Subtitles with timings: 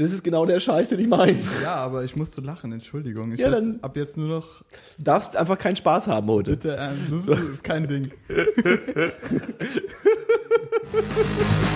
[0.00, 1.36] Das ist genau der Scheiß, den ich meine.
[1.62, 3.32] Ja, aber ich musste lachen, Entschuldigung.
[3.32, 4.64] Ich Ja, dann- ab jetzt nur noch
[4.96, 6.52] darfst einfach keinen Spaß haben heute.
[6.52, 7.12] bitte ernst.
[7.12, 8.10] Das ist, ist kein Ding.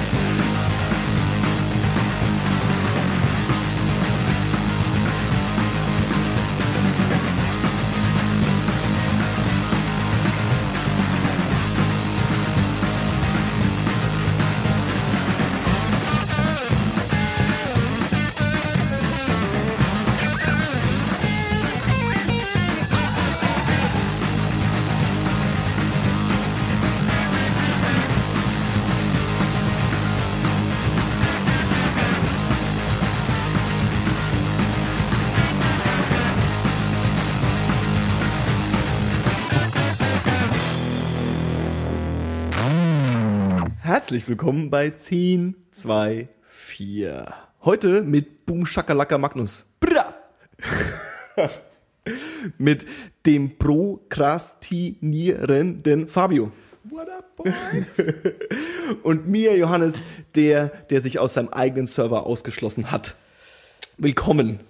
[44.04, 47.32] Herzlich willkommen bei 10, 2, 4.
[47.64, 49.64] Heute mit Boom Shakalaka Magnus.
[49.80, 50.14] Bra!
[52.58, 52.84] mit
[53.24, 56.52] dem prokrastinierenden Fabio.
[56.82, 57.50] What up, boy?
[59.04, 63.14] Und mir, Johannes, der, der sich aus seinem eigenen Server ausgeschlossen hat.
[63.96, 64.60] Willkommen,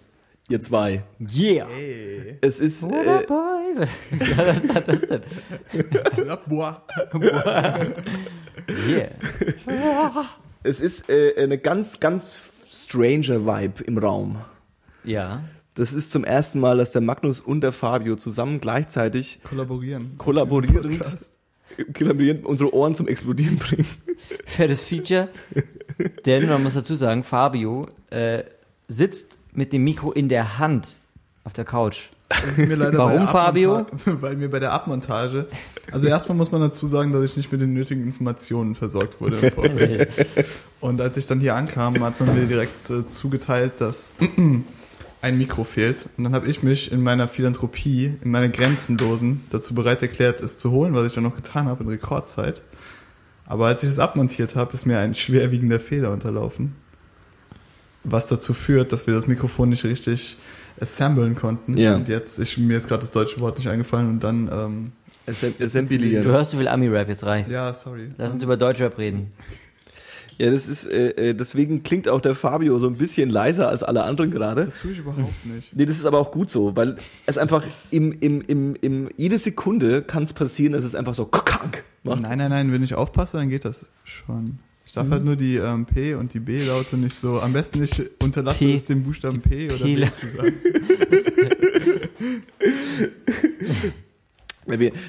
[0.48, 1.02] ihr zwei.
[1.34, 1.66] Yeah.
[1.68, 2.38] Hey.
[2.40, 3.86] Es ist, äh, boy?
[4.20, 5.02] ja, das.
[5.08, 6.74] What up, boy?
[8.88, 9.10] Yeah.
[10.62, 14.38] es ist äh, eine ganz, ganz stranger Vibe im Raum.
[15.02, 15.44] Ja.
[15.74, 20.16] Das ist zum ersten Mal, dass der Magnus und der Fabio zusammen gleichzeitig Kollaborieren.
[20.18, 21.00] kollaborierend,
[21.92, 23.86] kollaborierend unsere Ohren zum Explodieren bringen.
[24.46, 25.28] Für das Feature.
[26.24, 28.44] Denn man muss dazu sagen, Fabio äh,
[28.86, 30.96] sitzt mit dem Mikro in der Hand
[31.44, 32.10] auf der Couch.
[32.28, 33.86] Warum, Fabio?
[34.06, 35.46] Weil mir bei der Abmontage,
[35.92, 39.36] also erstmal muss man dazu sagen, dass ich nicht mit den nötigen Informationen versorgt wurde
[39.38, 40.08] im Vorfeld.
[40.80, 44.14] Und als ich dann hier ankam, hat man mir direkt äh, zugeteilt, dass
[45.20, 46.06] ein Mikro fehlt.
[46.16, 50.58] Und dann habe ich mich in meiner Philanthropie, in meiner Grenzenlosen, dazu bereit erklärt, es
[50.58, 52.62] zu holen, was ich dann noch getan habe in Rekordzeit.
[53.46, 56.74] Aber als ich es abmontiert habe, ist mir ein schwerwiegender Fehler unterlaufen.
[58.04, 60.36] Was dazu führt, dass wir das Mikrofon nicht richtig
[60.80, 61.76] assemblen konnten.
[61.78, 61.94] Ja.
[61.96, 64.92] Und jetzt, ich, mir ist gerade das deutsche Wort nicht eingefallen und dann, ähm,
[65.26, 66.24] Assem- Du Assemblieren.
[66.24, 67.50] hörst so viel Ami-Rap, jetzt reicht's.
[67.50, 68.08] ja, sorry.
[68.18, 69.32] Lass uns über Deutschrap reden.
[70.36, 73.84] Ja, das ist, äh, äh, deswegen klingt auch der Fabio so ein bisschen leiser als
[73.84, 74.64] alle anderen gerade.
[74.64, 75.74] Das tue ich überhaupt nicht.
[75.76, 79.38] Nee, das ist aber auch gut so, weil es einfach im, im, im, im, jede
[79.38, 82.20] Sekunde kann es passieren, dass es einfach so kack macht.
[82.22, 84.58] Nein, nein, nein, wenn ich aufpasse, dann geht das schon.
[84.94, 85.12] Ich darf Mhm.
[85.12, 88.74] halt nur die ähm, P und die B-Laute nicht so, am besten nicht unterlasse P.
[88.74, 90.52] es den Buchstaben P oder B P- zu sagen.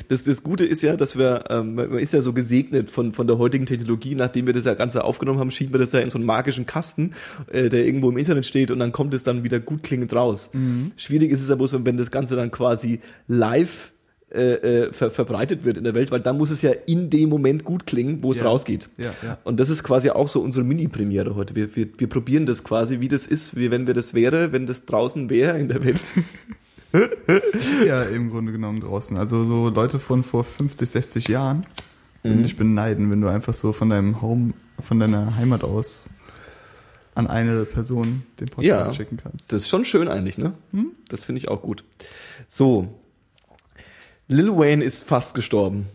[0.10, 3.28] Das, das Gute ist ja, dass wir, ähm, man ist ja so gesegnet von, von
[3.28, 6.10] der heutigen Technologie, nachdem wir das ja Ganze aufgenommen haben, schieben wir das ja in
[6.10, 7.12] so einen magischen Kasten,
[7.52, 10.50] äh, der irgendwo im Internet steht und dann kommt es dann wieder gut klingend raus.
[10.98, 13.92] Schwierig ist es aber so, wenn das Ganze dann quasi live
[14.36, 17.30] äh, äh, ver verbreitet wird in der Welt, weil dann muss es ja in dem
[17.30, 18.46] Moment gut klingen, wo es Ja.
[18.48, 18.90] rausgeht.
[18.98, 19.38] Ja, ja.
[19.44, 21.56] Und das ist quasi auch so unsere Mini-Premiere heute.
[21.56, 24.66] Wir, wir, wir probieren das quasi, wie das ist, wie wenn wir das wäre, wenn
[24.68, 26.02] das draußen wäre in der Welt.
[26.92, 29.18] Das ist ja im Grunde genommen draußen.
[29.18, 31.66] Also so Leute von vor 50, 60 Jahren
[32.24, 36.10] würden dich beneiden, wenn du einfach so von deinem Home, von deiner Heimat aus
[37.14, 38.94] an eine Person den Podcast Ja.
[38.94, 39.52] schicken kannst.
[39.54, 40.54] Das ist schon schön eigentlich, ne?
[41.10, 41.84] Das finde ich auch gut.
[42.50, 42.88] So.
[44.28, 45.86] Lil Wayne ist fast gestorben.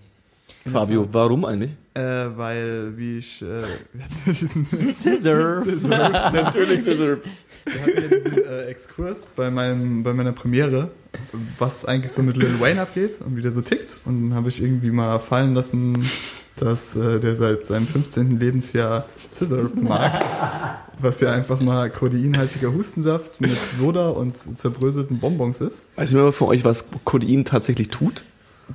[0.71, 1.73] Fabio, warum eigentlich?
[1.95, 2.01] Äh,
[2.37, 3.47] weil, wie ich, äh,
[3.93, 5.65] wir hatten ja diesen Scissor.
[6.33, 7.19] Natürlich ist er.
[7.65, 10.91] Wir hatten ja diesen äh, Exkurs bei, meinem, bei meiner Premiere,
[11.59, 13.99] was eigentlich so mit Lil Wayne abgeht und wie der so tickt.
[14.05, 16.09] Und dann habe ich irgendwie mal fallen lassen,
[16.61, 18.39] dass äh, der seit seinem 15.
[18.39, 20.25] Lebensjahr Scissor mag.
[20.99, 25.87] Was ja einfach mal kodeinhaltiger Hustensaft mit Soda und zerbröselten Bonbons ist.
[25.97, 28.23] Weiß jemand von euch, was Codein tatsächlich tut?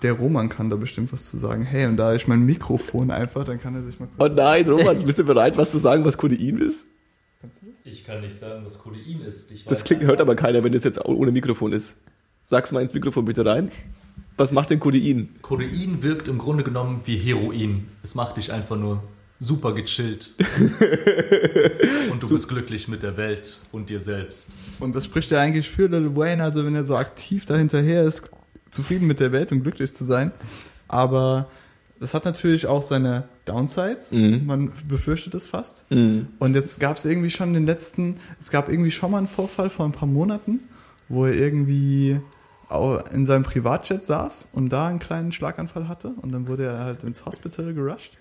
[0.02, 1.62] Der Roman kann da bestimmt was zu sagen.
[1.64, 5.06] Hey, und da ich mein Mikrofon einfach, dann kann er sich mal Oh nein, Roman,
[5.06, 6.88] bist du bereit, was zu sagen, was Codein ist?
[7.84, 9.52] Ich kann nicht sagen, was Codein ist.
[9.52, 11.98] Ich Das klingt, hört aber keiner, wenn das jetzt ohne Mikrofon ist.
[12.46, 13.70] Sag's mal ins Mikrofon bitte rein.
[14.38, 15.30] Was macht denn Codein?
[15.42, 17.88] Codein wirkt im Grunde genommen wie Heroin.
[18.04, 19.02] Es macht dich einfach nur
[19.40, 20.32] super gechillt.
[22.12, 24.48] und du bist glücklich mit der Welt und dir selbst.
[24.80, 28.30] Und das spricht ja eigentlich für Lil Wayne, also wenn er so aktiv dahinterher ist,
[28.72, 30.32] zufrieden mit der Welt und glücklich zu sein.
[30.88, 31.50] Aber
[32.00, 34.12] das hat natürlich auch seine Downsides.
[34.12, 34.46] Mhm.
[34.46, 35.90] Man befürchtet es fast.
[35.92, 36.28] Mhm.
[36.40, 39.70] Und jetzt gab es irgendwie schon den letzten, es gab irgendwie schon mal einen Vorfall
[39.70, 40.60] vor ein paar Monaten,
[41.08, 42.20] wo er irgendwie
[43.14, 47.04] in seinem Privatjet saß und da einen kleinen Schlaganfall hatte und dann wurde er halt
[47.04, 48.18] ins Hospital gerusht.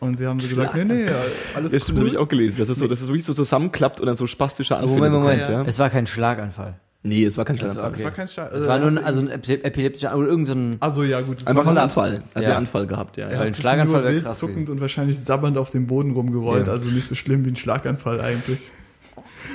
[0.00, 1.06] Und sie haben so gesagt, nee, nee,
[1.54, 2.04] alles Das stimmt, cool.
[2.04, 2.56] habe ich auch gelesen.
[2.58, 5.40] Das ist so, dass es wirklich so zusammenklappt und dann so spastische Anfälle Moment, Moment.
[5.46, 5.68] bekommt, ja.
[5.68, 6.74] Es war kein Schlaganfall.
[7.02, 7.92] Nee, es war kein war Schlaganfall.
[7.92, 8.52] Das war kein Scheiß.
[8.52, 11.40] Es war nur ein, also ein epi- epileptischer oder irgendein so ein also ja, gut.
[11.42, 11.78] es Einfach war ein.
[11.78, 12.10] Anfall.
[12.12, 12.48] Er hat Ja.
[12.48, 13.26] einen Anfall gehabt, ja.
[13.26, 13.40] Er ja.
[13.42, 16.66] ein hat sich Schlaganfall nur wild krass zuckend und wahrscheinlich sabbernd auf dem Boden rumgerollt,
[16.66, 16.72] Ja.
[16.72, 18.58] also nicht so schlimm wie ein Schlaganfall eigentlich.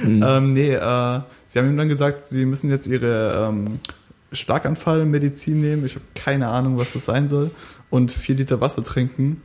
[0.03, 0.23] Mhm.
[0.27, 3.79] Ähm, nee, äh, sie haben ihm dann gesagt, sie müssen jetzt ihre ähm,
[4.31, 5.85] Schlaganfallmedizin nehmen.
[5.85, 7.51] Ich habe keine Ahnung, was das sein soll.
[7.89, 9.41] Und vier Liter Wasser trinken.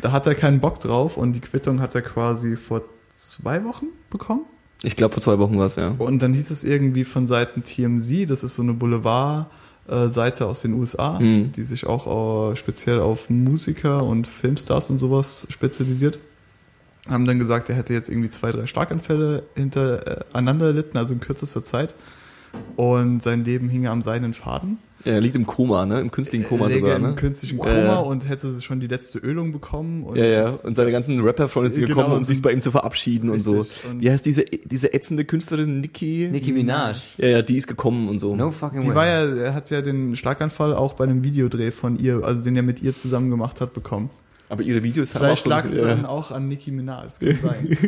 [0.00, 2.82] Da hat er keinen Bock drauf und die Quittung hat er quasi vor
[3.14, 4.42] zwei Wochen bekommen.
[4.82, 5.94] Ich glaube, vor zwei Wochen war es, ja.
[5.98, 10.74] Und dann hieß es irgendwie von Seiten TMZ, das ist so eine Boulevard-Seite aus den
[10.74, 11.52] USA, Mhm.
[11.52, 16.18] die sich auch äh, speziell auf Musiker und Filmstars und sowas spezialisiert.
[17.08, 21.62] Haben dann gesagt, er hätte jetzt irgendwie zwei, drei Schlaganfälle hintereinander erlitten, also in kürzester
[21.62, 21.94] Zeit.
[22.76, 24.78] Und sein Leben hinge am seidenen Faden.
[25.06, 26.00] Er liegt im Koma, ne?
[26.00, 27.14] Im künstlichen Koma läge sogar, im ne?
[27.14, 27.96] künstlichen Ja, Koma ja.
[27.98, 30.02] und hätte schon die letzte Ölung bekommen.
[30.04, 30.48] Und Ja, ja.
[30.48, 33.40] Und seine ganzen Rapper-Freunde sind Genau, gekommen, um sind- sich bei ihm zu verabschieden und
[33.40, 33.60] so.
[33.60, 33.90] Richtig.
[33.90, 36.28] Und- Wie heißt diese, diese ätzende Künstlerin Nicki?
[36.32, 36.96] Nicki Minaj.
[37.18, 38.34] Ja, ja, die ist gekommen und so.
[38.34, 38.94] No fucking Die way.
[38.94, 42.56] war ja, er hat ja den Schlaganfall auch bei einem Videodreh von ihr, also den
[42.56, 44.08] er mit ihr zusammen gemacht hat, bekommen.
[44.48, 47.38] Aber ihre Videos haben Vielleicht auch lag es dann auch an Nicki Minaj, das kann
[47.40, 47.78] sein.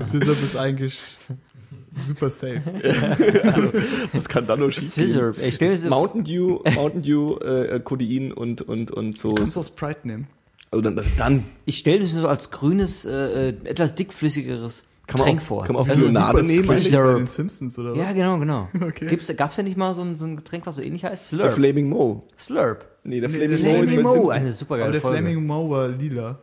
[0.04, 1.00] Scissor ist eigentlich
[2.06, 2.60] super safe.
[4.12, 5.34] Was kann da nur schief Scissor.
[5.34, 9.34] So- Mountain Dew, Mountain Dew, äh, Codein und, und, und so.
[9.34, 10.26] Kannst du aus Pride nehmen.
[10.70, 15.18] Oder dann, dann Ich stelle mir das so als grünes, äh, äh, etwas dickflüssigeres Kann
[15.20, 15.64] man Getränk auch- vor.
[15.64, 16.66] kann man auch Also, so Limonade nehmen?
[16.66, 17.98] Bei den Simpsons oder was?
[17.98, 18.68] Ja, genau, genau.
[18.80, 19.06] Okay.
[19.06, 21.28] Gibt's, gab's ja nicht mal so ein, so ein Getränk, was so ähnlich heißt?
[21.28, 21.54] Slurp.
[21.54, 22.26] Flaming Mo.
[22.38, 22.84] Slurp.
[23.04, 24.30] Nee, der Nee, Flaming der Mo ist Flaming bei Mo, Simpsons.
[24.30, 25.18] eine super Aber der Folge.
[25.18, 26.38] Flaming Mo war lila.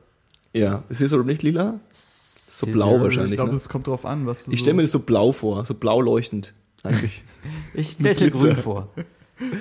[0.54, 0.84] Ja.
[0.90, 1.80] Ist das nicht lila?
[1.92, 3.32] So blau wahrscheinlich.
[3.32, 3.58] Ich glaube, ne?
[3.58, 4.64] das kommt drauf an, was du Ich so...
[4.64, 6.54] stelle mir das so blau vor, so blau leuchtend.
[6.84, 7.24] Eigentlich.
[7.74, 8.88] Ich stelle mir grün vor.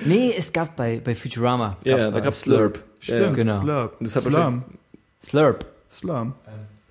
[0.05, 1.77] Nee, es gab bei, bei Futurama.
[1.83, 2.83] ja, gab's da mal gab's Slurp.
[2.99, 3.61] Stimmt, Ja, genau.
[3.61, 3.97] Slurp.
[3.99, 4.63] Das hat Slurm.
[5.21, 5.65] Slurp.
[5.89, 6.33] Slurm.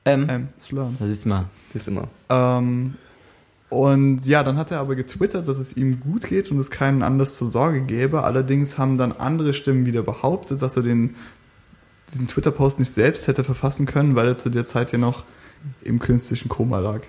[0.05, 0.97] Ähm, Ähm, Slurm.
[1.01, 1.47] das ist mal.
[1.73, 2.09] Das ist immer.
[2.29, 2.95] Ähm,
[3.75, 7.03] und ja, dann hat er aber getwittert, dass es ihm gut geht und es keinen
[7.03, 8.23] Anlass zur Sorge gäbe.
[8.23, 11.17] Allerdings haben dann andere Stimmen wieder behauptet, dass er den,
[12.13, 15.25] diesen Twitter-Post nicht selbst hätte verfassen können, weil er zu der Zeit ja noch
[15.83, 17.01] im künstlichen Koma lag.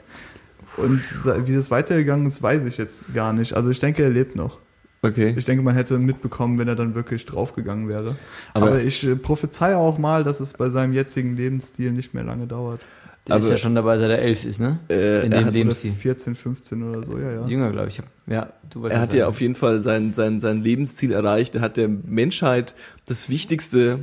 [0.78, 1.04] Und
[1.48, 3.54] wie das weitergegangen ist, weiß ich jetzt gar nicht.
[3.54, 4.58] Also ich denke, er lebt noch.
[5.04, 5.36] Okay.
[5.38, 8.16] Ich denke, man hätte mitbekommen, wenn er dann wirklich draufgegangen wäre.
[8.56, 12.24] Aber Aber, ich äh, prophezeie auch mal, dass es bei seinem jetzigen Lebensstil nicht mehr
[12.24, 12.82] lange dauert.
[13.28, 14.80] Der ist Aber- ja schon dabei, seit er elf ist, ne?
[14.90, 15.92] Äh, In er dem Lebensstil.
[15.92, 17.48] 14, 15 oder so, ja, ja.
[17.48, 18.00] Jünger, glaube ich.
[18.28, 21.56] Ja, du Er hat ja auf jeden Fall sein, sein, sein Lebensziel erreicht.
[21.56, 22.76] Er hat der Menschheit
[23.08, 24.00] das Wichtigste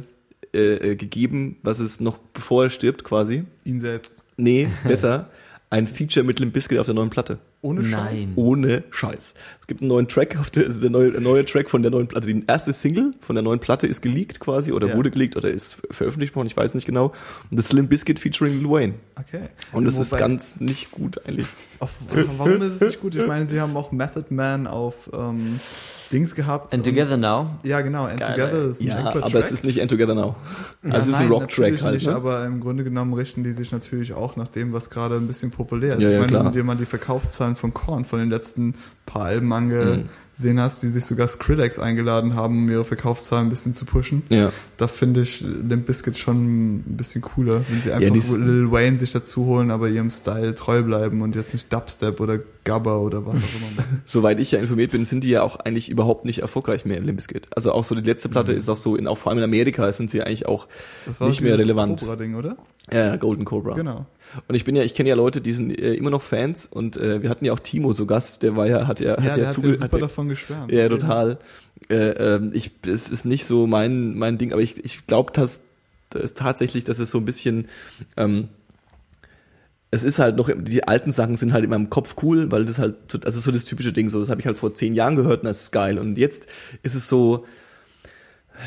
[0.55, 3.45] äh, äh, gegeben, was es noch bevor er stirbt quasi.
[3.65, 4.17] Ihn selbst.
[4.37, 5.31] Nee, besser.
[5.71, 7.39] Ein Feature mit Limp Bizkit auf der neuen Platte.
[7.65, 8.19] Ohne Nein.
[8.19, 8.33] Scheiß.
[8.35, 9.35] Ohne Scheiß.
[9.61, 12.27] Es gibt einen neuen Track auf der, der neue, neue Track von der neuen Platte.
[12.27, 14.97] Die erste Single von der neuen Platte ist geleakt quasi oder Ja.
[14.97, 17.13] wurde geleakt oder ist veröffentlicht worden, ich weiß nicht genau.
[17.51, 18.95] Und das Limp Bizkit featuring Lil Wayne.
[19.17, 19.49] Okay.
[19.71, 21.47] Und das ist ganz nicht gut eigentlich.
[21.79, 21.91] Auf,
[22.37, 23.15] warum ist es nicht gut?
[23.15, 25.61] Ich meine, sie haben auch Method Man auf ähm,
[26.13, 26.73] Dings gehabt.
[26.75, 27.51] And und- Together Now.
[27.63, 28.05] Ja, genau.
[28.05, 29.35] And Geil, Together ist ein Ja, super aber Track.
[29.35, 30.35] es ist nicht End Together Now.
[30.85, 31.95] Ja, Also es ist ein nein, Rock-Track natürlich halt.
[31.95, 32.15] Nicht, Ne?
[32.15, 35.51] aber im Grunde genommen richten die sich natürlich auch nach dem, was gerade ein bisschen
[35.51, 36.03] populär ist.
[36.03, 36.45] Ja, ich ja, meine, klar.
[36.45, 38.75] wenn du dir mal die Verkaufszahlen von Korn von den letzten
[39.07, 40.09] paar Alben Mhm.
[40.35, 44.23] Angesehen hast, die sich sogar Skrillex eingeladen haben, um ihre Verkaufszahlen ein bisschen zu pushen,
[44.31, 44.51] Ja.
[44.79, 48.99] da finde ich Limp Bizkit schon ein bisschen cooler, wenn sie einfach ist- Lil Wayne
[48.99, 53.27] sich dazu holen, aber ihrem Style treu bleiben und jetzt nicht Dubstep oder Gabba oder
[53.27, 53.85] was auch immer.
[54.05, 57.17] Soweit ich ja informiert bin, sind die ja auch eigentlich überhaupt nicht erfolgreich mehr, Limp
[57.17, 57.47] Bizkit.
[57.55, 59.91] Also auch so die letzte Platte ist auch so, in, auch vor allem in Amerika
[59.93, 60.67] sind sie eigentlich auch
[61.07, 62.01] Das nicht mehr relevant.
[62.01, 62.57] Cobra-Ding, oder?
[62.91, 63.75] Ja, Golden Cobra.
[63.75, 64.07] Genau.
[64.49, 66.97] Und ich bin ja, ich kenne ja Leute, die sind äh, immer noch Fans und
[66.97, 69.25] äh, wir hatten ja auch Timo zu Gast, der war ja, hat ja, Ja, hat
[69.25, 70.73] ja hat ja super davon geschwärmt.
[70.73, 71.39] ja, total.
[71.89, 75.61] Äh, ähm, ich, es ist nicht so mein, mein Ding, aber ich, ich glaube, dass,
[76.11, 77.67] dass tatsächlich, dass es so ein bisschen,
[78.17, 78.49] ähm,
[79.91, 82.79] es ist halt noch, die alten Sachen sind halt in meinem Kopf cool, weil das
[82.79, 84.95] halt, so- das ist so das typische Ding, so, das habe ich halt vor zehn
[84.95, 85.99] Jahren gehört und das ist geil.
[85.99, 86.47] Und jetzt
[86.83, 87.45] ist es so,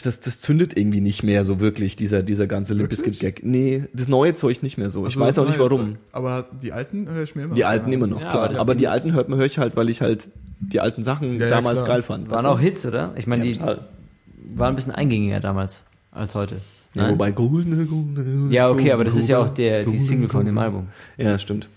[0.03, 2.89] das, das zündet irgendwie nicht mehr so wirklich, dieser, dieser ganze Limp?
[2.89, 3.41] Bizkit Gag.
[3.43, 5.01] Nee, das neue Zeug nicht mehr so.
[5.01, 5.97] Ich Also, weiß auch nicht warum.
[6.11, 8.49] Aber die alten höre ich mir immer Die alten immer noch, Ja, klar.
[8.49, 10.27] aber Aber die alten hört man, höre ich halt, weil ich halt
[10.59, 11.87] die alten Sachen Ja, ja, damals klar.
[11.87, 12.29] geil fand.
[12.29, 13.13] Waren auch Hits, oder?
[13.15, 13.85] Ich meine, Ja, die total.
[14.55, 16.57] waren ein bisschen eingängiger damals als heute.
[16.93, 20.29] Ja, wobei Golden, Golden, Ja, okay, aber das ist ja auch Golden, der, die Single
[20.29, 20.87] von dem Album.
[21.17, 21.67] Ja, stimmt.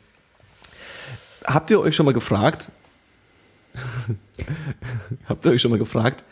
[1.45, 2.71] Habt ihr euch schon mal gefragt,
[5.29, 6.25] habt ihr euch schon mal gefragt,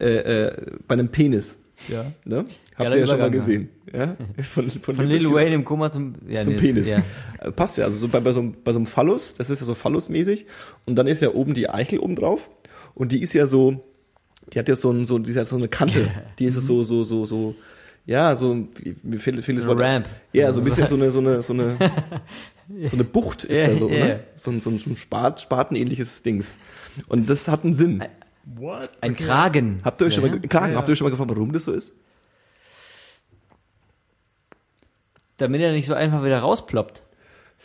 [0.00, 0.56] äh, äh,
[0.88, 2.04] bei einem Penis, Ja.
[2.24, 2.44] ne?
[2.76, 4.16] Habt ihr ja schon mal gesehen, ja?
[4.42, 6.88] Von, Von Limp Lil Wayne im Koma zum, ja, zum nee, Penis.
[6.88, 7.02] Ja.
[7.38, 9.60] Äh, Passt ja, also so bei, bei, so einem, bei so einem Phallus, das ist
[9.60, 10.46] ja so Phallusmäßig
[10.86, 12.48] und dann ist ja oben die Eichel oben drauf
[12.94, 13.84] und die ist ja so,
[14.52, 16.82] die hat ja so, ein, so, die hat so eine Kante, die ist ja so,
[16.82, 17.54] so, so, so,
[18.06, 18.54] ja, so,
[19.02, 19.80] mir fehlt, fehlt So das Wort.
[19.80, 20.06] Ramp.
[20.32, 21.76] Ja, so ein bisschen so eine, so eine, so eine,
[22.84, 24.04] so eine Bucht ist Ja, da so, ja.
[24.06, 24.20] ne?
[24.36, 26.56] So ein, so so ein Spat, Spatenähnliches Dings.
[27.08, 28.02] Und das hat einen Sinn.
[28.56, 28.90] What?
[29.00, 29.80] Ein Kragen.
[29.84, 30.38] Habt ihr euch schon mal, Ja.
[30.38, 30.78] ge- Kragen, Ja, ja.
[30.78, 31.92] habt ihr euch schon mal gefragt, warum das so ist?
[35.36, 37.02] Damit er nicht so einfach wieder rausploppt.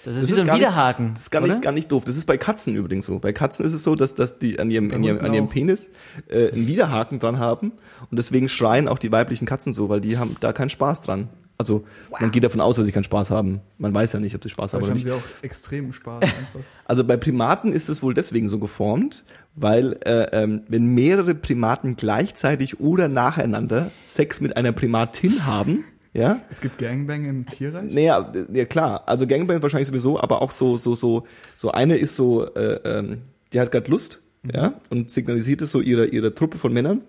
[0.03, 1.13] Das ist Das wie so ein gar nicht- Widerhaken.
[1.13, 1.53] Das ist gar oder?
[1.53, 2.03] nicht, gar nicht doof.
[2.05, 3.19] Das ist bei Katzen übrigens so.
[3.19, 5.49] Bei Katzen ist es so, dass, dass die an ihrem, an ihrem, Hunden an ihrem.
[5.49, 5.89] Penis
[6.27, 7.71] äh, einen Widerhaken dran haben
[8.11, 11.29] und deswegen schreien auch die weiblichen Katzen so, weil die haben da keinen Spaß dran.
[11.57, 11.85] Also
[12.19, 13.61] man geht davon aus, dass sie keinen Spaß haben.
[13.77, 15.05] Man weiß ja nicht, ob sie Spaß haben oder haben nicht.
[15.05, 16.59] sie auch extremen Spaß einfach.
[16.83, 19.23] Also bei Primaten ist es wohl deswegen so geformt,
[19.55, 26.41] weil äh, ähm, wenn mehrere Primaten gleichzeitig oder nacheinander Sex mit einer Primatin haben, ja,
[26.49, 27.91] Es gibt Gangbang im Tierreich?
[27.91, 31.25] naja, ja klar, also Gangbang wahrscheinlich sowieso, aber auch so, so, so,
[31.57, 33.17] so eine ist so, äh, ähm,
[33.51, 34.21] die hat gerade Lust,
[34.53, 37.01] ja, und signalisiert es so ihrer ihrer Truppe von Männern.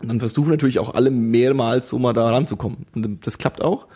[0.00, 2.86] Und dann versuchen natürlich auch alle mehrmals so mal da ranzukommen.
[2.94, 3.88] Und das klappt auch.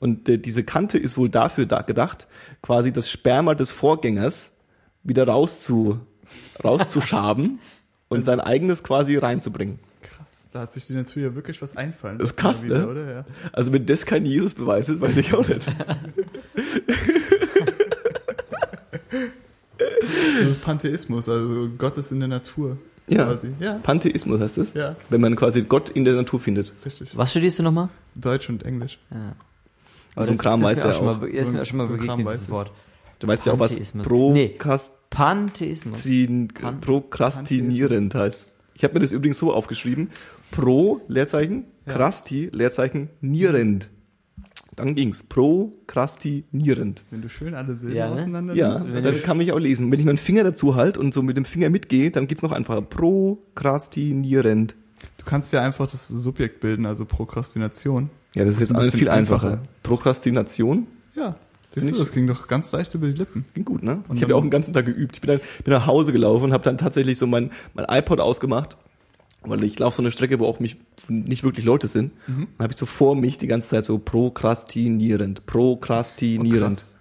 [0.00, 2.26] Und äh, diese Kante ist wohl dafür da gedacht,
[2.60, 4.52] quasi das Sperma des Vorgängers
[5.04, 6.00] wieder rauszu,
[6.62, 7.58] rauszuschaben
[8.08, 9.78] und sein eigenes quasi reinzubringen.
[10.02, 12.86] Krass, da hat sich die Natur ja wirklich was einfallen Das ist lassen krass, mal
[12.86, 12.88] ne?
[12.88, 13.12] Oder?
[13.12, 13.24] Ja.
[13.52, 15.70] Also wenn das kein Jesus-Beweis ist, weiß ich auch nicht.
[19.78, 22.76] Das ist Pantheismus, also Gott ist in der Natur.
[23.06, 23.24] Ja.
[23.26, 23.48] Quasi.
[23.60, 24.72] Ja, Pantheismus heißt es.
[24.74, 24.96] Ja.
[25.10, 26.72] Wenn man quasi Gott in der Natur findet.
[26.84, 27.16] richtig.
[27.16, 27.88] Was studierst du nochmal?
[28.14, 28.98] Deutsch und Englisch.
[29.10, 30.24] Ja.
[30.24, 31.18] So ein Kram weiß er auch schon mal, auch.
[31.18, 32.50] be- ist So mir auch schon mal so begegnet, weiß dieses ich.
[32.50, 32.70] Wort.
[33.24, 34.06] Du weißt ja auch, was Pantheismus.
[34.06, 36.02] Prokrast Pantheismus.
[36.54, 38.46] Pan- prokrastinierend heißt.
[38.74, 40.10] Ich habe mir das übrigens so aufgeschrieben.
[40.50, 43.90] Pro, Leerzeichen, krasti, Leerzeichen, nierend.
[44.76, 45.22] Dann ging's.
[45.22, 47.04] Prokrastinierend.
[47.10, 48.14] Wenn du schön alle Silben Ja, ne?
[48.16, 49.90] auseinander Ja, dann kann mich auch lesen.
[49.92, 52.50] Wenn ich meinen Finger dazu halte und so mit dem Finger mitgehe, dann geht's noch
[52.52, 52.82] einfacher.
[52.82, 54.74] Prokrastinierend.
[55.18, 58.10] Du kannst ja einfach das Subjekt bilden, also Prokrastination.
[58.34, 59.46] Ja, das ist Das ist jetzt ein alles bisschen viel einfacher.
[59.52, 59.68] einfacher.
[59.82, 61.36] Prokrastination Ja.
[61.74, 63.44] Siehst du, das ging doch ganz leicht über die Lippen.
[63.54, 64.04] Ging gut, ne?
[64.08, 65.16] Und ich habe ja auch den ganzen Tag geübt.
[65.16, 68.20] Ich bin dann bin nach Hause gelaufen und habe dann tatsächlich so mein, mein iPod
[68.20, 68.76] ausgemacht,
[69.42, 70.76] weil ich laufe so eine Strecke, wo auch mich
[71.08, 72.12] nicht wirklich Leute sind.
[72.28, 72.46] Mhm.
[72.56, 76.76] Dann habe ich so vor mich die ganze Zeit so prokrastinierend, prokrastinierend.
[76.76, 76.98] krass.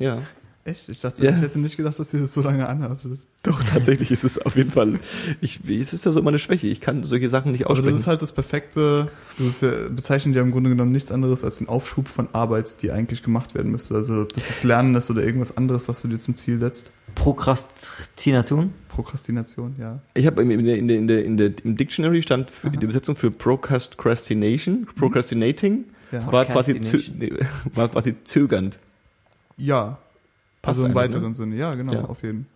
[0.00, 0.22] ja,
[0.64, 0.88] Echt?
[0.88, 1.30] Ich dachte, Ja.
[1.34, 3.20] ich hätte nicht gedacht, dass ihr das so lange anhaftet.
[3.44, 4.98] Doch tatsächlich ist es auf jeden Fall.
[5.40, 6.66] Ich, es ist ja so meine Schwäche.
[6.66, 7.98] Ich kann solche Sachen nicht Aber das aussprechen.
[8.00, 11.58] ist halt das perfekte, das ist ja, bezeichnet ja im Grunde genommen nichts anderes als
[11.58, 13.94] den Aufschub von Arbeit, die eigentlich gemacht werden müsste.
[13.94, 16.90] Also, das ist Lernen ist oder irgendwas anderes, was du dir zum Ziel setzt.
[17.14, 18.72] Prokrastination?
[18.88, 20.00] Prokrastination, ja.
[20.14, 22.82] Ich habe in der, in der, in der, in der, im Dictionary stand für die
[22.82, 26.30] Übersetzung für Procrastination, Procrastinating, Ja.
[26.32, 26.80] war quasi,
[27.74, 28.78] war quasi zögernd.
[29.56, 29.98] Ja.
[30.60, 31.34] Passt also im eigentlich, weiteren ne?
[31.36, 32.04] Sinne, ja, genau, Ja.
[32.06, 32.46] auf jeden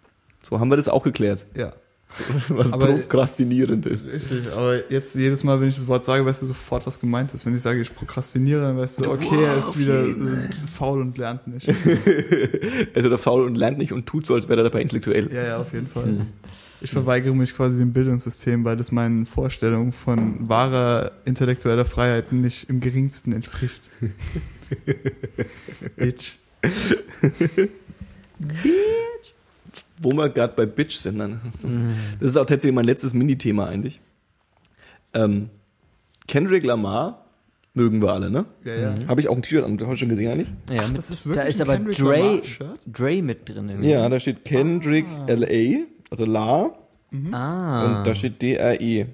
[0.42, 1.72] So haben wir das auch geklärt, Ja.
[2.48, 4.04] was Aber- prokrastinierend ist.
[4.06, 7.32] Richtig, aber jetzt jedes Mal, wenn ich das Wort sage, weißt du sofort, was gemeint
[7.32, 7.46] ist.
[7.46, 11.16] Wenn ich sage, ich prokrastiniere, dann weißt du, okay, er ist wieder äh, faul und
[11.16, 11.66] lernt nicht.
[12.94, 15.32] Also der faul und lernt nicht und tut so, als wäre er dabei intellektuell.
[15.32, 16.26] Ja, ja, auf jeden Fall.
[16.82, 22.68] Ich verweigere mich quasi dem Bildungssystem, weil das meinen Vorstellungen von wahrer intellektueller Freiheit nicht
[22.68, 23.80] im geringsten entspricht.
[25.96, 26.32] Bitch.
[30.02, 31.18] Wo wir gerade bei Bitch sind.
[31.18, 31.40] Dann.
[32.20, 34.00] Das ist auch tatsächlich mein letztes Mini-Thema eigentlich.
[35.14, 35.50] Ähm,
[36.26, 37.24] Kendrick Lamar
[37.74, 38.44] mögen wir alle, ne?
[38.64, 38.94] Ja, ja.
[39.08, 40.48] Habe ich auch ein T-Shirt an, habe ich schon gesehen eigentlich?
[40.70, 42.42] Ja, Ach, mit- das ist da wirklich ist ein aber Dre?
[42.86, 43.68] Dre mit drin.
[43.68, 43.90] irgendwie.
[43.90, 46.70] Ja, da steht Kendrick L.A., also La,
[47.32, 47.84] Ah.
[48.00, 49.06] und da steht D-R-E.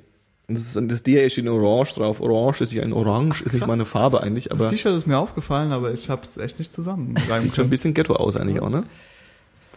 [0.48, 2.20] Und das, ist, das D-R-E steht in Orange drauf.
[2.20, 5.18] Orange ist nicht ein Orange, ist nicht meine Farbe eigentlich, Das aber T-Shirt ist mir
[5.18, 7.14] aufgefallen, aber ich habe es echt nicht zusammen.
[7.42, 8.84] sieht schon ein bisschen Ghetto aus eigentlich auch, ne?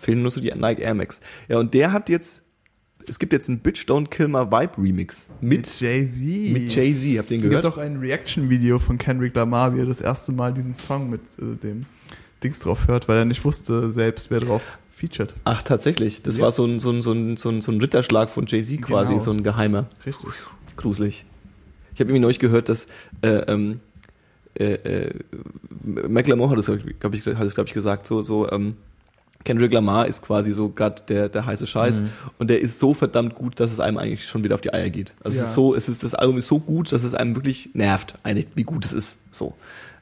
[0.02, 1.22] Fehlen nur so die Nike Air Max.
[1.48, 2.44] Ja, und der hat jetzt,
[3.08, 6.22] es gibt jetzt einen Bitch Don't Kill My Vibe Remix mit Jay-Z.
[6.54, 7.66] mit Jay-Z, habt ihr den Es gibt gehört?
[7.66, 11.56] auch ein Reaction-Video von Kendrick Lamar, wie er das erste Mal diesen Song mit äh,
[11.64, 11.86] dem
[12.44, 15.36] Dings drauf hört, weil er nicht wusste selbst, wer drauf featured.
[15.46, 16.22] Ach, tatsächlich.
[16.24, 16.44] Das Ja.
[16.44, 19.14] war so ein, so, ein, so, ein, so, ein, so ein Ritterschlag von Jay-Z quasi,
[19.14, 19.24] Genau.
[19.24, 19.88] so ein geheimer.
[20.06, 20.30] Richtig.
[20.76, 21.26] Gruselig.
[21.94, 22.88] Ich habe irgendwie neulich gehört, dass
[23.22, 23.80] äh, ähm,
[24.60, 25.14] äh, äh,
[26.08, 28.76] Macklemore hat es, glaube ich, hat es, glaub ich, gesagt, so, so, ähm,
[29.44, 32.10] Kendrick Lamar ist quasi so gerade der, der heiße Scheiß Mhm.
[32.40, 34.90] und der ist so verdammt gut, dass es einem eigentlich schon wieder auf die Eier
[34.90, 35.14] geht.
[35.24, 35.44] Also Ja.
[35.44, 38.16] es ist so, es ist, das Album ist so gut, dass es einem wirklich nervt,
[38.24, 39.20] eigentlich, wie gut es ist.
[39.32, 39.56] So.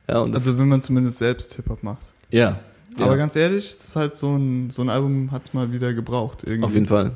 [0.09, 2.05] Ja, und Also wenn man zumindest selbst Hip-Hop macht.
[2.29, 2.59] ja.
[2.97, 3.17] Aber ja.
[3.17, 6.43] ganz ehrlich, es ist halt so ein, so ein Album hat's mal wieder gebraucht.
[6.43, 6.65] Irgendwie.
[6.65, 7.11] Auf jeden Fall.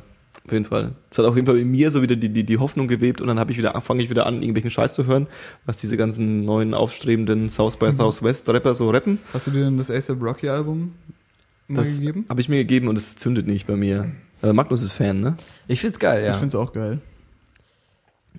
[0.45, 0.91] Auf jeden Fall.
[1.09, 3.27] Es hat auf jeden Fall in mir so wieder die, die, die Hoffnung gewebt und
[3.27, 5.25] dann habe ich wieder, fange ich wieder an, irgendwelchen Scheiß zu hören,
[5.65, 9.17] was diese ganzen neuen aufstrebenden South by Southwest Rapper so rappen.
[9.33, 10.93] Hast du dir denn das ASAP Rocky Album
[11.67, 12.25] mal Das gegeben?
[12.29, 14.11] habe ich mir gegeben und es zündet nicht bei mir.
[14.41, 15.37] Aber Magnus ist Fan, ne?
[15.67, 16.31] Ich find's geil, ja.
[16.31, 16.99] Ich find's auch geil.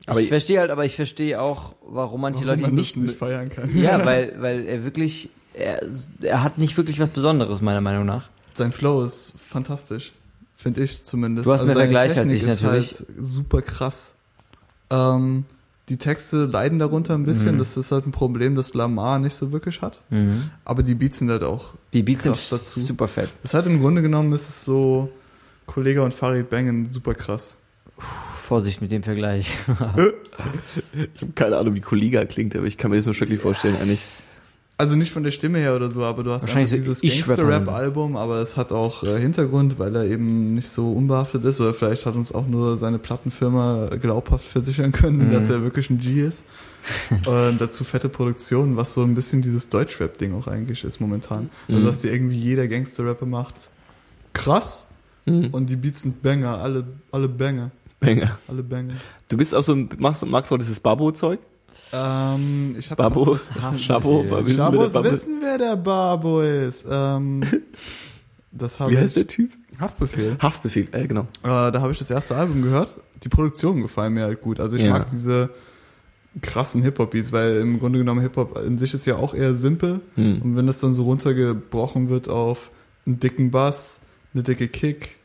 [0.06, 2.96] Aber ich verstehe halt, aber ich verstehe auch, warum manche Warum Leute ihn man nicht.
[2.96, 3.74] nicht feiern kann.
[3.76, 5.80] Ja, weil, weil er wirklich, er,
[6.20, 8.28] er hat nicht wirklich was Besonderes, meiner Meinung nach.
[8.52, 10.12] Sein Flow ist fantastisch.
[10.54, 11.46] Finde ich zumindest.
[11.46, 12.90] Du hast mehr seine Vergleich als ich ist natürlich.
[12.92, 14.14] Halt super krass.
[14.90, 15.44] Ähm,
[15.88, 17.54] die Texte leiden darunter ein bisschen.
[17.54, 17.58] Mhm.
[17.58, 20.00] Das ist halt ein Problem, das Lamar nicht so wirklich hat.
[20.10, 20.50] Mhm.
[20.64, 21.74] Aber die Beats sind halt auch.
[21.92, 22.80] Die Beats sind Krass dazu.
[22.80, 23.28] super fett.
[23.42, 25.10] Das ist halt im Grunde genommen ist es so
[25.66, 27.56] Kollega und Farid Bangen super krass.
[28.42, 29.56] Vorsicht mit dem Vergleich.
[31.14, 33.76] ich habe keine Ahnung, wie Kollega klingt, aber ich kann mir das nur schrecklich vorstellen
[33.76, 34.00] eigentlich.
[34.76, 37.00] Also nicht von der Stimme her oder so, aber du hast Wahrscheinlich so dieses.
[37.00, 41.74] Gangster-Rap-Album, aber es hat auch äh, Hintergrund, weil er eben nicht so unbehaftet ist oder
[41.74, 45.32] vielleicht hat uns auch nur seine Plattenfirma glaubhaft versichern können, Mhm.
[45.32, 46.44] dass er wirklich ein G ist.
[47.26, 51.50] Und dazu fette Produktion, was so ein bisschen dieses Deutschrap-Ding auch eigentlich ist momentan.
[51.68, 51.86] Also Mhm.
[51.86, 53.70] was dir irgendwie jeder Gangster-Rapper macht.
[54.32, 54.86] Krass.
[55.24, 55.48] Mhm.
[55.52, 58.38] Und die Beats sind Banger, alle, alle Banger, Banger.
[58.48, 58.94] alle Banger.
[59.28, 61.38] Du bist auch so, ein- magst, magst du auch dieses Babo-Zeug?
[61.92, 63.86] Ähm, ich hab Babos, Haftbefehl.
[63.86, 66.86] Chabo, wissen wir, Schabos der Babo- wissen, wer der Babo ist.
[66.90, 67.42] Ähm,
[68.52, 69.28] das Wie heißt der ich.
[69.28, 69.50] Typ?
[69.80, 70.36] Haftbefehl.
[70.40, 71.22] Haftbefehl, äh, genau.
[71.42, 72.96] Äh, da habe ich das erste Album gehört.
[73.24, 74.60] Die Produktionen gefallen mir halt gut.
[74.60, 74.90] Also ich Ja.
[74.92, 75.50] mag diese
[76.42, 80.00] krassen Hip-Hop-Beats, weil im Grunde genommen Hip-Hop in sich ist ja auch eher simpel.
[80.16, 80.42] Hm.
[80.42, 82.70] Und wenn das dann so runtergebrochen wird auf
[83.06, 84.00] einen dicken Bass,
[84.32, 85.16] eine dicke Kick,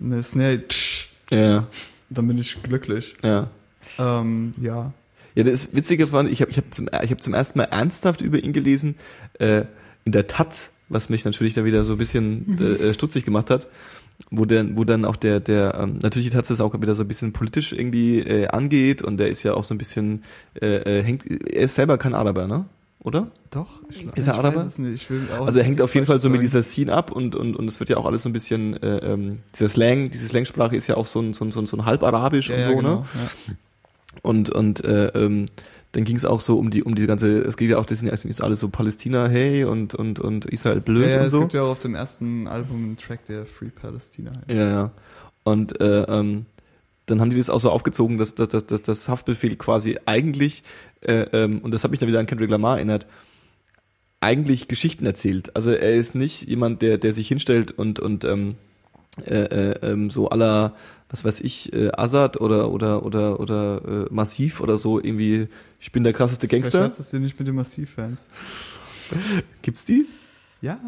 [0.00, 1.66] eine Snare, tsch, Ja,
[2.10, 3.14] dann bin ich glücklich.
[3.22, 3.48] ja.
[3.98, 4.92] Ähm, ja.
[5.36, 8.22] Ja, das Witzige war, ich habe ich hab zum, ich hab zum ersten Mal ernsthaft
[8.22, 8.96] über ihn gelesen,
[9.38, 9.64] äh,
[10.06, 13.68] in der Taz, was mich natürlich dann wieder so ein bisschen äh, stutzig gemacht hat,
[14.30, 17.02] wo dann, wo dann auch der, der, ähm, natürlich die Taz ist auch wieder so
[17.02, 20.24] ein bisschen politisch irgendwie äh, angeht und der ist ja auch so ein bisschen,
[20.60, 22.64] äh, äh, hängt, er ist selber kein Araber, ne?
[23.00, 23.30] Oder?
[23.50, 23.68] Doch.
[23.88, 24.64] Ich, Ist er Araber?
[24.64, 24.94] es nicht.
[25.02, 27.36] Ich will auch Also er hängt auf jeden Fall so mit dieser Scene ab und,
[27.36, 30.26] und, und es wird ja auch alles so ein bisschen, äh, ähm, dieser Slang, diese
[30.26, 32.62] Slangsprache ist ja auch so ein, so ein, so ein, so ein halb-arabisch sagen.
[32.62, 32.76] und so, ne?
[32.76, 33.06] genau.
[33.14, 33.54] Ja.
[34.22, 35.46] Und, und äh, ähm,
[35.92, 38.12] dann ging es auch so um die um die ganze, es geht ja auch, ja
[38.12, 41.40] ist alles so Palästina, hey und und und Israel blöd Ja, ja, und es so.
[41.40, 44.50] gibt ja auch auf dem ersten Album einen Track, der Free Palestina heißt.
[44.50, 44.90] Ja, ja.
[45.44, 46.44] Und äh, ähm,
[47.06, 50.64] dann haben die das auch so aufgezogen, dass, dass, dass, dass das Haftbefehl quasi eigentlich,
[51.00, 53.06] äh, ähm, und das hat mich dann wieder an Kendrick Lamar erinnert,
[54.20, 55.54] eigentlich Geschichten erzählt.
[55.54, 58.56] Also er ist nicht jemand, der, der sich hinstellt und, und ähm,
[59.24, 60.74] äh, äh, ähm, so aller,
[61.08, 65.48] was weiß ich, äh, Assad oder oder oder oder äh, Massiv oder so irgendwie,
[65.80, 66.78] ich bin der krasseste Gangster.
[66.78, 68.28] Verscherzt es dir nicht mit den Massiv-Fans.
[69.62, 70.06] Gibt's die?
[70.60, 70.78] Ja.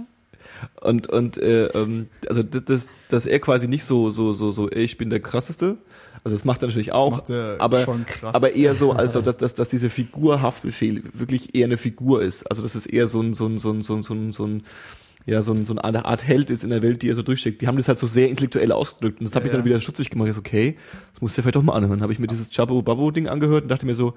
[0.80, 4.68] Und und äh, ähm, also das, das, dass er quasi nicht so so so so,
[4.68, 5.78] ey, ich bin der krasseste.
[6.24, 8.34] Also das macht er natürlich auch, macht er aber krass.
[8.34, 12.22] aber eher so, als ob dass, dass, dass diese Figur Haftbefehl wirklich eher eine Figur
[12.22, 12.44] ist.
[12.50, 14.46] Also dass es eher so ein so ein so ein so ein so ein, so
[14.46, 14.64] ein
[15.28, 17.60] ja, so, ein, so eine Art Held ist in der Welt, die er so durchsteckt.
[17.60, 19.20] Die haben das halt so sehr intellektuell ausgedrückt.
[19.20, 19.58] Und das hat mich Ja.
[19.58, 20.28] dann wieder stutzig gemacht.
[20.28, 20.76] Ich so, okay,
[21.12, 22.00] das musst du ja vielleicht doch mal anhören.
[22.02, 24.14] Habe ich mir dieses Chabo Babo Ding angehört und dachte mir so,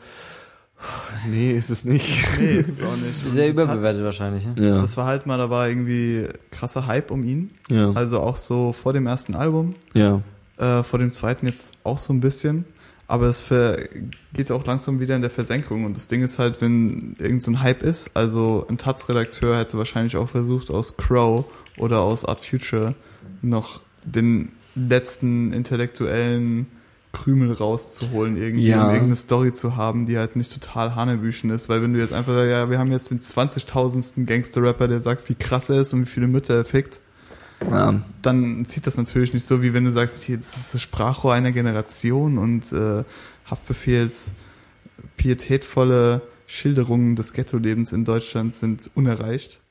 [1.29, 2.23] nee, ist es nicht.
[2.39, 3.13] Nee, ist es auch nicht.
[3.31, 4.45] Sehr Und die überbewertet wahrscheinlich.
[4.45, 4.55] Ne?
[4.57, 7.51] Ja, Das war halt mal, da war irgendwie krasser Hype um ihn.
[7.69, 10.21] ja, Also auch so vor dem ersten Album, ja.
[10.57, 12.65] äh, vor dem zweiten jetzt auch so ein bisschen.
[13.11, 13.77] Aber es ver
[14.33, 15.83] geht auch langsam wieder in der Versenkung.
[15.83, 19.77] Und das Ding ist halt, wenn irgend so ein Hype ist, also ein Taz-Redakteur hätte
[19.77, 21.43] wahrscheinlich auch versucht, aus Crow
[21.77, 22.95] oder aus Art Future
[23.41, 26.67] noch den letzten intellektuellen
[27.11, 28.83] Krümel rauszuholen, irgendwie, Ja.
[28.85, 31.67] um irgendeine Story zu haben, die halt nicht total Hanebüchen ist.
[31.67, 34.25] Weil wenn du jetzt einfach sagst, ja, wir haben jetzt den 20.000.
[34.25, 37.00] Gangster-Rapper, der sagt, wie krass er ist und wie viele Mütter er fickt,
[37.69, 38.01] ja.
[38.21, 41.33] dann zieht das natürlich nicht so, wie wenn du sagst, hier, das ist das Sprachrohr
[41.33, 43.03] einer Generation und äh,
[43.49, 44.35] Haftbefehls
[45.17, 49.61] pietätvolle Schilderungen des Ghetto-Lebens in Deutschland sind unerreicht.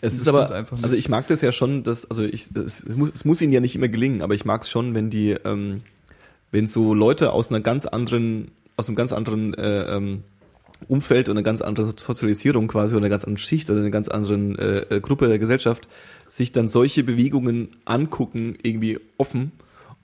[0.00, 0.50] Es Das ist aber,
[0.82, 3.52] also ich mag das ja schon, dass, also ich, es, es, muss, es muss ihnen
[3.52, 5.82] ja nicht immer gelingen, aber ich mag es schon, wenn die, ähm,
[6.52, 10.24] wenn so Leute aus einer ganz anderen, aus einem ganz anderen äh, ähm,
[10.88, 14.08] Umfeld und einer ganz anderen Sozialisierung quasi oder einer ganz anderen Schicht oder einer ganz
[14.08, 15.88] anderen äh, äh, Gruppe der Gesellschaft
[16.28, 19.52] sich dann solche Bewegungen angucken, irgendwie offen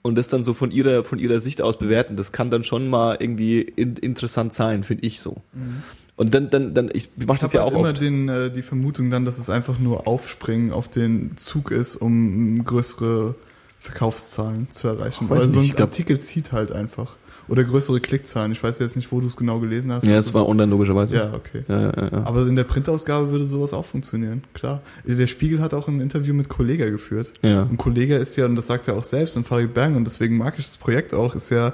[0.01, 2.15] und das dann so von ihrer, von ihrer Sicht aus bewerten.
[2.15, 5.41] Das kann dann schon mal irgendwie in, interessant sein, finde ich so.
[6.15, 8.01] Und dann, dann, dann, ich mache das ja halt auch immer oft.
[8.01, 12.63] den, äh, die Vermutung dann, dass es einfach nur Aufspringen auf den Zug ist, um
[12.63, 13.35] größere
[13.79, 15.29] Verkaufszahlen zu erreichen.
[15.29, 17.15] Weil so ein glaub- Artikel zieht halt einfach.
[17.47, 18.51] Oder größere Klickzahlen.
[18.53, 20.05] Ich weiß jetzt nicht, wo du es genau gelesen hast.
[20.05, 21.15] Ja, es war online logischerweise.
[21.15, 21.63] Ja, okay.
[21.67, 22.25] Ja, ja, ja.
[22.25, 24.81] Aber in der Printausgabe würde sowas auch funktionieren, klar.
[25.05, 27.33] Der Spiegel hat auch ein Interview mit Kollega geführt.
[27.41, 27.63] Ja.
[27.63, 30.37] Und Kollega ist ja, und das sagt er auch selbst, und Farid Bang, und deswegen
[30.37, 31.73] mag ich das Projekt auch, ist ja,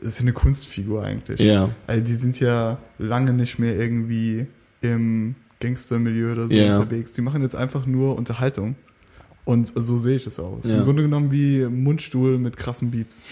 [0.00, 1.40] ist ja eine Kunstfigur eigentlich.
[1.40, 1.70] Ja.
[1.86, 4.46] Also die sind ja lange nicht mehr irgendwie
[4.80, 6.76] im Gangstermilieu oder so Ja.
[6.78, 7.12] unterwegs.
[7.12, 8.74] Die machen jetzt einfach nur Unterhaltung.
[9.44, 10.58] Und so sehe ich es auch.
[10.58, 10.78] Es ist Ja.
[10.78, 13.22] im Grunde genommen wie Mundstuhl mit krassen Beats.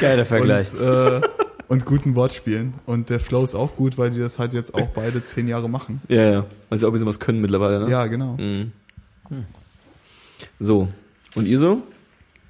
[0.00, 0.74] Geiler Vergleich.
[0.74, 1.20] Und, äh,
[1.68, 2.74] und guten Wortspielen.
[2.84, 5.70] Und der Flow ist auch gut, weil die das halt jetzt auch beide zehn Jahre
[5.70, 6.00] machen.
[6.08, 6.46] Ja, ja.
[6.68, 7.90] Weil sie auch ein bisschen was können mittlerweile, ne?
[7.90, 8.36] Ja, genau.
[8.36, 8.72] Mhm.
[10.60, 10.88] So.
[11.34, 11.82] Und ihr so?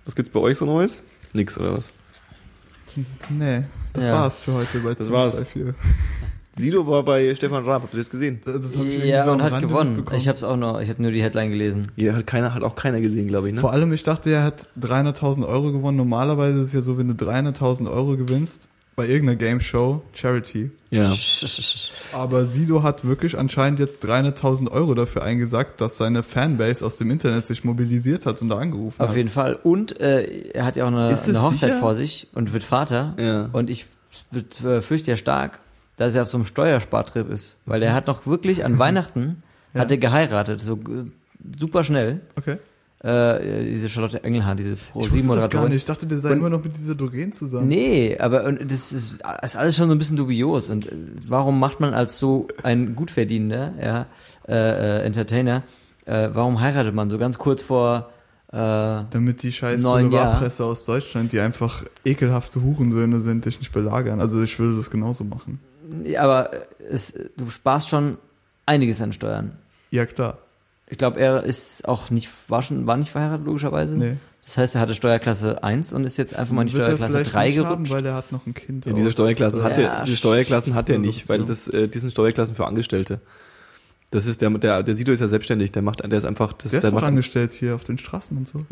[0.04, 1.02] Was gibt's bei euch so Neues?
[1.32, 1.92] Nix, oder was?
[3.28, 4.12] Nee, das Ja.
[4.12, 5.36] war's für heute bei Das war's.
[5.36, 5.74] 224.
[6.58, 8.40] Sido war bei Stefan Raab, habt ihr das gesehen?
[8.44, 10.06] Das hab ich Ja, und hat Rande gewonnen.
[10.14, 11.92] Ich habe es auch noch, ich habe nur die Headline gelesen.
[11.96, 13.60] Ja, hat keiner, hat auch keiner gesehen, glaube ich, ne?
[13.60, 15.98] Vor allem, ich dachte, er hat 300.000 Euro gewonnen.
[15.98, 20.70] Normalerweise ist es ja so, wenn du 300.000 Euro gewinnst bei irgendeiner Game Show, Charity.
[20.88, 21.12] Ja.
[22.14, 27.10] Aber Sido hat wirklich anscheinend jetzt 300.000 Euro dafür eingesagt, dass seine Fanbase aus dem
[27.10, 29.16] Internet sich mobilisiert hat und da angerufen Auf hat.
[29.16, 29.58] jeden Fall.
[29.62, 31.80] Und äh, er hat ja auch eine, eine Hochzeit sicher?
[31.80, 33.14] vor sich und wird Vater.
[33.20, 33.50] Ja.
[33.52, 33.84] Und ich
[34.62, 35.60] befürchte ja stark,
[35.96, 37.56] dass er auf so einem Steuerspartrip ist.
[37.66, 39.42] Weil er hat noch wirklich an Weihnachten
[39.74, 39.80] Ja.
[39.80, 40.78] hat er geheiratet, so
[41.58, 42.20] super schnell.
[42.36, 42.56] Okay.
[43.04, 45.28] Äh, diese Charlotte Engelhardt, diese Ich wusste das gar
[45.60, 45.68] Pro-7-Moderatorin.
[45.68, 45.76] nicht.
[45.82, 47.68] Ich dachte, der sei Und- immer noch mit dieser Doreen zusammen.
[47.68, 50.70] Nee, aber und das ist, ist alles schon so ein bisschen dubios.
[50.70, 50.92] Und äh,
[51.28, 54.06] warum macht man als so ein Gutverdienender, ja,
[54.48, 55.62] äh, äh, Entertainer,
[56.06, 58.10] äh, warum heiratet man so ganz kurz vor
[58.52, 64.20] äh, Damit die scheiß Boulevardpresse aus Deutschland, die einfach ekelhafte Hurensöhne sind, dich nicht belagern.
[64.20, 65.60] Also ich würde das genauso machen.
[66.04, 66.50] Ja, aber
[66.90, 68.18] es, du sparst schon
[68.66, 69.56] einiges an Steuern.
[69.90, 70.38] Ja, klar.
[70.88, 73.96] Ich glaube, er ist auch nicht, war schon, war nicht verheiratet, logischerweise.
[73.96, 74.16] Nee.
[74.44, 76.96] Das heißt, er hatte Steuerklasse 1 und ist jetzt einfach mal in die Wird er
[76.96, 77.92] Steuerklasse vielleicht 3 nicht haben, gerutscht.
[77.92, 78.86] weil er hat noch ein Kind.
[78.86, 81.98] Ja, diese Steuerklassen hat Ja, er, diese Steuerklassen hat er nicht, weil das, äh, die
[81.98, 83.20] sind Steuerklassen für Angestellte.
[84.10, 86.70] Das ist der, der, der Sido ist ja selbstständig, der macht, der ist einfach, das,
[86.70, 88.64] Der ist der doch macht, angestellt hier auf den Straßen und so.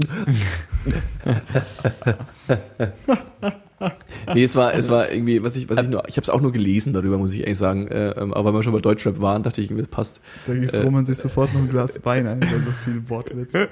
[4.35, 6.41] nee, es war, es war irgendwie, was ich, was ich nur, ich habe es auch
[6.41, 9.21] nur gelesen darüber, muss ich ehrlich sagen, äh, ähm, aber weil wir schon bei Deutschrap
[9.21, 10.21] waren, dachte ich, irgendwie, das passt.
[10.47, 10.83] Da gießt Äh.
[10.83, 13.55] Roman sich sofort noch ein Glas Wein ein, weil so viele Wortwitz.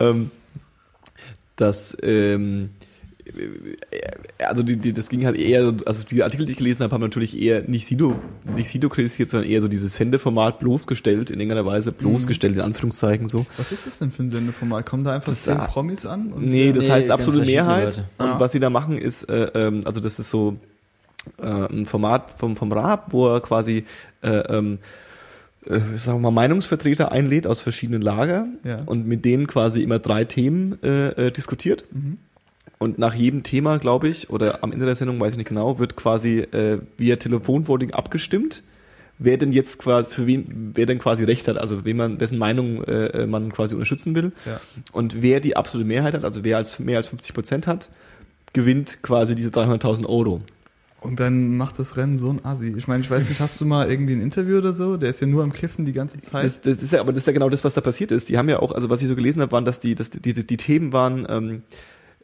[0.00, 0.30] ähm,
[1.56, 2.77] dass ähm, äh,
[4.46, 7.00] also die, die, das ging halt eher, also die Artikel, die ich gelesen habe, haben
[7.02, 8.16] natürlich eher nicht Sido,
[8.56, 13.28] nicht Sido kritisiert, sondern eher so dieses Sendeformat bloßgestellt, in irgendeiner Weise bloßgestellt, in Anführungszeichen
[13.28, 13.46] so.
[13.56, 14.86] Was ist das denn für ein Sendeformat?
[14.86, 16.32] Kommen da einfach Das, zehn Promis an?
[16.32, 17.84] Und Nee, das Nee, heißt absolute Mehrheit.
[17.84, 18.04] Leute.
[18.18, 18.40] Und Ah.
[18.40, 20.56] was sie da machen, ist, äh, ähm, also das ist so
[21.42, 23.84] äh, ein Format vom, vom Raab, wo er quasi
[24.22, 24.78] äh, ähm,
[25.66, 28.80] äh, sagen wir mal, Meinungsvertreter einlädt aus verschiedenen Lagern Ja.
[28.86, 31.84] und mit denen quasi immer drei Themen äh, äh, diskutiert.
[32.78, 35.78] Und nach jedem Thema, glaube ich, oder am Ende der Sendung, weiß ich nicht genau,
[35.78, 38.62] wird quasi äh, via Telefonvoting abgestimmt,
[39.18, 42.38] wer denn jetzt quasi, für wen, wer denn quasi Recht hat, also wen man, dessen
[42.38, 44.32] Meinung äh, äh, man quasi unterstützen will.
[44.46, 44.60] Ja.
[44.92, 47.90] Und wer die absolute Mehrheit hat, also wer als mehr als 50 Prozent hat,
[48.52, 50.42] gewinnt quasi diese 300.000 Euro.
[51.00, 52.74] Und dann macht das Rennen so ein Assi.
[52.76, 54.96] Ich meine, ich weiß nicht, hast du mal irgendwie ein Interview oder so?
[54.96, 56.44] Der ist ja nur am Kiffen die ganze Zeit.
[56.44, 58.28] Das, das ist ja, aber das ist ja genau das, was da passiert ist.
[58.28, 60.20] Die haben ja auch, also was ich so gelesen habe, waren, dass die, dass die,
[60.20, 61.62] die, die Themen waren ähm,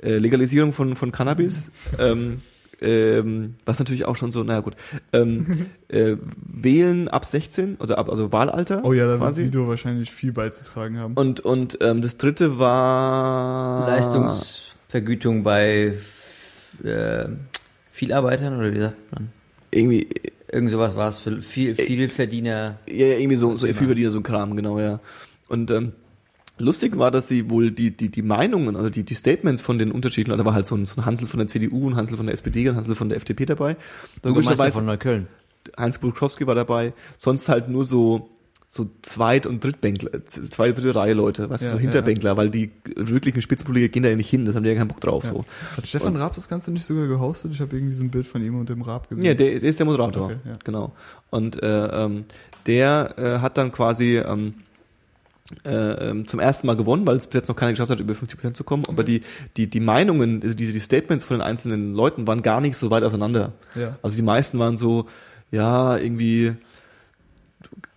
[0.03, 2.43] äh, Legalisierung von, von Cannabis, ähm,
[2.81, 4.75] ähm, was natürlich auch schon so, naja gut,
[5.13, 8.85] ähm, äh, wählen ab 16 oder ab, also Wahlalter.
[8.85, 9.43] oh ja, da wird quasi.
[9.45, 11.15] Sido wahrscheinlich viel beizutragen haben.
[11.15, 15.99] Und, und ähm, das dritte war Leistungsvergütung bei
[16.83, 17.27] äh,
[17.93, 19.29] Vielarbeitern oder wie sagt man?
[19.71, 20.09] irgendwie
[20.55, 22.79] Irgend sowas war es für viel, Vielverdiener.
[22.89, 23.77] Ja, ja, irgendwie so, so Genau.
[23.77, 25.01] Vielverdiener, so ein Kram, genau, ja.
[25.49, 25.93] Und ähm,
[26.59, 29.91] lustig war, dass sie wohl die, die, die Meinungen, also die, die Statements von den
[29.91, 32.27] unterschiedlichen, da war halt so ein, so ein Hansel von der CDU, ein Hansel von
[32.27, 33.75] der SPD, ein Hansel von der FDP dabei.
[34.23, 35.27] Bürgermeister Logischerweise, von Neukölln.
[35.79, 38.31] Heinz Buschkowski war dabei, sonst halt nur so
[38.67, 42.37] so Zweit- und Drittbänkler, z- zweite, dritte Reihe Leute, weißt Ja, du, so ja, Hinterbänkler,
[42.37, 45.01] weil die wirklichen Spitzenpolitiker gehen da ja nicht hin, das haben die ja keinen Bock
[45.01, 45.31] drauf, Ja.
[45.31, 45.45] so.
[45.77, 47.53] Hat Stefan Raab das Ganze nicht sogar gehostet?
[47.53, 49.25] Ich habe irgendwie so ein Bild von ihm und dem Raab gesehen.
[49.25, 50.53] Ja, der, der ist der Moderator, Okay, ja.
[50.65, 50.93] genau.
[51.31, 52.25] Und äh, ähm,
[52.67, 54.55] der äh, hat dann quasi ähm,
[55.65, 58.15] äh, ähm, zum ersten Mal gewonnen, weil es bis jetzt noch keiner geschafft hat, über
[58.15, 58.85] 50 Prozent zu kommen.
[58.87, 59.23] Aber die,
[59.59, 62.91] die, die Meinungen, also diese die Statements von den einzelnen Leuten waren gar nicht so
[62.91, 63.53] weit auseinander.
[63.75, 63.99] Ja.
[64.03, 65.07] Also die meisten waren so,
[65.51, 66.55] ja, irgendwie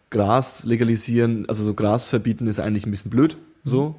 [0.09, 3.95] Gras legalisieren, also so Gras verbieten ist eigentlich ein bisschen blöd, so.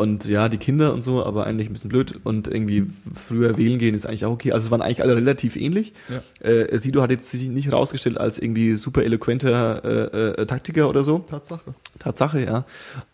[0.00, 2.20] Und ja, die Kinder und so, aber eigentlich ein bisschen blöd.
[2.24, 4.50] Und irgendwie früher wählen gehen ist eigentlich auch okay.
[4.52, 5.92] Also es waren eigentlich alle relativ ähnlich.
[6.08, 6.48] Ja.
[6.48, 11.04] Äh, Sido hat jetzt sich nicht rausgestellt als irgendwie super eloquenter äh, äh, Taktiker oder
[11.04, 11.18] so.
[11.18, 11.74] Tatsache.
[11.98, 12.64] Tatsache, ja.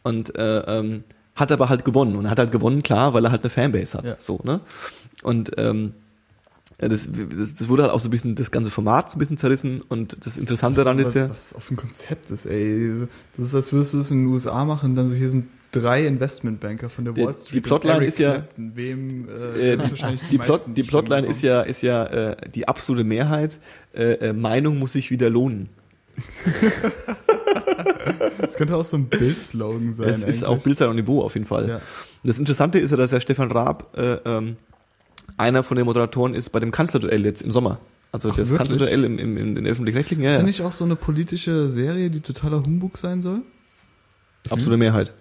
[0.05, 1.03] Und äh, ähm,
[1.35, 2.14] hat aber halt gewonnen.
[2.14, 4.05] Und hat halt gewonnen, klar, weil er halt eine Fanbase hat.
[4.05, 4.14] Ja.
[4.20, 4.61] So, ne?
[5.25, 5.92] Und ähm,
[6.79, 9.38] das, das, das wurde halt auch so ein bisschen das ganze Format so ein bisschen
[9.38, 9.83] zerrissen.
[9.88, 11.31] Und das Interessante daran ist ja.
[11.31, 13.09] Was auf ein Konzept ist, ey.
[13.37, 15.49] Das ist, als würdest du es in den USA machen, dann so, hier sind
[15.81, 17.57] drei Investmentbanker von der Die- Wall die Street.
[17.57, 21.43] und Plotline ist ja- Clapton, wem, Äh, äh, wahrscheinlich die, Plot, die Plotline Stimmen ist
[21.43, 23.59] ja, ist ja äh, die absolute Mehrheit.
[23.95, 25.69] Äh, äh, Meinung muss sich wieder lohnen.
[28.39, 30.09] Das könnte auch so ein Bildslogan sein.
[30.09, 31.69] Es ist auch Bildzeitung Niveau auf jeden Fall.
[31.69, 31.81] Ja.
[32.23, 34.57] Das Interessante ist ja, dass ja Stefan Raab äh, ähm,
[35.37, 37.79] einer von den Moderatoren ist bei dem Kanzlerduell jetzt im Sommer.
[38.12, 38.59] Also das wirklich?
[38.59, 40.43] Kanzlerduell im, im, im, in öffentlich-rechtlichen, ja, Ist ja.
[40.45, 43.41] nicht auch so eine politische Serie, die totaler Humbug sein soll?
[44.49, 45.12] absolute Mehrheit.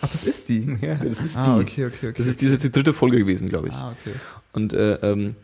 [0.00, 0.78] Ach, das ist die.
[0.80, 0.94] Ja.
[0.96, 1.62] Das ist Ah, die.
[1.62, 2.14] okay, okay, okay.
[2.16, 3.74] Das ist, die, das ist die dritte Folge gewesen, glaube ich.
[3.74, 4.14] Ah, okay.
[4.52, 5.34] Und äh, ähm,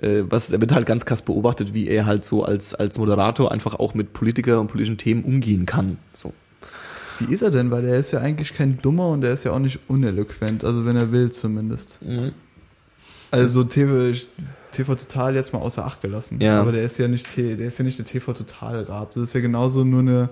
[0.00, 3.52] äh, was er wird halt ganz krass beobachtet, wie er halt so als als Moderator
[3.52, 5.98] einfach auch mit Politiker und politischen Themen umgehen kann.
[6.12, 6.32] So.
[7.18, 7.70] Wie ist er denn?
[7.70, 10.84] Weil er ist ja eigentlich kein Dummer und er ist ja auch nicht uneloquent, also
[10.84, 11.98] wenn er will zumindest.
[13.30, 14.12] Also TV,
[14.72, 16.40] TV Total jetzt mal außer Acht gelassen.
[16.40, 16.60] Ja.
[16.60, 19.12] Aber der ist ja nicht T- der ist ja nicht der TV Total Rab.
[19.12, 20.28] Das ist ja genauso nur eine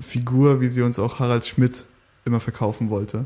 [0.00, 1.84] Figur, wie sie uns auch Harald Schmidt
[2.24, 3.24] immer verkaufen wollte.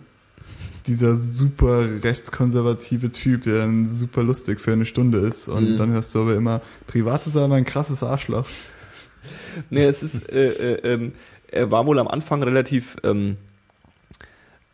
[0.87, 5.49] Dieser super rechtskonservative Typ, der dann super lustig für eine Stunde ist.
[5.49, 5.77] Und Mhm.
[5.77, 8.47] dann hörst du aber immer, privat ist er aber ein krasses Arschloch.
[9.71, 11.13] Nee, es ist, äh, äh, ähm,
[11.51, 13.37] er war wohl am Anfang relativ, ähm,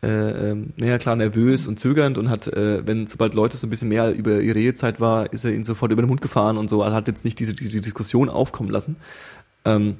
[0.03, 3.69] äh, ähm, naja klar, nervös und zögernd und hat, äh, wenn sobald Leute so ein
[3.69, 6.69] bisschen mehr über ihre Ehezeit war, ist er ihnen sofort über den Mund gefahren und
[6.69, 8.95] so, er hat jetzt nicht diese, diese Diskussion aufkommen lassen.
[9.65, 9.95] Ähm,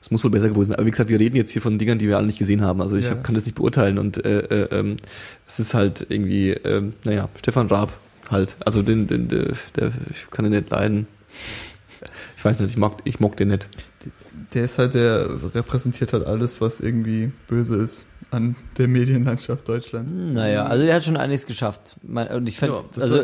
[0.00, 0.76] es muss wohl besser gewesen sein.
[0.76, 2.80] Aber wie gesagt, wir reden jetzt hier von Dingern, die wir alle nicht gesehen haben.
[2.80, 3.12] Also ich Ja.
[3.12, 3.98] hab, kann das nicht beurteilen.
[3.98, 4.96] Und äh, äh, ähm,
[5.46, 7.92] es ist halt irgendwie, ähm, naja, Stefan Raab
[8.30, 8.56] halt.
[8.64, 11.06] Also den, den, der, der, ich kann ihn nicht leiden.
[12.36, 13.68] Ich weiß nicht, ich mag, ich mag den nicht.
[14.54, 20.34] Der ist halt, der repräsentiert halt alles, was irgendwie böse ist an der Medienlandschaft Deutschland.
[20.34, 21.96] Naja, also der hat schon einiges geschafft.
[22.02, 23.22] Und ich fand, Ja, also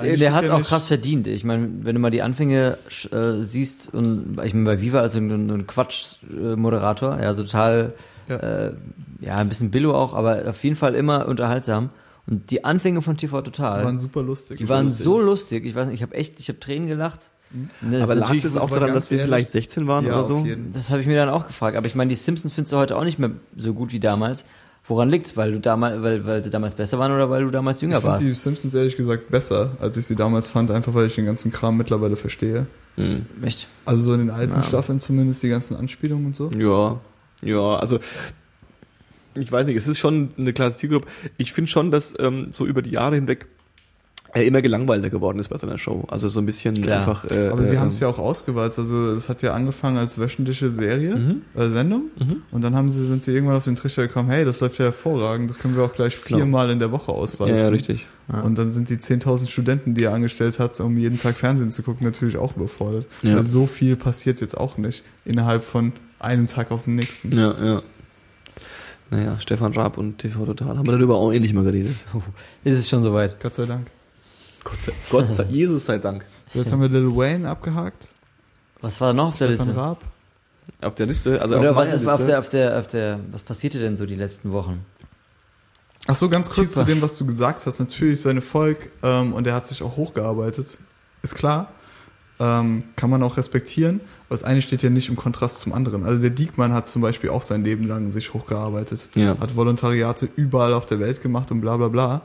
[0.00, 1.26] der hat es auch krass verdient.
[1.26, 2.78] Ich meine, wenn du mal die Anfänge
[3.10, 7.94] äh, siehst und ich meine bei Viva also ein, ein Quatsch-Moderator, ja total,
[8.28, 8.36] Ja.
[8.36, 8.72] Äh,
[9.20, 11.90] ja ein bisschen Billo auch, aber auf jeden Fall immer unterhaltsam.
[12.26, 14.58] Und die Anfänge von TV Total, waren super lustig.
[14.58, 15.04] die waren lustig.
[15.04, 15.64] so lustig.
[15.66, 17.20] Ich weiß nicht, ich habe echt, ich habe Tränen gelacht.
[17.80, 20.24] Ne, Aber ist lag das auch aber daran, dass wir vielleicht 16 waren ja, oder
[20.24, 20.46] so?
[20.72, 21.76] Das habe ich mir dann auch gefragt.
[21.76, 24.44] Aber ich meine, die Simpsons findest du heute auch nicht mehr so gut wie damals.
[24.86, 25.36] Woran liegt's?
[25.36, 27.96] Weil du damals, weil, weil sie damals besser waren oder weil du damals Ich jünger
[27.96, 28.22] finde warst?
[28.24, 31.50] die Simpsons ehrlich gesagt besser, als ich sie damals fand, einfach weil ich den ganzen
[31.52, 32.66] Kram mittlerweile verstehe.
[32.96, 33.24] Hm.
[33.42, 33.66] Echt?
[33.86, 34.62] Also so in den alten Ja.
[34.62, 36.50] Staffeln zumindest die ganzen Anspielungen und so.
[36.50, 37.00] Ja,
[37.42, 37.98] ja, also
[39.34, 41.08] ich weiß nicht, es ist schon eine klare Zielgruppe.
[41.38, 43.46] Ich finde schon, dass ähm, so über die Jahre hinweg
[44.34, 46.04] er immer gelangweilter geworden ist bei seiner Show.
[46.10, 46.98] Also so ein bisschen Klar.
[46.98, 47.30] einfach.
[47.30, 48.78] Äh, Aber sie äh, haben es ja auch ausgewalzt.
[48.78, 51.42] Also es hat ja angefangen als wöchentliche Serie, Mhm.
[51.54, 52.10] äh, Sendung.
[52.18, 52.42] Mhm.
[52.50, 54.86] Und dann haben sie, sind sie irgendwann auf den Trichter gekommen, hey, das läuft ja
[54.86, 56.40] hervorragend, das können wir auch gleich Klar.
[56.40, 57.56] viermal in der Woche Ja, auswalzen.
[57.58, 58.06] ja, richtig.
[58.32, 58.40] Ja.
[58.40, 61.82] Und dann sind die 10.000 Studenten, die er angestellt hat, um jeden Tag Fernsehen zu
[61.82, 63.06] gucken, natürlich auch überfordert.
[63.22, 63.36] Ja.
[63.36, 67.36] Weil so viel passiert jetzt auch nicht innerhalb von einem Tag auf den nächsten.
[67.36, 67.82] Ja, ja.
[69.10, 71.94] Naja, Stefan Raab und TV Total haben wir darüber auch ähnlich mal geredet.
[72.64, 73.38] Ist es schon soweit?
[73.40, 73.86] Gott sei Dank.
[74.64, 76.24] Gott sei, Gott sei Jesus sei Dank.
[76.52, 78.08] So, jetzt haben wir Lil Wayne abgehakt.
[78.80, 79.80] Was war noch auf der Stefan Liste?
[79.80, 80.02] Raab.
[80.80, 82.26] Auf der Liste, also Oder auf was ist auf Liste.
[82.26, 84.84] der, auf der, auf der, was passierte denn so die letzten Wochen?
[86.06, 86.86] Ach so, ganz kurz Super.
[86.86, 87.78] zu dem, was du gesagt hast.
[87.78, 90.78] Natürlich seine Volk ähm, und er hat sich auch hochgearbeitet.
[91.22, 91.72] Ist klar.
[92.40, 94.00] Ähm, kann man auch respektieren.
[94.28, 96.04] Aber das eine steht ja nicht im Kontrast zum anderen.
[96.04, 99.08] Also der Diekmann hat zum Beispiel auch sein Leben lang sich hochgearbeitet.
[99.14, 99.38] Ja.
[99.38, 102.22] Hat Volontariate überall auf der Welt gemacht und bla bla bla.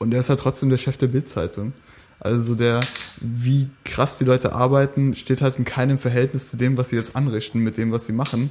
[0.00, 1.74] Und er ist halt trotzdem der Chef der Bildzeitung.
[2.20, 2.80] Also der,
[3.20, 7.14] wie krass die Leute arbeiten, steht halt in keinem Verhältnis zu dem, was sie jetzt
[7.14, 8.50] anrichten, mit dem, was sie machen.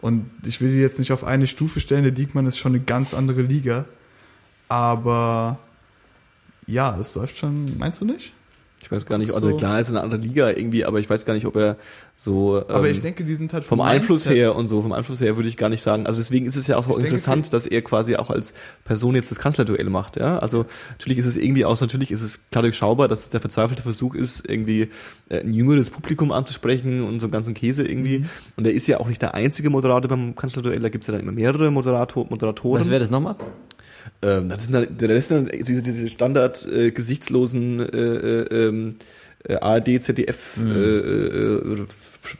[0.00, 2.82] Und ich will die jetzt nicht auf eine Stufe stellen, der Diekmann ist schon eine
[2.82, 3.84] ganz andere Liga.
[4.68, 5.60] Aber
[6.66, 8.32] ja, es läuft schon, meinst du nicht?
[8.88, 9.34] Ich weiß gar nicht, So.
[9.34, 11.56] also klar er ist in einer anderen Liga irgendwie, aber ich weiß gar nicht, ob
[11.56, 11.76] er
[12.16, 14.92] so Aber ähm, ich denke, die sind halt vom Einfluss Mindset- her und so, vom
[14.92, 16.06] Einfluss her würde ich gar nicht sagen.
[16.06, 18.54] Also deswegen ist es ja auch so Ich denke, interessant, dass er quasi auch als
[18.84, 20.38] Person jetzt das Kanzlerduell macht, ja.
[20.38, 23.82] Also natürlich ist es irgendwie auch, natürlich ist es klar durchschaubar, dass es der verzweifelte
[23.82, 24.88] Versuch ist, irgendwie
[25.28, 28.20] äh, ein jüngeres Publikum anzusprechen und so einen ganzen Käse irgendwie.
[28.20, 28.28] Mhm.
[28.56, 31.12] Und er ist ja auch nicht der einzige Moderator beim Kanzlerduell, da gibt es ja
[31.12, 32.80] dann immer mehrere Moderator, Moderatoren.
[32.80, 33.36] Was wäre das nochmal?
[34.22, 38.90] Ähm, das sind dann, Rest sind dann diese, diese Standard äh, gesichtslosen äh, äh, ähm,
[39.44, 40.70] äh, ARD, ZDF Mhm.
[40.70, 41.86] äh, äh,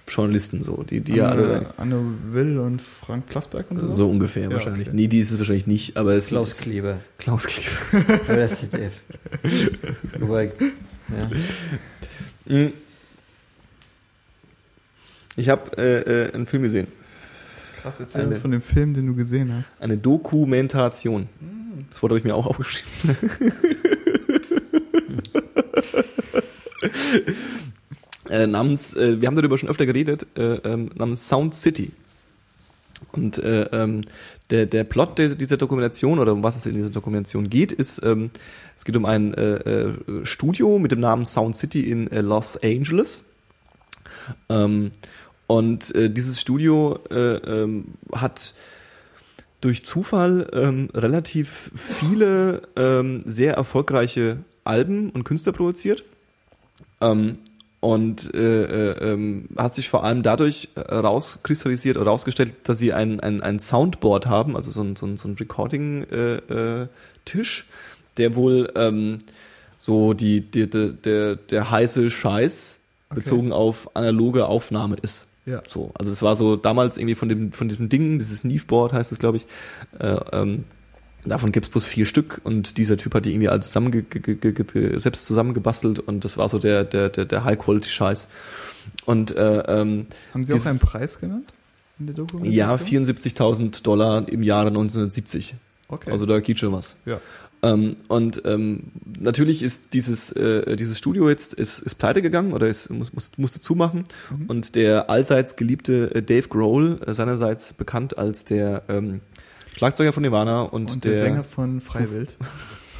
[0.08, 3.96] Journalisten so, die die ja alle Anne, Anne Will und Frank Klassberg und sowas?
[3.96, 4.88] so ungefähr Ja, wahrscheinlich.
[4.88, 4.96] okay.
[4.96, 6.98] Nee, die ist es wahrscheinlich nicht, aber es Klaus ist Kleber.
[7.16, 8.20] Klaus Kleber.
[8.28, 8.92] Oder das ZDF.
[10.18, 10.52] Wobei,
[11.16, 11.30] ja.
[12.54, 12.72] Mhm.
[15.36, 16.88] Ich habe äh, äh, einen Film gesehen,
[17.82, 19.80] Krass, erzähl Eine- uns von dem Film, den du gesehen hast.
[19.80, 21.28] eine Dokumentation.
[21.90, 23.16] Das Wort habe ich mir auch aufgeschrieben.
[28.30, 31.92] äh, namens, äh, wir haben darüber schon öfter geredet, äh, ähm, namens Sound City.
[33.12, 34.02] Und äh, ähm,
[34.50, 38.30] der, der Plot dieser Dokumentation oder um was es in dieser Dokumentation geht, ist, ähm,
[38.76, 43.24] es geht um ein äh, äh, Studio mit dem Namen Sound City in Los Angeles.
[44.48, 44.90] Ähm,
[45.48, 48.54] und äh, dieses Studio äh, ähm, hat
[49.60, 56.04] durch Zufall ähm, relativ viele ähm, sehr erfolgreiche Alben und Künstler produziert.
[57.00, 57.38] Ähm,
[57.80, 62.92] und äh, äh, ähm, hat sich vor allem dadurch äh, rauskristallisiert oder rausgestellt, dass sie
[62.92, 67.66] ein, ein, ein Soundboard haben, also so ein, so ein, so ein Recording-Tisch,
[68.16, 69.18] der wohl ähm,
[69.78, 72.80] so die, die, die, der, der heiße Scheiß
[73.10, 73.20] Okay.
[73.20, 75.27] bezogen auf analoge Aufnahme ist.
[75.48, 75.62] Ja.
[75.66, 79.12] So, also das war so damals irgendwie von dem von diesem Ding, dieses Neve-Board heißt
[79.12, 79.46] es, glaube ich.
[79.98, 80.64] Äh, ähm,
[81.24, 84.06] davon gibt's bloß vier Stück und dieser Typ hat die irgendwie alle zusammen
[84.96, 88.28] selbst zusammengebastelt und das war so der der der, der High-Quality-Scheiß.
[89.06, 91.52] Und äh, ähm, Haben Sie auch einen Preis genannt
[91.98, 92.54] in der Dokumentation?
[92.54, 95.54] ja 74.000 Dollar im Jahre 1970.
[95.88, 96.10] Okay.
[96.10, 96.96] Also da geht schon was.
[97.06, 97.20] ja.
[97.62, 98.84] Ähm, und ähm,
[99.18, 103.32] natürlich ist dieses, äh, dieses Studio jetzt ist, ist pleite gegangen oder ist, muss, muss,
[103.36, 104.04] musste zumachen.
[104.30, 104.46] Mhm.
[104.46, 109.20] Und der allseits geliebte äh, Dave Grohl, äh, seinerseits bekannt als der ähm,
[109.76, 112.36] Schlagzeuger von Nirvana und, Und der, Sänger von Freiwild.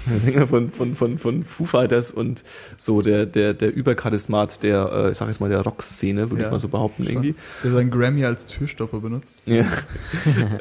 [0.25, 2.45] Sänger von, von, von, von Foo Fighters und
[2.77, 6.49] so der, der, der Übercharismat der, äh, ich sag jetzt mal, der Rockszene, würde Ja,
[6.49, 7.13] ich mal so behaupten, Schon.
[7.13, 7.35] irgendwie.
[7.63, 9.43] Der seinen Grammy als Türstopper benutzt.
[9.47, 9.65] Ja.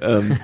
[0.02, 0.38] ähm,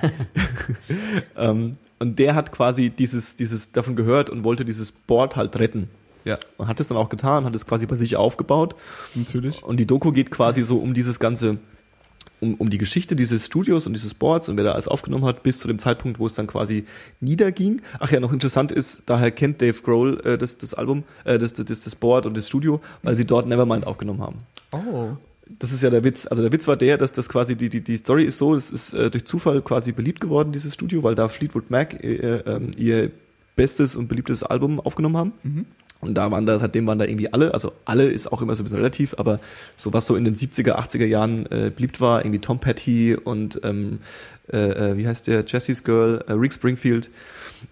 [1.36, 5.88] ähm, und der hat quasi dieses, dieses davon gehört und wollte dieses Board halt retten.
[6.24, 8.74] Ja, Und hat es dann auch getan, hat es quasi bei sich aufgebaut.
[9.14, 9.62] natürlich.
[9.62, 11.58] Und die Doku geht quasi so um dieses ganze,
[12.40, 15.42] um, um die Geschichte dieses Studios und dieses Boards und wer da alles aufgenommen hat,
[15.42, 16.84] bis zu dem Zeitpunkt, wo es dann quasi
[17.20, 17.80] niederging.
[17.98, 21.54] Ach ja, noch interessant ist, daher kennt Dave Grohl äh, das, das Album, äh, das,
[21.54, 24.38] das, das Board und das Studio, weil sie dort Nevermind aufgenommen haben.
[24.72, 25.16] Oh.
[25.58, 26.26] Das ist ja der Witz.
[26.26, 28.70] Also der Witz war der, dass das quasi die die die Story ist so, es
[28.70, 32.42] ist äh, durch Zufall quasi beliebt geworden dieses Studio, weil da Fleetwood Mac äh, äh,
[32.46, 33.10] ähm, ihr
[33.54, 35.32] bestes und beliebtes Album aufgenommen haben.
[36.04, 38.62] Und da waren da seitdem waren da irgendwie alle, also alle ist auch immer so
[38.62, 39.40] ein bisschen relativ, aber
[39.76, 43.60] so was so in den 70er, 80er Jahren äh, beliebt war, irgendwie Tom Petty und
[43.64, 44.00] ähm,
[44.52, 47.10] äh, äh, wie heißt der Jesse's Girl, äh, Rick Springfield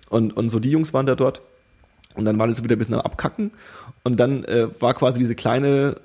[0.08, 1.42] und und so die Jungs waren da dort.
[2.14, 3.52] Und dann war das wieder ein bisschen am Abkacken.
[4.04, 5.96] Und dann äh, war quasi diese kleine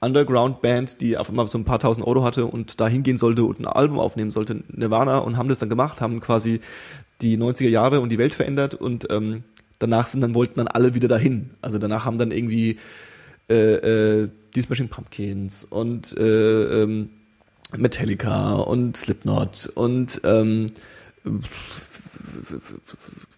[0.00, 3.60] Underground-Band, die auf einmal so ein paar tausend Euro hatte und da hingehen sollte und
[3.60, 6.60] ein Album aufnehmen sollte, Nirvana, und haben das dann gemacht, haben quasi
[7.22, 9.42] die 90er Jahre und die Welt verändert und ähm,
[9.78, 11.50] danach sind dann wollten dann alle wieder dahin.
[11.62, 12.78] Also danach haben dann irgendwie
[13.48, 17.10] äh, äh, die Smashing Pumpkins und äh, ähm,
[17.76, 20.72] Metallica und Slipknot und ähm,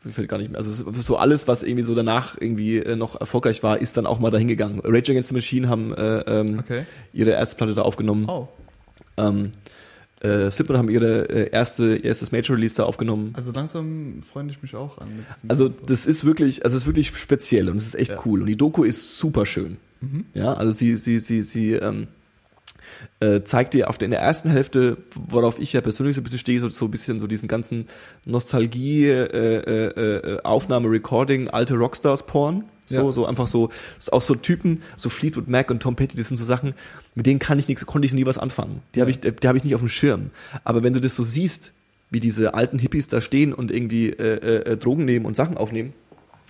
[0.04, 0.58] mir fällt gar nicht mehr.
[0.58, 4.18] Also so alles, was irgendwie so danach irgendwie äh, noch erfolgreich war, ist dann auch
[4.18, 4.80] mal dahin gegangen.
[4.84, 6.84] Rage Against the Machine haben äh, ähm, Okay.
[7.12, 8.26] ihre erste Platte da aufgenommen.
[8.28, 8.48] Oh.
[9.16, 9.52] Ähm,
[10.20, 13.32] äh, Slipknot haben ihre äh, erste erstes Major Release da aufgenommen.
[13.34, 15.08] Also langsam freue ich mich auch an.
[15.48, 18.20] Also das ist wirklich, also es ist wirklich speziell und es ist echt Ja.
[18.26, 19.76] cool und die Doku ist super schön.
[20.34, 22.06] Ja, also sie sie sie sie ähm,
[23.20, 26.24] äh, zeigt dir auf der, in der ersten Hälfte, worauf ich ja persönlich so ein
[26.24, 27.86] bisschen stehe, so, so ein bisschen so diesen ganzen
[28.24, 29.86] Nostalgie, äh, äh,
[30.36, 32.64] äh, Aufnahme, Recording, alte Rockstars-Porn.
[32.88, 33.12] So, Ja.
[33.12, 33.70] so einfach so,
[34.10, 36.74] auch so Typen, so Fleetwood Mac und Tom Petty, das sind so Sachen,
[37.14, 38.80] mit denen kann ich nichts, konnte ich nie was anfangen.
[38.94, 40.30] Die habe ich, die habe ich nicht auf dem Schirm.
[40.64, 41.72] Aber wenn du das so siehst,
[42.10, 45.92] wie diese alten Hippies da stehen und irgendwie äh, äh, Drogen nehmen und Sachen aufnehmen,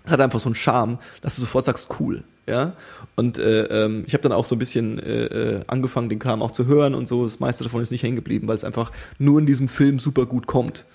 [0.05, 2.23] das hat einfach so einen Charme, dass du sofort sagst, cool.
[2.47, 2.73] Ja,
[3.15, 6.41] und äh, ähm, ich habe dann auch so ein bisschen äh, äh, angefangen, den Kram
[6.41, 7.25] auch zu hören und so.
[7.25, 10.25] Das meiste davon ist nicht hängen geblieben, weil es einfach nur in diesem Film super
[10.25, 10.87] gut kommt.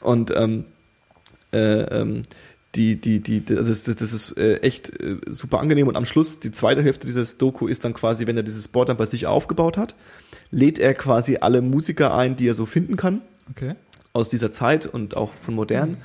[0.00, 0.64] Und ähm,
[1.52, 2.22] äh, ähm,
[2.78, 5.88] die, die, die, das ist, das ist äh, echt äh, super angenehm.
[5.88, 8.88] Und am Schluss, die zweite Hälfte dieses Doku ist dann quasi, wenn er dieses Board
[8.88, 9.94] dann bei sich aufgebaut hat,
[10.50, 13.74] lädt er quasi alle Musiker ein, die er so finden kann Okay.
[14.12, 15.98] aus dieser Zeit und auch von modern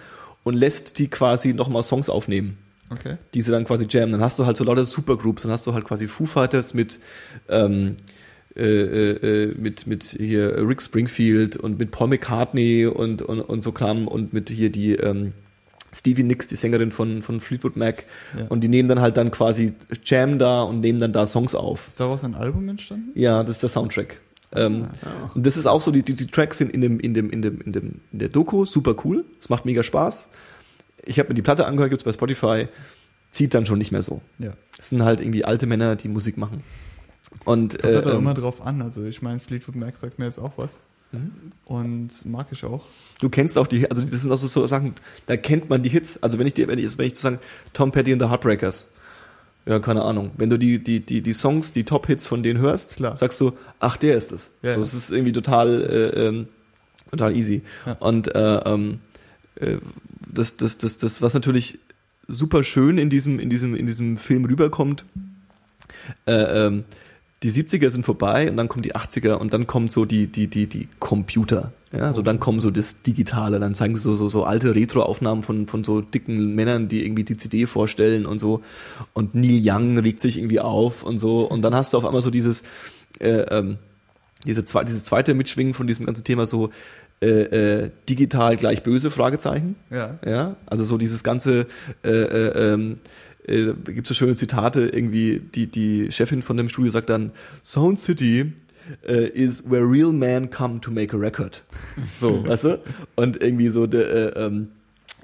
[0.43, 2.57] und lässt die quasi nochmal Songs aufnehmen
[2.89, 3.17] Okay.
[3.33, 4.11] die sie dann quasi jammen.
[4.11, 6.99] Dann hast du halt so lauter Supergroups, dann hast du halt quasi Foo Fighters mit
[7.49, 7.95] ähm,
[8.55, 9.11] äh, äh,
[9.43, 14.07] äh, mit mit hier Rick Springfield und mit Paul McCartney und und, und so Kram
[14.07, 15.33] und mit hier die ähm,
[15.93, 18.05] Stevie Nicks, die Sängerin von von Fleetwood Mac
[18.37, 18.47] Ja.
[18.47, 21.87] und die nehmen dann halt dann quasi Jam da und nehmen dann da Songs auf.
[21.87, 23.11] Ist daraus ein Album entstanden?
[23.13, 24.19] Ja, das ist der Soundtrack.
[24.55, 24.83] Ähm,
[25.33, 27.41] Und das ist auch so, die, die, die Tracks sind in dem, in dem, in
[27.41, 29.25] dem, in dem, in der Doku super cool.
[29.41, 30.29] Es macht mega Spaß.
[31.05, 32.67] Ich habe mir die Platte angehört, gibt's bei Spotify,
[33.31, 34.21] zieht dann schon nicht mehr so.
[34.37, 34.53] Ja.
[34.77, 36.61] Das sind halt irgendwie alte Männer, die Musik machen.
[37.45, 38.81] Und Kommt halt äh, auch ähm, immer drauf an.
[38.83, 40.81] Also ich meine, Fleetwood Mac sagt mir jetzt auch was.
[41.13, 41.51] Mhm.
[41.65, 42.85] Und mag ich auch.
[43.21, 44.95] du kennst auch die, also das sind auch so, so Sachen,
[45.27, 46.21] da kennt man die Hits.
[46.21, 47.39] Also wenn ich dir, wenn ich, wenn ich sagen,
[47.71, 48.89] Tom Petty and the Heartbreakers,
[49.65, 50.31] ja, keine Ahnung.
[50.37, 53.15] Wenn du die, die, die, die Songs, die Top-Hits von denen hörst, Klar.
[53.15, 54.51] sagst du, ach, der ist es.
[54.61, 54.83] Ja, so, ja.
[54.83, 56.47] es ist irgendwie total, äh, ähm,
[57.11, 57.61] total easy.
[57.85, 57.93] Ja.
[57.93, 58.99] Und äh, ähm,
[59.55, 59.77] äh,
[60.29, 61.79] das, das, das, das, was natürlich
[62.27, 65.05] super schön in diesem, in diesem, in diesem Film rüberkommt,
[66.25, 66.83] äh, ähm,
[67.43, 70.47] die 70er sind vorbei und dann kommen die 80er und dann kommen so die, die,
[70.47, 71.73] die, die Computer.
[71.91, 75.43] Ja, so dann kommen so das Digitale, dann zeigen sie so, so, so alte Retro-Aufnahmen
[75.43, 78.63] von, von so dicken Männern, die irgendwie die CD vorstellen und so.
[79.13, 81.41] Und Neil Young regt sich irgendwie auf und so.
[81.41, 82.63] Und dann hast du auf einmal so dieses,
[83.19, 83.77] äh, ähm,
[84.45, 86.71] diese zwei, dieses zweite Mitschwingen von diesem ganzen Thema so,
[87.21, 89.75] äh, äh, digital gleich böse, Fragezeichen.
[89.89, 90.19] Ja.
[90.25, 91.67] Ja, also so dieses ganze,
[92.03, 92.97] äh, äh, ähm,
[93.47, 97.31] äh, gibt so schöne Zitate, irgendwie, die, die Chefin von dem Studio sagt dann,
[97.63, 98.53] Sound City
[99.07, 101.63] äh, is where real men come to make a record.
[102.17, 102.79] So, weißt du?
[103.15, 104.69] Und irgendwie so der, äh, ähm,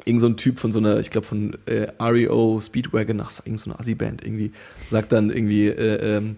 [0.05, 3.59] irgend so ein Typ von so einer, ich glaube von äh, REO Speedwagon, ach, irgend
[3.59, 4.51] so eine Assi-Band irgendwie,
[4.89, 6.35] sagt dann irgendwie, äh, ähm,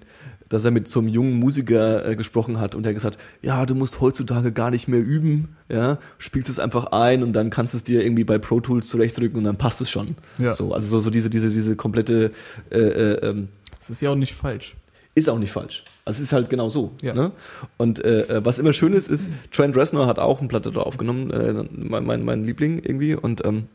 [0.52, 3.74] dass er mit so einem jungen Musiker äh, gesprochen hat und der gesagt, ja, du
[3.74, 7.78] musst heutzutage gar nicht mehr üben, ja, spielst es einfach ein und dann kannst du
[7.78, 10.16] es dir irgendwie bei Pro Tools zurechtrücken und dann passt es schon.
[10.38, 10.54] Ja.
[10.54, 12.32] So, also so, so diese, diese, diese komplette
[12.70, 13.48] äh, äh, ähm,
[13.80, 14.76] Das ist ja auch nicht falsch.
[15.16, 15.86] ist auch nicht falsch.
[16.04, 16.92] Also es ist halt genau so.
[17.02, 17.14] Ja.
[17.14, 17.32] Ne?
[17.78, 21.32] Und äh, was immer schön ist, ist, Trent Reznor hat auch eine Platte da aufgenommen,
[21.32, 23.16] äh, mein, mein, mein Liebling irgendwie.
[23.16, 23.68] Und ähm,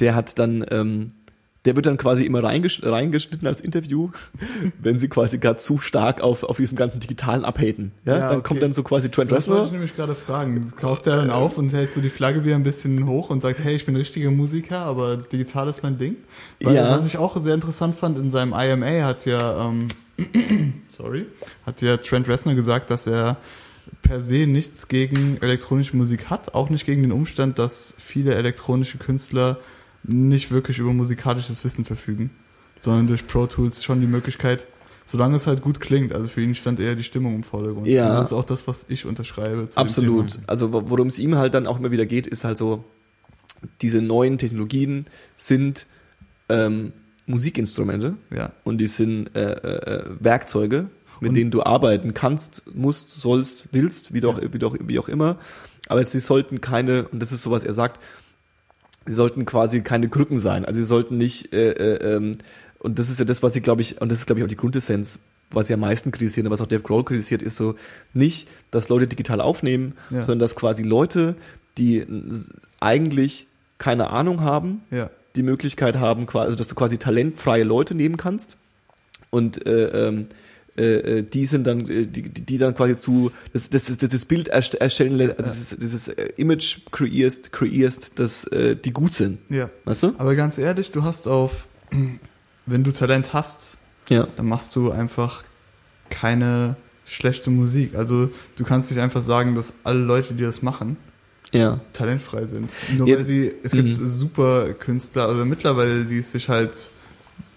[0.00, 1.08] der hat dann, ähm,
[1.64, 4.10] der wird dann quasi immer reingesch reingeschnitten als Interview,
[4.82, 7.92] wenn sie quasi gerade zu stark auf, auf diesem ganzen digitalen abhaten.
[8.04, 8.12] Ja?
[8.12, 8.48] Ja, dann okay.
[8.48, 9.66] kommt dann so quasi Trent Das wollte Reznor.
[9.66, 10.72] ich nämlich gerade fragen.
[10.76, 13.62] Kauft er dann auf und hält so die Flagge wieder ein bisschen hoch und sagt,
[13.62, 16.16] hey, ich bin richtiger Musiker, aber digital ist mein Ding?
[16.60, 16.98] Weil, Ja.
[16.98, 19.88] Was ich auch sehr interessant fand, in seinem IMA hat ja, ähm,
[20.88, 21.26] sorry,
[21.64, 23.36] hat ja Trent Reznor gesagt, dass er
[24.02, 28.98] per se nichts gegen elektronische Musik hat, auch nicht gegen den Umstand, dass viele elektronische
[28.98, 29.58] Künstler
[30.04, 32.30] nicht wirklich über musikalisches Wissen verfügen,
[32.80, 34.66] sondern durch Pro Tools schon die Möglichkeit,
[35.04, 36.12] solange es halt gut klingt.
[36.12, 37.86] Also für ihn stand eher die Stimmung im Vordergrund.
[37.86, 38.08] Ja.
[38.10, 39.68] Und das ist auch das, was ich unterschreibe.
[39.74, 40.38] Absolut.
[40.46, 42.84] Also wo- worum es ihm halt dann auch immer wieder geht, ist halt so,
[43.80, 45.86] diese neuen Technologien sind
[46.48, 46.92] ähm,
[47.26, 48.16] Musikinstrumente.
[48.34, 48.52] Ja.
[48.64, 50.88] und die sind äh, äh, Werkzeuge,
[51.20, 55.08] mit Und- denen du arbeiten kannst, musst, sollst, willst, wie doch, wie doch, wie auch
[55.08, 55.38] immer.
[55.88, 58.00] Aber sie sollten keine, und das ist so, was er sagt,
[59.06, 60.64] sie sollten quasi keine Krücken sein.
[60.64, 62.38] Also sie sollten nicht, äh, äh, ähm,
[62.78, 64.48] und das ist ja das, was sie, glaube ich, und das ist, glaube ich, auch
[64.48, 65.18] die Grundessenz,
[65.50, 67.74] was sie am meisten kritisieren, was auch Dave Grohl kritisiert, ist so
[68.14, 70.20] nicht, dass Leute digital aufnehmen, Ja.
[70.20, 71.36] sondern dass quasi Leute,
[71.78, 72.04] die
[72.80, 73.46] eigentlich
[73.78, 75.10] keine Ahnung haben, Ja.
[75.36, 78.56] die Möglichkeit haben, quasi, also dass du quasi talentfreie Leute nehmen kannst
[79.30, 80.26] und äh, ähm,
[80.76, 84.24] äh, äh, die sind dann, äh, die, die dann quasi zu, das, das, das, das
[84.24, 89.12] Bild erst- erstellen, lässt, also dieses, dieses äh, Image kreierst, kreierst, dass äh, die gut
[89.14, 89.38] sind.
[89.50, 89.68] Ja.
[89.84, 90.14] Weißt du?
[90.18, 91.66] Aber ganz ehrlich, du hast auf,
[92.66, 93.76] wenn du Talent hast,
[94.08, 94.26] Ja.
[94.36, 95.44] dann machst du einfach
[96.08, 97.94] keine schlechte Musik.
[97.94, 100.96] Also du kannst nicht einfach sagen, dass alle Leute, die das machen,
[101.52, 101.80] Ja.
[101.92, 102.72] talentfrei sind.
[102.96, 104.06] Nur Ja, weil sie, es gibt mhm.
[104.06, 106.90] super Künstler, also mittlerweile, die es sich halt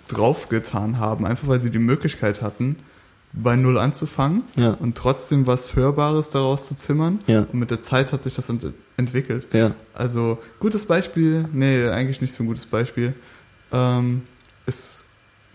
[0.08, 2.76] draufgetan haben, einfach weil sie die Möglichkeit hatten,
[3.38, 4.72] bei Null anzufangen Ja.
[4.72, 7.20] und trotzdem was Hörbares daraus zu zimmern.
[7.28, 7.42] Ja.
[7.42, 8.66] Und mit der Zeit hat sich das ent
[8.98, 9.48] entwickelt.
[9.52, 9.72] Ja.
[9.94, 13.14] Also, gutes Beispiel, nee, eigentlich nicht so ein gutes Beispiel,
[13.74, 14.22] ähm,
[14.66, 15.06] ist,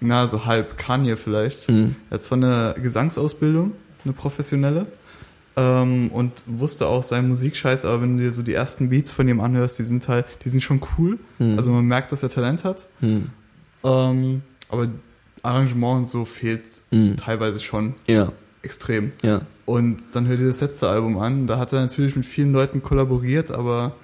[0.01, 1.71] na, so halb Kanye vielleicht.
[1.71, 1.97] Mhm.
[2.11, 3.73] Er hat zwar eine Gesangsausbildung,
[4.05, 4.87] eine professionelle,
[5.57, 9.27] ähm, und wusste auch seinen Musikscheiß, aber wenn du dir so die ersten Beats von
[9.27, 11.19] ihm anhörst, die sind halt, die sind schon cool.
[11.39, 11.57] Mhm.
[11.59, 12.89] Also man merkt, dass er Talent hat.
[13.01, 13.31] Hm.
[13.83, 14.89] Ähm, aber
[15.43, 17.17] Arrangement und so fehlt Mhm.
[17.17, 18.33] teilweise schon Ja.
[18.63, 19.13] extrem.
[19.23, 19.43] Ja.
[19.67, 21.47] Und dann hör dir das letzte Album an.
[21.47, 23.95] Da hat er natürlich mit vielen Leuten kollaboriert, aber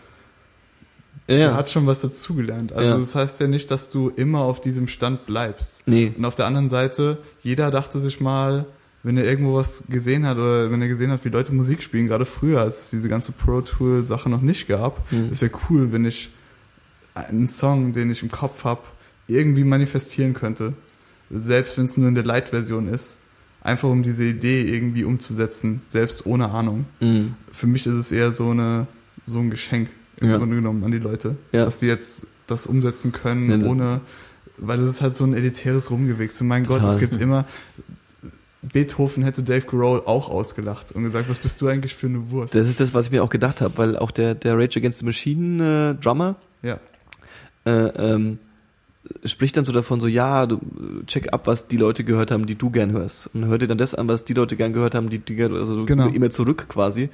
[1.26, 1.54] er Ja.
[1.54, 2.72] hat schon was dazugelernt.
[2.72, 2.98] Also Ja.
[2.98, 5.82] das heißt ja nicht, dass du immer auf diesem Stand bleibst.
[5.86, 6.12] Nee.
[6.16, 8.66] Und auf der anderen Seite, jeder dachte sich mal,
[9.02, 12.06] wenn er irgendwo was gesehen hat oder wenn er gesehen hat, wie Leute Musik spielen,
[12.06, 15.28] gerade früher, als es diese ganze Pro Tool Sache noch nicht gab, Mhm.
[15.30, 16.30] es wäre cool, wenn ich
[17.14, 18.82] einen Song, den ich im Kopf habe,
[19.28, 20.74] irgendwie manifestieren könnte.
[21.30, 23.18] Selbst wenn es nur in der Light-Version ist.
[23.62, 26.84] Einfach um diese Idee irgendwie umzusetzen, selbst ohne Ahnung.
[27.00, 27.34] Mhm.
[27.50, 28.86] Für mich ist es eher so eine
[29.24, 30.36] so ein Geschenk im Ja.
[30.38, 31.64] Grunde genommen an die Leute, Ja.
[31.64, 34.00] dass sie jetzt das umsetzen können, Ja, ohne,
[34.56, 36.44] weil das ist halt so ein elitäres Rumgewichse.
[36.44, 36.92] Mein Gott, Total.
[36.94, 37.44] es gibt immer,
[38.62, 42.54] Beethoven hätte Dave Grohl auch ausgelacht und gesagt, was bist du eigentlich für eine Wurst?
[42.54, 45.00] Das ist das, was ich mir auch gedacht habe, weil auch der, der Rage Against
[45.00, 46.78] the Machine äh, Drummer, ja,
[47.64, 48.38] äh, ähm,
[49.24, 50.60] spricht dann so davon so, ja, du
[51.06, 53.30] check ab, was die Leute gehört haben, die du gern hörst.
[53.34, 55.54] Und hör dir dann das an, was die Leute gern gehört haben, die, die gern-
[55.54, 56.08] also Genau.
[56.08, 57.08] immer zurück quasi.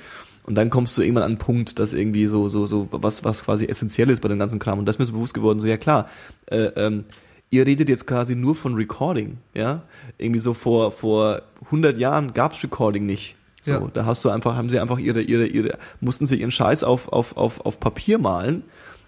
[0.45, 3.45] Und dann kommst du irgendwann an einen Punkt, dass irgendwie so, so, so, was, was
[3.45, 4.79] quasi essentiell ist bei dem ganzen Kram.
[4.79, 6.09] Und das ist mir so bewusst geworden, so, ja klar,
[6.47, 7.05] äh, ähm,
[7.51, 9.83] ihr redet jetzt quasi nur von Recording, ja?
[10.19, 13.37] Irgendwie so vor, vor 100 Jahren gab's Recording nicht.
[13.61, 13.89] So, Ja.
[13.95, 17.09] da hast du einfach, haben sie einfach ihre, ihre, ihre, mussten sie ihren Scheiß auf,
[17.13, 18.65] auf, auf, auf Papier malen,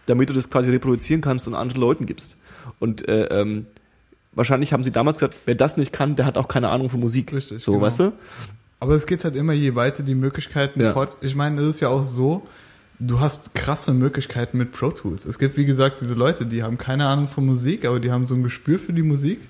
[0.07, 2.37] damit du das quasi reproduzieren kannst und anderen Leuten gibst.
[2.79, 3.67] Und äh, ähm,
[4.33, 7.01] wahrscheinlich haben sie damals gesagt, wer das nicht kann, der hat auch keine Ahnung von
[7.01, 7.33] Musik.
[7.33, 7.85] Richtig, So, genau.
[7.85, 8.13] weißt du?
[8.81, 10.93] Aber es geht halt immer je weiter die Möglichkeiten Ja.
[10.93, 11.17] fort.
[11.23, 12.47] Ich meine, es ist ja auch so,
[12.99, 15.25] du hast krasse Möglichkeiten mit Pro Tools.
[15.25, 18.27] Es gibt, wie gesagt, diese Leute, die haben keine Ahnung von Musik, aber die haben
[18.27, 19.41] so ein Gespür für die Musik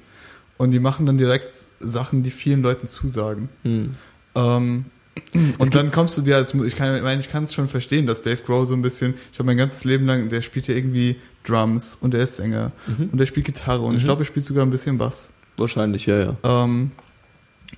[0.57, 3.49] und die machen dann direkt Sachen, die vielen Leuten zusagen.
[3.63, 3.93] Hm.
[4.37, 4.85] Ähm,
[5.59, 8.07] und dann kommst du dir als, ich kann, ich meine, ich kann es schon verstehen,
[8.07, 10.75] dass Dave Grohl so ein bisschen, ich habe mein ganzes Leben lang, der spielt ja
[10.75, 12.73] irgendwie Drums und er ist Sänger
[13.13, 15.31] und er spielt Gitarre und ich glaube, er spielt sogar ein bisschen Bass.
[15.57, 16.37] Wahrscheinlich, ja, ja.
[16.43, 16.91] Ähm,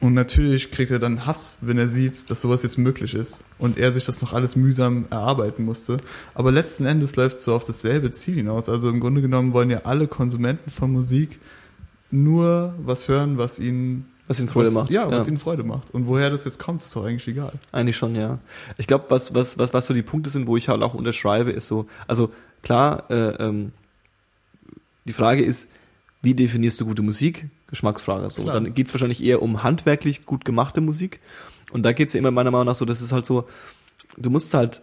[0.00, 3.78] und natürlich kriegt er dann Hass, wenn er sieht, dass sowas jetzt möglich ist und
[3.78, 5.98] er sich das noch alles mühsam erarbeiten musste.
[6.34, 8.68] Aber letzten Endes läuft es so auf dasselbe Ziel hinaus.
[8.68, 11.38] Also im Grunde genommen wollen ja alle Konsumenten von Musik
[12.10, 14.90] nur was hören, was ihnen Was ihnen Freude was, macht.
[14.90, 15.92] Ja, was ihnen Freude macht.
[15.92, 17.52] Und woher das jetzt kommt, ist doch eigentlich egal.
[17.72, 18.38] Eigentlich schon, ja.
[18.76, 21.50] Ich glaube, was, was, was, was so die Punkte sind, wo ich halt auch unterschreibe,
[21.52, 23.72] ist so, also klar, äh, ähm,
[25.04, 25.68] die Frage ist,
[26.22, 27.46] wie definierst du gute Musik?
[27.68, 28.28] Geschmacksfrage.
[28.30, 28.42] So.
[28.42, 28.54] Klar.
[28.54, 31.20] Dann geht's wahrscheinlich eher um handwerklich gut gemachte Musik.
[31.72, 33.48] Und da geht's ja immer meiner Meinung nach so, das ist halt so,
[34.16, 34.82] du musst halt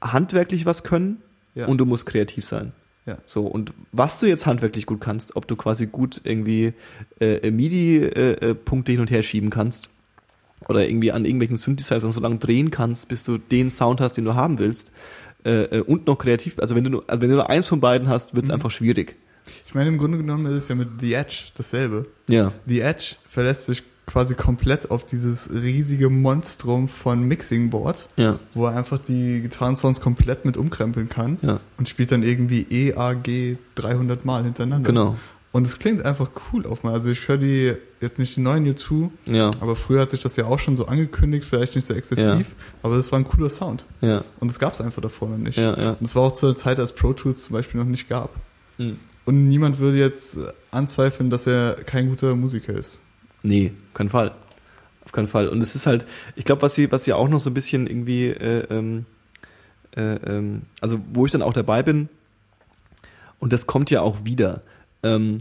[0.00, 1.22] handwerklich was können
[1.54, 1.66] Ja.
[1.66, 2.72] und du musst kreativ sein.
[3.06, 3.18] Ja.
[3.26, 6.72] So, und was du jetzt handwerklich gut kannst, ob du quasi gut irgendwie
[7.20, 9.88] äh, MIDI-Punkte hin und her schieben kannst
[10.68, 14.24] oder irgendwie an irgendwelchen Synthesizern so lange drehen kannst, bis du den Sound hast, den
[14.24, 14.92] du haben willst
[15.44, 17.80] äh, äh, und noch kreativ, also wenn du nur, also wenn du nur eins von
[17.80, 19.16] beiden hast, wird's einfach schwierig.
[19.66, 22.06] Ich meine, im Grunde genommen ist es ja mit The Edge dasselbe.
[22.28, 22.52] Ja.
[22.66, 28.38] The Edge verlässt sich quasi komplett auf dieses riesige Monstrum von Mixing Board, Ja.
[28.54, 31.60] wo er einfach die Gitarrensounds komplett mit umkrempeln kann Ja.
[31.78, 34.86] und spielt dann irgendwie E, A, G 300 Mal hintereinander.
[34.88, 35.16] Genau.
[35.52, 36.94] Und es klingt einfach cool auf mal.
[36.94, 39.50] Also ich höre die jetzt nicht die neuen U2, Ja.
[39.60, 42.96] aber früher hat sich das ja auch schon so angekündigt, vielleicht nicht so exzessiv, aber
[42.96, 43.84] das war ein cooler Sound.
[44.00, 44.24] Ja.
[44.40, 45.58] Und das gab es einfach davor noch nicht.
[45.58, 45.90] Ja, ja.
[45.90, 48.30] Und das war auch zu der Zeit, als Pro Tools zum Beispiel noch nicht gab.
[48.78, 48.96] Mhm.
[49.26, 50.38] Und niemand würde jetzt
[50.72, 53.00] anzweifeln, dass er kein guter Musiker ist.
[53.42, 54.32] Nee, auf keinen Fall.
[55.04, 55.48] Auf keinen Fall.
[55.48, 57.86] Und es ist halt, ich glaube, was sie, was sie auch noch so ein bisschen
[57.86, 59.06] irgendwie, äh, ähm,
[59.96, 62.08] äh, ähm, also wo ich dann auch dabei bin,
[63.38, 64.62] und das kommt ja auch wieder,
[65.02, 65.38] ähm,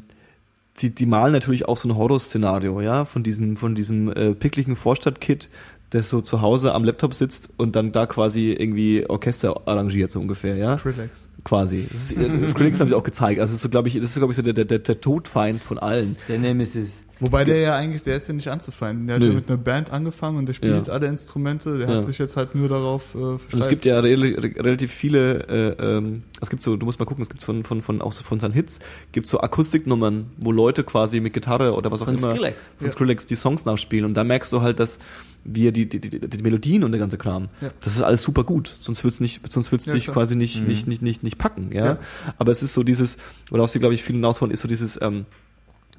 [0.74, 4.76] sie, die malen natürlich auch so ein Horrorszenario, ja, von diesem, von diesem äh, pickligen
[4.76, 5.49] Vorstadtkid,
[5.93, 10.20] der so zu Hause am Laptop sitzt und dann da quasi irgendwie Orchester arrangiert, so
[10.20, 11.28] ungefähr, ja Skrillex.
[11.43, 11.88] quasi.
[11.91, 13.39] Das, ist, Skrillex haben sie auch gezeigt.
[13.39, 15.02] Also das ist so, glaube ich, das ist, glaube ich, so der, der, der, der
[15.02, 16.18] Todfeind von allen.
[16.28, 17.04] Der Nemesis.
[17.22, 19.06] Wobei der ja eigentlich, der ist ja nicht anzufeinden.
[19.08, 19.30] Der hat Nö.
[19.30, 20.78] ja mit einer Band angefangen und der spielt Ja.
[20.80, 21.78] jetzt alle Instrumente.
[21.78, 21.96] Der Ja.
[21.96, 23.64] hat sich jetzt halt nur darauf äh, Und versteift.
[23.64, 27.06] es gibt ja re re relativ viele, äh, ähm, es gibt so, du musst mal
[27.06, 28.80] gucken, es gibt von, von, von, auch so von seinen Hits,
[29.12, 32.72] gibt so Akustiknummern, wo Leute quasi mit Gitarre oder was auch Von immer Skrillex.
[32.78, 32.92] von Ja.
[32.92, 34.98] Skrillex die Songs nachspielen und da merkst du halt, dass
[35.44, 37.70] wir die, die, die, die Melodien und der ganze Kram, Ja.
[37.82, 40.16] das ist alles super gut, sonst wird's nicht, sonst wird's Ja, dich klar.
[40.16, 41.86] quasi nicht, nicht, nicht, nicht, nicht packen, ja?
[41.86, 41.98] Ja.
[42.40, 43.18] Aber es ist so dieses,
[43.52, 45.26] worauf sie, glaube ich, viel hinaus wollen, ist so dieses, ähm,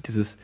[0.05, 0.37] dieses,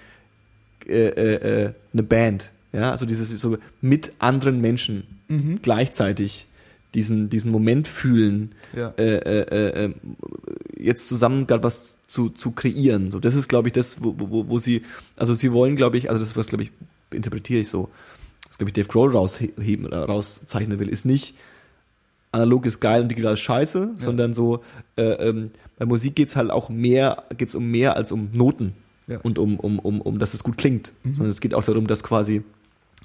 [0.89, 5.59] äh, äh, äh, eine Band, ja, also dieses so mit anderen Menschen Mhm.
[5.61, 6.47] gleichzeitig
[6.95, 8.93] diesen diesen Moment fühlen, Ja.
[8.97, 9.93] äh, äh, äh, äh,
[10.75, 13.11] jetzt zusammen gerade was zu zu kreieren.
[13.11, 14.81] So, das ist, glaube ich, das, wo, wo, wo sie,
[15.15, 16.71] also sie wollen, glaube ich, also das was, glaube ich,
[17.11, 17.89] interpretiere ich so,
[18.47, 21.35] was glaube ich Dave Grohl rausheben oder rauszeichnen will, ist nicht
[22.31, 24.63] analog ist geil und digital ist scheiße, sondern so
[24.97, 28.73] äh, ähm, bei Musik geht's halt auch mehr, geht's um mehr als um Noten
[29.09, 29.19] Ja.
[29.23, 30.93] und um, um, um, um dass es gut klingt.
[31.03, 32.43] Sondern es geht auch darum, dass quasi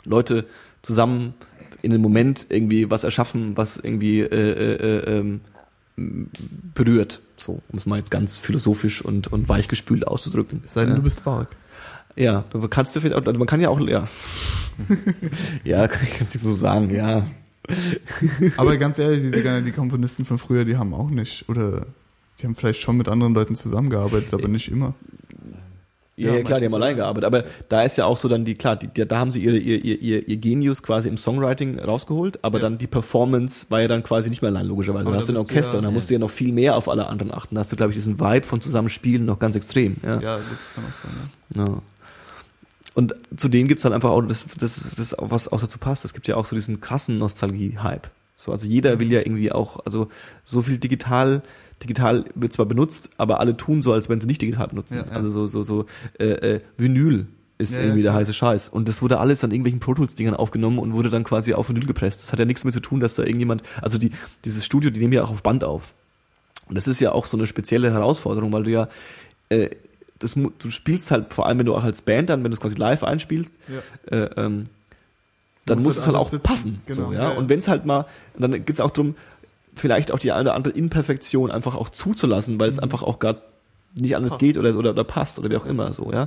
[0.04, 0.44] Leute
[0.82, 1.34] zusammen
[1.82, 5.40] in einem Moment irgendwie was erschaffen, was irgendwie äh, äh, äh, ähm,
[6.74, 7.20] berührt.
[7.36, 10.62] So, um es mal jetzt ganz philosophisch und, und weichgespült auszudrücken.
[10.64, 10.96] Es sei denn, ja.
[10.96, 11.48] du bist Bark.
[12.16, 14.06] Ja, du kannst du vielleicht auch, man kann ja auch, ja.
[15.64, 17.26] ja, kann ich jetzt nicht so sagen, ja.
[18.56, 21.86] Aber ganz ehrlich, diese, die Komponisten von früher, die haben auch nicht, oder
[22.38, 24.94] die haben vielleicht schon mit anderen Leuten zusammengearbeitet, aber nicht immer.
[26.16, 27.24] Ja, ja, klar, die haben allein gearbeitet.
[27.24, 29.84] Aber da ist ja auch so dann die, klar, die, da haben sie ihre, ihr,
[29.84, 32.62] ihr, ihr, ihr Genius quasi im Songwriting rausgeholt, aber Ja.
[32.62, 35.02] dann die Performance war ja dann quasi nicht mehr allein, logischerweise.
[35.06, 36.76] Aber Da hast du ein Orchester ja- und da musst du ja noch viel mehr
[36.76, 37.56] auf alle anderen achten.
[37.56, 39.96] Da hast du, glaube ich, diesen Vibe von Zusammenspielen noch ganz extrem.
[40.04, 40.20] Ja.
[40.20, 41.82] Ja, gut, das kann auch sein, ja.
[42.94, 46.04] Und zudem gibt's dann einfach auch das, das, das, was auch dazu passt.
[46.04, 48.08] Es gibt ja auch so diesen krassen Nostalgie-Hype.
[48.36, 50.08] So, also jeder will ja irgendwie auch, also
[50.44, 51.42] so viel digital,
[51.82, 54.96] digital wird zwar benutzt, aber alle tun so, als wenn sie nicht digital benutzen.
[54.96, 55.12] Ja, ja.
[55.12, 55.86] Also so, so, so
[56.18, 57.26] äh, äh, Vinyl
[57.58, 58.68] ist Ja, irgendwie der heiße Scheiß.
[58.68, 61.86] Und das wurde alles an irgendwelchen Pro Tools-Dingern aufgenommen und wurde dann quasi auf Vinyl
[61.86, 62.22] gepresst.
[62.22, 64.10] Das hat ja nichts damit zu tun, dass da irgendjemand, also die,
[64.44, 65.94] dieses Studio, die nehmen ja auch auf Band auf.
[66.68, 68.88] Und das ist ja auch so eine spezielle Herausforderung, weil du ja,
[69.50, 69.70] äh,
[70.18, 72.60] das, du spielst halt, vor allem wenn du auch als Band dann, wenn du es
[72.60, 73.54] quasi live einspielst,
[74.10, 74.16] Ja.
[74.18, 74.66] äh, ähm,
[75.66, 76.42] dann Muss es halt auch sitzen.
[76.42, 76.82] passen.
[76.86, 77.22] Genau, so, ja?
[77.22, 77.38] ja, ja.
[77.38, 78.04] Und wenn es halt mal,
[78.38, 79.14] dann geht's auch drum,
[79.76, 82.60] vielleicht auch die eine oder andere Imperfektion einfach auch zuzulassen, Mhm.
[82.60, 83.42] weil es einfach auch gerade
[83.96, 86.24] nicht anders geht oder, oder, oder passt oder wie auch immer so, ja.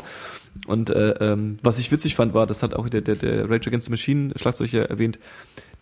[0.68, 3.68] Und äh, ähm, was ich witzig fand, war, das hat auch der, der, der Rage
[3.68, 5.20] Against the Machine Schlagzeuger erwähnt,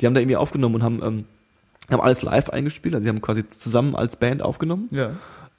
[0.02, 1.26] die haben da irgendwie aufgenommen und haben, ähm,
[1.92, 5.12] haben alles live eingespielt, also sie haben quasi zusammen als Band aufgenommen Ja.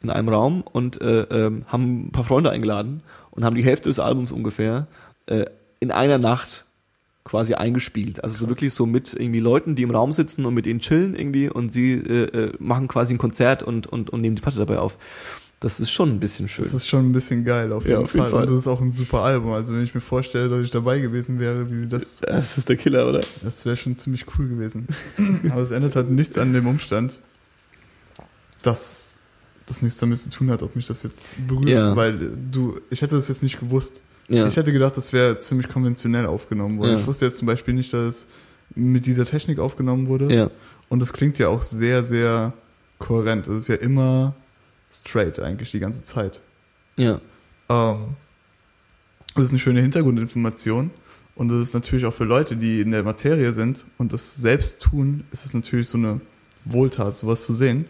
[0.02, 3.88] in einem Raum und äh, ähm, haben ein paar Freunde eingeladen und haben die Hälfte
[3.88, 4.88] des Albums ungefähr
[5.26, 5.44] äh,
[5.78, 6.65] in einer Nacht
[7.26, 8.22] quasi eingespielt.
[8.24, 11.14] Also so wirklich so mit irgendwie Leuten, die im Raum sitzen und mit denen chillen
[11.14, 14.58] irgendwie und sie äh, äh, machen quasi ein Konzert und, und, und nehmen die Platte
[14.58, 14.96] dabei auf.
[15.58, 16.64] Das ist schon ein bisschen schön.
[16.64, 18.30] Das ist schon ein bisschen geil, auf Ja, jeden, auf jeden Fall.
[18.30, 18.40] Fall.
[18.42, 19.52] Und das ist auch ein super Album.
[19.52, 22.68] Also wenn ich mir vorstelle, dass ich dabei gewesen wäre, wie sie das, das ist
[22.68, 23.20] der Killer, oder?
[23.42, 24.86] das wäre schon ziemlich cool gewesen.
[25.50, 27.20] Aber es ändert halt nichts an dem Umstand,
[28.62, 29.16] dass
[29.66, 31.96] das nichts damit zu tun hat, ob mich das jetzt berührt, Ja.
[31.96, 32.18] weil
[32.52, 34.02] du, ich hätte das jetzt nicht gewusst.
[34.28, 34.46] Ja.
[34.46, 36.92] Ich hätte gedacht, das wäre ziemlich konventionell aufgenommen worden.
[36.92, 36.98] Ja.
[36.98, 38.26] Ich wusste jetzt zum Beispiel nicht, dass es
[38.74, 40.32] mit dieser Technik aufgenommen wurde.
[40.34, 40.50] ja.
[40.88, 42.52] Und es klingt ja auch sehr, sehr
[42.98, 43.48] kohärent.
[43.48, 44.34] Es ist ja immer
[44.90, 46.40] straight eigentlich die ganze Zeit.
[46.96, 47.20] Ja.
[47.68, 48.14] Ähm,
[49.34, 50.90] das ist eine schöne Hintergrundinformation.
[51.34, 54.80] Und das ist natürlich auch für Leute, die in der Materie sind und das selbst
[54.80, 56.20] tun, ist es natürlich so eine
[56.64, 57.86] Wohltat, sowas zu sehen.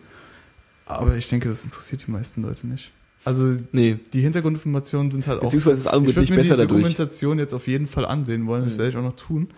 [0.84, 2.92] Aber ich denke, das interessiert die meisten Leute nicht.
[3.26, 3.98] Also Nee.
[4.12, 5.44] die Hintergrundinformationen sind halt auch.
[5.44, 6.78] Beziehungsweise das Album ich wird nicht würde mir besser die dadurch.
[6.82, 8.78] Dokumentation jetzt auf jeden Fall ansehen wollen, das Mhm.
[8.78, 9.48] werde ich auch noch tun.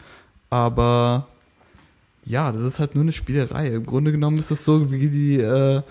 [0.51, 1.29] Aber
[2.25, 3.69] ja, das ist halt nur eine Spielerei.
[3.69, 5.83] Im Grunde genommen ist es so, wie die äh,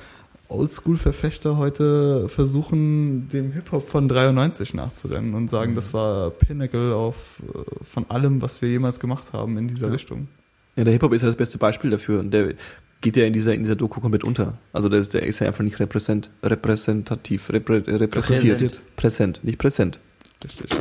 [0.49, 5.75] Oldschool-Verfechter heute versuchen, dem Hip-Hop von 93 nachzurennen und sagen, Mhm.
[5.75, 9.93] das war Pinnacle auf, äh, von allem, was wir jemals gemacht haben in dieser Ja.
[9.93, 10.27] Richtung.
[10.75, 12.53] Ja, der Hip-Hop ist ja das beste Beispiel dafür und der
[13.01, 14.57] geht ja in dieser, in dieser Doku komplett unter.
[14.73, 18.57] Also der, ist- der ist ja einfach nicht repräsent, repräsentativ, reprä, repräsentiert.
[18.59, 18.81] Präsent.
[18.95, 19.99] Präsent, nicht präsent.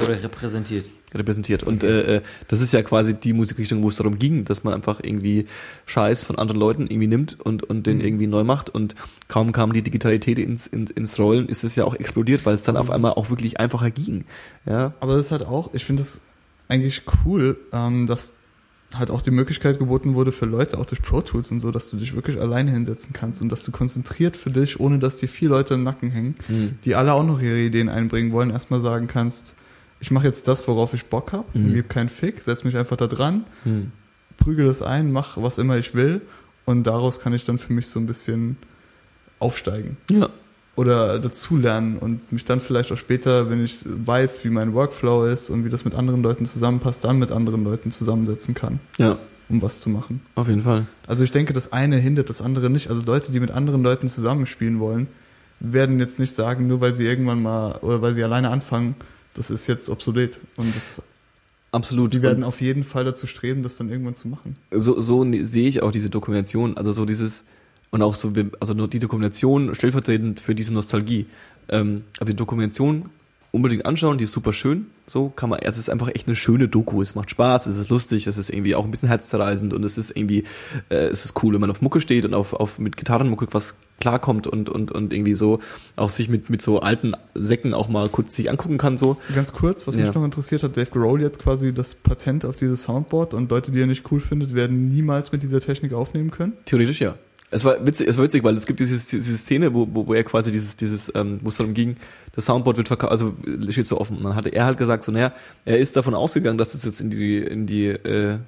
[0.07, 0.85] Oder repräsentiert.
[1.15, 1.63] repräsentiert.
[1.63, 4.75] Und äh, äh, das ist ja quasi die Musikrichtung, wo es darum ging, dass man
[4.75, 5.47] einfach irgendwie
[5.87, 8.05] Scheiß von anderen Leuten irgendwie nimmt und, und den Mhm.
[8.05, 8.69] irgendwie neu macht.
[8.69, 8.95] Und
[9.29, 12.65] kaum kam die Digitalität ins, ins, ins Rollen, ist es ja auch explodiert, weil es
[12.65, 14.27] dann Aber auf einmal auch wirklich einfacher ging.
[14.67, 16.21] Ja, Aber das ist halt auch, ich finde es
[16.69, 18.35] eigentlich cool, ähm, dass
[18.99, 21.91] halt auch die Möglichkeit geboten wurde für Leute, auch durch Pro Tools und so, dass
[21.91, 25.29] du dich wirklich alleine hinsetzen kannst und dass du konzentriert für dich, ohne dass dir
[25.29, 26.79] vier Leute im Nacken hängen, Mhm.
[26.85, 29.55] die alle auch noch ihre Ideen einbringen wollen, erstmal sagen kannst,
[30.01, 31.73] ich mache jetzt das, worauf ich Bock habe, Mhm.
[31.75, 33.93] gebe keinen Fick, setz mich einfach da dran, Hm.
[34.37, 36.21] prügel das ein, mach was immer ich will
[36.67, 38.57] und daraus kann ich dann für mich so ein bisschen
[39.39, 40.29] aufsteigen ja.
[40.77, 45.51] Oder dazulernen und mich dann vielleicht auch später, wenn ich weiß, wie mein Workflow ist
[45.51, 49.19] und wie das mit anderen Leuten zusammenpasst, dann mit anderen Leuten zusammensetzen kann, ja,
[49.49, 50.21] um was zu machen.
[50.35, 50.87] auf jeden Fall.
[51.07, 52.91] Also ich denke, das eine hindert das andere nicht.
[52.91, 55.09] Also Leute, die mit anderen Leuten zusammenspielen wollen,
[55.61, 58.95] werden jetzt nicht sagen, nur weil sie irgendwann mal oder weil sie alleine anfangen,
[59.33, 60.39] das ist jetzt obsolet.
[60.59, 61.01] Und das,
[61.73, 62.13] Absolut.
[62.13, 64.57] die werden Und auf jeden Fall dazu streben, das dann irgendwann zu machen.
[64.71, 67.45] so, so ne- sehe ich auch diese Dokumentation, also so dieses,
[67.91, 71.27] und auch so, also nur die Dokumentation stellvertretend für diese Nostalgie.
[71.69, 73.11] Ähm, also die Dokumentation
[73.53, 74.87] unbedingt anschauen, die ist super schön.
[75.07, 77.01] So kann man, es ist einfach echt eine schöne Doku.
[77.01, 79.97] Es macht Spaß, es ist lustig, es ist irgendwie auch ein bisschen herzzerreißend und es
[79.97, 80.45] ist irgendwie,
[80.91, 83.75] äh, es ist cool, wenn man auf Mucke steht und auf, auf mit Gitarrenmucke was
[83.99, 85.61] klarkommt und, und, und irgendwie so
[85.95, 89.17] auch sich mit, mit so alten Säcken auch mal kurz sich angucken kann, so.
[89.35, 90.05] Ganz kurz, was Ja.
[90.05, 93.71] mich noch interessiert hat, Dave Grohl jetzt quasi das Patent auf dieses Soundboard und Leute,
[93.73, 96.53] die er nicht cool findet, werden niemals mit dieser Technik aufnehmen können.
[96.67, 97.15] Theoretisch ja.
[97.51, 100.15] Es war witzig, es war witzig, weil es gibt dieses, diese Szene, wo, wo, wo
[100.15, 101.97] er quasi dieses, dieses, ähm, wo es darum ging,
[102.35, 103.35] das Soundboard wird verkauft, also
[103.71, 104.17] steht so offen.
[104.17, 105.33] Und dann hatte er halt gesagt, so, naja,
[105.65, 108.39] er ist davon ausgegangen, dass das jetzt in die, in die äh,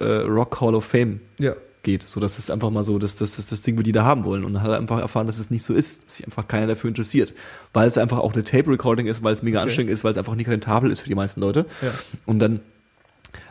[0.00, 1.54] äh, Rock Hall of Fame Ja.
[1.82, 2.08] geht.
[2.08, 4.24] So, dass es einfach mal so, dass das, das, das Ding, wo die da haben
[4.24, 4.44] wollen.
[4.44, 6.68] Und dann hat er einfach erfahren, dass es nicht so ist, dass sich einfach keiner
[6.68, 7.32] dafür interessiert.
[7.72, 9.64] Weil es einfach auch eine Tape-Recording ist, weil es mega Okay.
[9.66, 11.66] anstrengend ist, weil es einfach nicht rentabel ist für die meisten Leute.
[11.82, 11.90] Ja.
[12.26, 12.60] Und dann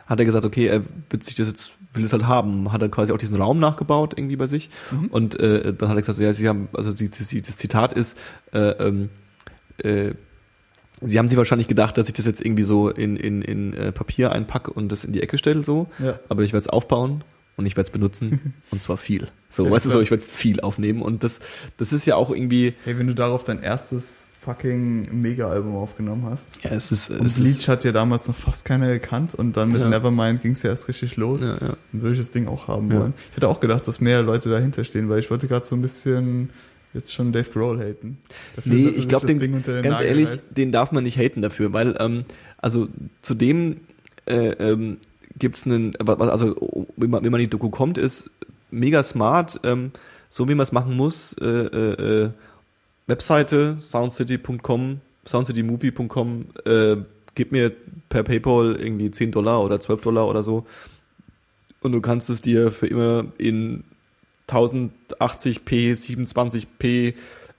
[0.06, 2.72] hat er gesagt, okay, er wird sich das jetzt, will es halt haben.
[2.72, 4.70] Hat er quasi auch diesen Raum nachgebaut irgendwie bei sich.
[4.90, 5.06] Mhm.
[5.08, 8.16] Und äh, dann hat er gesagt, ja, sie haben, also die, die, das Zitat ist,
[8.52, 9.10] äh, ähm,
[9.78, 10.12] äh,
[11.02, 13.92] Sie haben sich wahrscheinlich gedacht, dass ich das jetzt irgendwie so in, in, in äh,
[13.92, 15.88] Papier einpacke und das in die Ecke stelle, so.
[15.98, 16.18] Ja.
[16.30, 17.22] Aber ich werde es aufbauen
[17.56, 19.28] und ich werde es benutzen und zwar viel.
[19.50, 21.40] So, Ja, weißt du so, ich werde viel aufnehmen und das,
[21.76, 26.62] das ist ja auch irgendwie, Hey, wenn du darauf dein erstes fucking Mega-Album aufgenommen hast.
[26.62, 29.56] ja, es ist, Und es Bleach ist, hat ja damals noch fast keiner gekannt und
[29.56, 29.88] dann mit Ja.
[29.88, 31.42] Nevermind ging es ja erst richtig los.
[31.42, 31.58] ja, ja.
[31.58, 33.00] Dann würde ich das Ding auch haben Ja.
[33.00, 33.14] wollen.
[33.30, 35.82] Ich hätte auch gedacht, dass mehr Leute dahinter stehen, weil ich wollte gerade so ein
[35.82, 36.50] bisschen
[36.94, 38.18] jetzt schon Dave Grohl haten.
[38.54, 40.56] Dafür, Nee, ich glaube, den, den ganz Nagel ehrlich, reißt.
[40.56, 42.24] den darf man nicht haten dafür, weil, ähm,
[42.58, 42.88] also
[43.22, 43.78] zudem
[44.26, 44.96] äh, ähm,
[45.38, 48.30] gibt's einen, wa- wa- also wenn man, wenn man in die Doku kommt, ist
[48.70, 49.90] mega smart, ähm,
[50.30, 52.30] so wie man es machen muss, äh, äh, äh,
[53.06, 56.96] Webseite soundcity.com, soundcitymovie.com, äh,
[57.34, 57.72] gib mir
[58.08, 60.66] per Paypal irgendwie 10 Dollar oder 12 Dollar oder so
[61.82, 63.84] und du kannst es dir für immer in
[64.48, 67.14] 1080p, 27p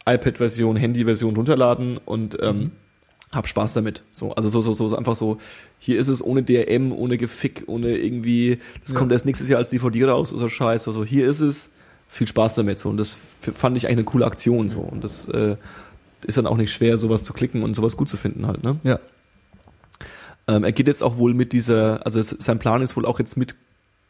[0.05, 2.71] iPad-Version, Handy-Version runterladen und ähm,
[3.33, 4.03] hab Spaß damit.
[4.11, 5.37] So, also so, so, so, so einfach so,
[5.79, 8.99] hier ist es ohne DRM, ohne Gefick, ohne irgendwie, das Ja.
[8.99, 10.87] kommt erst nächstes Jahr als DVD raus oder Scheiß.
[10.87, 11.71] Also hier ist es,
[12.17, 12.79] viel Spaß damit.
[12.79, 14.79] So, und das fand ich eigentlich eine coole Aktion so.
[14.79, 15.55] Und das äh,
[16.25, 18.77] ist dann auch nicht schwer, sowas zu klicken und sowas gut zu finden halt, ne?
[18.83, 18.99] Ja.
[20.47, 23.19] Ähm, er geht jetzt auch wohl mit dieser, also es, sein Plan ist wohl auch
[23.19, 23.55] jetzt mit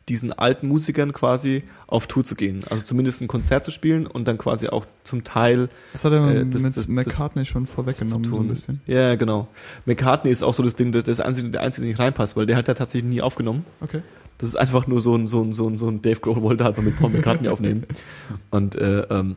[0.08, 2.64] diesen alten Musikern quasi auf Tour zu gehen.
[2.70, 6.20] Also zumindest ein Konzert zu spielen und dann quasi auch zum Teil Das hat er
[6.30, 8.46] Äh, mit das- das- das- McCartney schon vorweggenommen, zu so tun.
[8.46, 8.82] ein bisschen.
[8.88, 9.50] Ja, genau.
[9.86, 12.46] McCartney ist auch so das Ding, das das einzige, der einzige, der nicht reinpasst, weil
[12.46, 13.66] der hat ja tatsächlich nie aufgenommen.
[13.82, 14.02] Okay.
[14.38, 16.64] Das ist einfach nur so ein, so ein, so ein, so ein Dave Grohl wollte
[16.64, 17.86] halt mal mit Paul McCartney aufnehmen.
[18.52, 19.36] Und äh, ähm,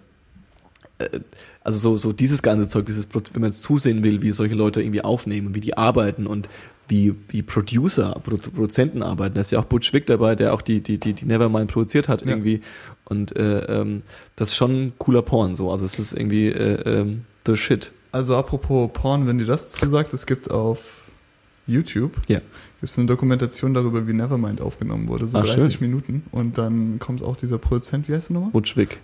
[0.99, 1.21] äh,
[1.63, 4.81] also so, so dieses ganze Zeug, dieses, wenn man jetzt zusehen will, wie solche Leute
[4.83, 6.49] irgendwie aufnehmen, wie die arbeiten und
[6.89, 9.35] wie, wie Producer, Pro Produzenten arbeiten.
[9.37, 12.09] Da ist ja auch Butch Vig dabei, der auch die, die, die, die Nevermind produziert
[12.09, 12.29] hat Ja.
[12.33, 12.63] irgendwie.
[13.05, 14.03] Und äh, ähm,
[14.37, 15.71] das ist schon ein cooler Porn so.
[15.71, 17.93] Also es ist irgendwie äh, ähm, the shit.
[18.13, 21.03] Also apropos Porn, wenn dir das zusagt, es gibt auf
[21.67, 22.41] YouTube Ja.
[22.81, 25.89] Gibt es eine Dokumentation darüber, wie Nevermind aufgenommen wurde, so Ach, 30 schön.
[25.91, 26.23] Minuten.
[26.33, 28.51] Und dann kommt auch dieser Produzent, wie heißt der nochmal?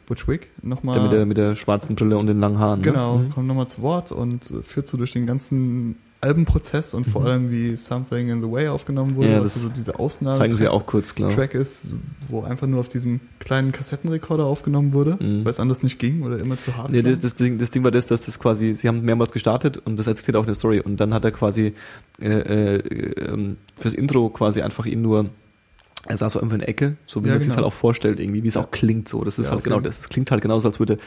[0.06, 0.94] Butch Wig, nochmal.
[0.94, 2.82] Der mit der, mit der schwarzen Brille und den langen Haaren.
[2.82, 3.28] Genau, Ne?
[3.34, 7.76] Kommt nochmal zu Wort und führt so durch den ganzen Albenprozess und vor allem wie
[7.76, 9.34] Something in the Way aufgenommen wurde, Mhm.
[9.34, 11.30] Ja, was das so diese Ausnahme Zeigen sie auch kurz, klar.
[11.30, 11.90] Track ist,
[12.28, 15.44] wo einfach nur auf diesem kleinen Kassettenrekorder aufgenommen wurde, Mhm.
[15.44, 17.84] weil es anders nicht ging oder immer zu hart Nee, das, das, Ding, das Ding
[17.84, 20.54] war das, dass das quasi, sie haben mehrmals gestartet und das erzählt auch in der
[20.54, 21.74] Story und dann hat er quasi
[22.20, 22.76] äh, äh,
[23.28, 25.26] ähm, fürs Intro quasi einfach ihn nur,
[26.08, 27.56] er saß so einfach in der Ecke, so wie Ja, man sich genau.
[27.56, 29.24] halt auch vorstellt irgendwie, wie es auch klingt so.
[29.24, 29.98] Das ist Ja, halt genau das.
[30.00, 30.98] Es klingt halt genauso, als würde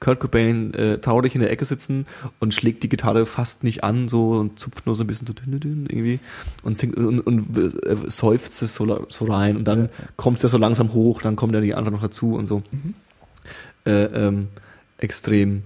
[0.00, 2.06] Kurt Cobain äh, traurig in der Ecke sitzen
[2.40, 5.32] und schlägt die Gitarre fast nicht an so und zupft nur so ein bisschen so
[5.32, 6.20] dünn, dünn, irgendwie
[6.62, 9.88] und singt und, und äh, seufzt es so, so rein und dann Ja.
[10.16, 12.62] kommt es ja so langsam hoch, dann kommen ja die anderen noch dazu und so.
[12.70, 12.94] Mhm.
[13.86, 14.48] Äh, ähm,
[14.98, 15.62] extrem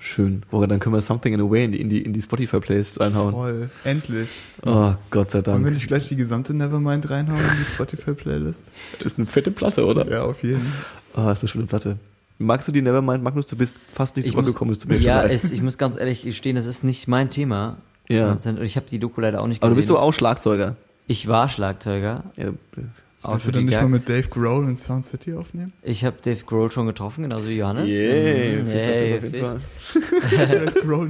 [0.00, 0.42] schön.
[0.50, 2.98] Boah, dann können wir Something in a Way in die, in die, in die Spotify-Playlist
[3.00, 3.32] reinhauen.
[3.32, 4.28] Voll, endlich.
[4.66, 5.74] Oh, Gott sei Wollen wir Dank.
[5.74, 8.72] nicht gleich die gesamte Nevermind reinhauen in die Spotify-Playlist?
[8.98, 10.10] Das ist eine fette Platte, oder?
[10.10, 10.72] Ja, auf jeden.
[11.14, 11.96] Oh, ist eine schöne Platte.
[12.38, 13.46] Magst du die Nevermind, Magnus?
[13.46, 15.98] Du bist fast nicht Ich drüber gekommen, es tut mir ja, es, ich muss ganz
[15.98, 17.76] ehrlich gestehen, das ist nicht mein Thema.
[18.08, 18.32] Ja.
[18.32, 19.74] Und ich habe die Doku leider auch nicht Aber gesehen.
[19.74, 20.76] du bist doch auch Schlagzeuger.
[21.06, 22.24] ich war Schlagzeuger.
[22.36, 22.46] Ja,
[23.22, 25.72] äh, Willst du dann nicht mal mit Dave Grohl in Sound City aufnehmen?
[25.82, 27.86] Ich habe Dave Grohl schon getroffen, genauso wie Johannes.
[27.88, 29.44] yeah, Mhm, das yeah, nicht.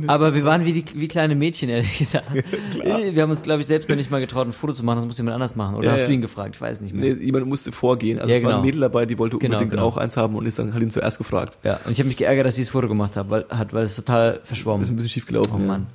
[0.09, 2.27] Aber wir waren wie, die, wie kleine Mädchen, ehrlich gesagt.
[3.13, 4.97] wir haben uns, glaube ich, selbst noch nicht mal getraut, ein Foto zu machen.
[4.99, 5.77] Das muss jemand anders machen.
[5.77, 6.07] Oder Ja, hast ja.
[6.07, 6.55] du ihn gefragt?
[6.57, 7.15] Ich weiß nicht mehr.
[7.15, 8.19] Nee, jemand musste vorgehen.
[8.19, 8.65] Also Ja, es war ein genau.
[8.67, 9.85] Mädel dabei, die wollte Genau, unbedingt genau.
[9.87, 11.59] auch eins haben und ist dann halt ihn zuerst gefragt.
[11.65, 13.85] Ja, und ich habe mich geärgert, dass sie das Foto gemacht hat, weil, hat, weil
[13.85, 14.83] es total verschwommen.
[14.83, 15.53] Ist ein bisschen schief gelaufen.
[15.55, 15.87] oh Mann.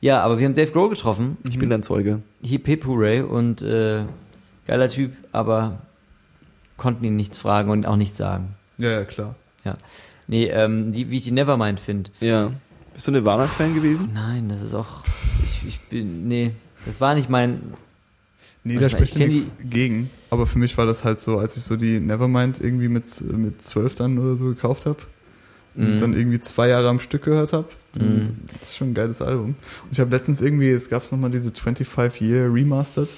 [0.00, 1.38] Ja, aber wir haben Dave Grohl getroffen.
[1.48, 2.20] Ich bin dein Zeuge.
[2.42, 4.02] Hip Hip Hooray und äh,
[4.66, 5.78] geiler Typ, aber
[6.76, 8.54] konnten ihn nichts fragen und auch nichts sagen.
[8.78, 9.34] ja, ja, klar.
[9.64, 9.74] Ja.
[10.28, 12.10] Nee, ähm, die, wie ich die Nevermind finde.
[12.20, 12.52] Ja.
[12.94, 14.10] Bist du eine Nirvana-Fan gewesen?
[14.14, 15.04] Nein, das ist auch.
[15.44, 16.26] Ich, ich bin.
[16.28, 16.52] Nee,
[16.84, 17.74] das war nicht mein.
[18.64, 20.10] Nee, da spricht nichts gegen.
[20.30, 23.62] Aber für mich war das halt so, als ich so die Nevermind irgendwie mit, mit
[23.62, 24.98] 12 dann oder so gekauft habe
[25.76, 26.00] und Mhm.
[26.00, 27.68] dann irgendwie zwei Jahre am Stück gehört habe.
[27.96, 28.38] Mhm.
[28.60, 29.50] Das ist schon ein geiles Album.
[29.84, 33.10] Und ich habe letztens irgendwie, es gab nochmal diese 25 Year Remastered.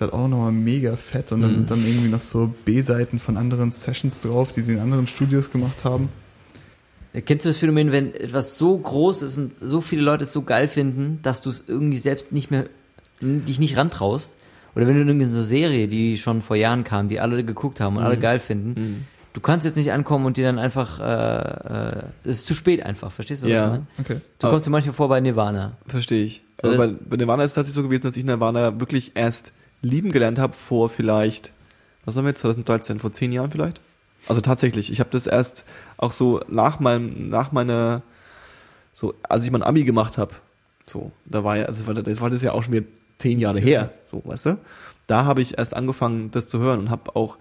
[0.00, 1.32] Halt auch nochmal mega fett.
[1.32, 1.56] Und dann Mhm.
[1.56, 5.50] sind dann irgendwie noch so B-Seiten von anderen Sessions drauf, die sie in anderen Studios
[5.50, 6.08] gemacht haben.
[7.26, 10.42] Kennst du das Phänomen, wenn etwas so groß ist und so viele Leute es so
[10.42, 12.66] geil finden, dass du es irgendwie selbst nicht mehr,
[13.20, 14.30] dich nicht rantraust?
[14.76, 17.80] Oder wenn du in irgendeine so Serie, die schon vor Jahren kam, die alle geguckt
[17.80, 21.98] haben und alle geil finden, du kannst jetzt nicht ankommen und dir dann einfach, äh,
[21.98, 23.46] äh, es ist zu spät einfach, verstehst du?
[23.46, 23.64] was Ja.
[23.66, 23.86] ich meine?
[23.98, 24.20] Okay.
[24.40, 25.76] So kommst du manchmal vor bei Nirvana.
[25.88, 26.44] Verstehe ich.
[26.62, 29.52] So, Aber bei, bei Nirvana ist es tatsächlich so gewesen, dass ich Nirvana wirklich erst
[29.82, 31.52] lieben gelernt habe vor vielleicht,
[32.04, 33.80] was haben wir jetzt, 2013, vor zehn Jahren vielleicht?
[34.28, 35.64] Also tatsächlich, ich habe das erst
[35.96, 38.02] auch so nach meinem, nach meiner,
[38.92, 40.34] so als ich mein Abi gemacht habe,
[40.86, 42.86] so, da war ja, also das war, das ja auch schon wieder
[43.18, 44.58] zehn Jahre her, so, weißt du?
[45.06, 47.38] Da habe ich erst angefangen, das zu hören und habe auch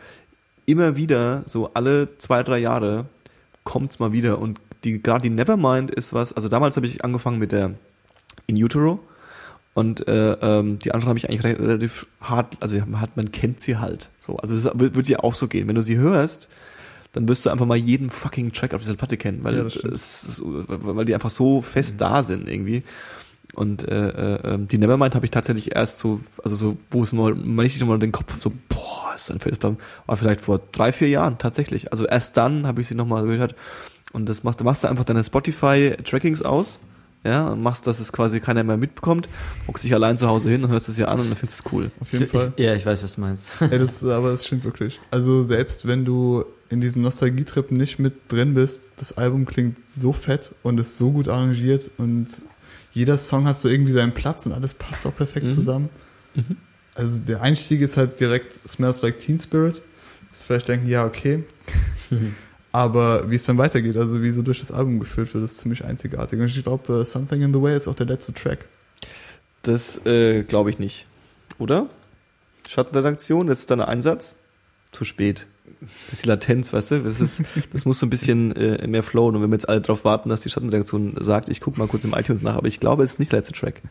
[0.65, 3.05] immer wieder, so alle zwei, drei Jahre,
[3.63, 7.39] kommt's mal wieder und die gerade die Nevermind ist was, also damals habe ich angefangen
[7.39, 7.73] mit der
[8.47, 8.99] In Utero
[9.73, 13.31] und äh, ähm, die andere habe ich eigentlich re- relativ hart, also man hat, man
[13.31, 14.09] kennt sie halt.
[14.19, 15.67] So, also das wird, dir auch so gehen.
[15.67, 16.49] Wenn du sie hörst,
[17.13, 20.41] dann wirst du einfach mal jeden fucking Track auf dieser Platte kennen, weil Ja, es
[20.43, 22.83] weil die einfach so fest da sind irgendwie.
[23.53, 27.13] Und äh, äh, ähm, die Nevermind habe ich tatsächlich erst so, also so, wo es
[27.13, 30.91] mal, mal richtig nochmal den Kopf so, boah, ist dann Felsblatt, war vielleicht vor drei,
[30.93, 31.91] vier Jahren tatsächlich.
[31.91, 33.55] Also erst dann habe ich sie nochmal gehört.
[34.13, 36.79] Und das machst, du machst du einfach deine Spotify-Trackings aus
[37.23, 39.27] ja, und machst, dass es quasi keiner mehr mitbekommt,
[39.67, 41.67] hockst dich allein zu Hause hin und hörst es dir an und dann findest du
[41.67, 41.91] es cool.
[41.99, 42.53] Auf jeden ich, Fall.
[42.57, 43.45] Ja, ich weiß, was du meinst.
[43.61, 44.99] Ey, das, aber das stimmt wirklich.
[45.11, 50.13] Also selbst wenn du in diesem Nostalgietrip nicht mit drin bist, das Album klingt so
[50.13, 52.27] fett und ist so gut arrangiert und
[52.91, 55.49] jeder Song hat so irgendwie seinen Platz und alles passt auch perfekt Mhm.
[55.49, 55.89] zusammen.
[56.95, 59.81] Also der Einstieg ist halt direkt Smells Like Teen Spirit.
[60.31, 61.43] Das vielleicht denken, ja, okay.
[62.71, 65.83] Aber wie es dann weitergeht, also wie so durch das Album geführt wird, ist ziemlich
[65.83, 66.39] einzigartig.
[66.39, 68.65] Und ich glaube, Something in the Way ist auch der letzte Track.
[69.63, 71.07] Das äh, glaube ich nicht.
[71.57, 71.87] Oder?
[72.67, 74.35] Schattenredaktion, jetzt ist dein Einsatz.
[74.91, 75.45] Zu spät.
[75.81, 77.03] Das ist die Latenz, weißt du?
[77.03, 77.43] Das, ist,
[77.73, 79.35] das muss so ein bisschen äh, mehr flowen.
[79.35, 82.05] Und wenn wir jetzt alle darauf warten, dass die Schattenredaktion sagt, ich gucke mal kurz
[82.05, 83.81] im iTunes nach, aber ich glaube, es ist nicht der letzte Track.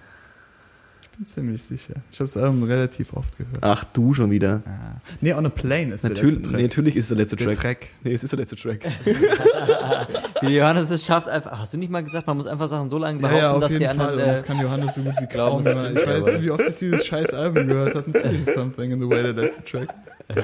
[1.21, 1.95] Ich bin ziemlich sicher.
[2.13, 3.59] Ich habe das Album relativ oft gehört.
[3.61, 4.63] Ach, du schon wieder.
[4.65, 5.01] Ah.
[5.21, 6.63] Nee, On a Plane ist Natürlich, der letzte nee, Track.
[6.63, 7.59] natürlich ist es der letzte der Track.
[7.61, 7.89] Track.
[8.05, 8.87] Nee, es ist der letzte Track.
[10.43, 11.59] Wie Johannes es schafft, einfach.
[11.59, 13.61] Hast du nicht mal gesagt, man muss einfach Sachen so lange Ja, behaupten, ja, auf
[13.63, 13.99] dass jeden die Fall.
[14.01, 14.21] anderen.
[14.21, 15.85] Und Äh, das kann Johannes so gut wie glauben, kaum.
[15.87, 18.11] Ich weiß aber- nicht, wie oft ich dieses scheiß Album gehört habe.
[18.13, 19.89] Natürlich Something in the Way der letzte Track.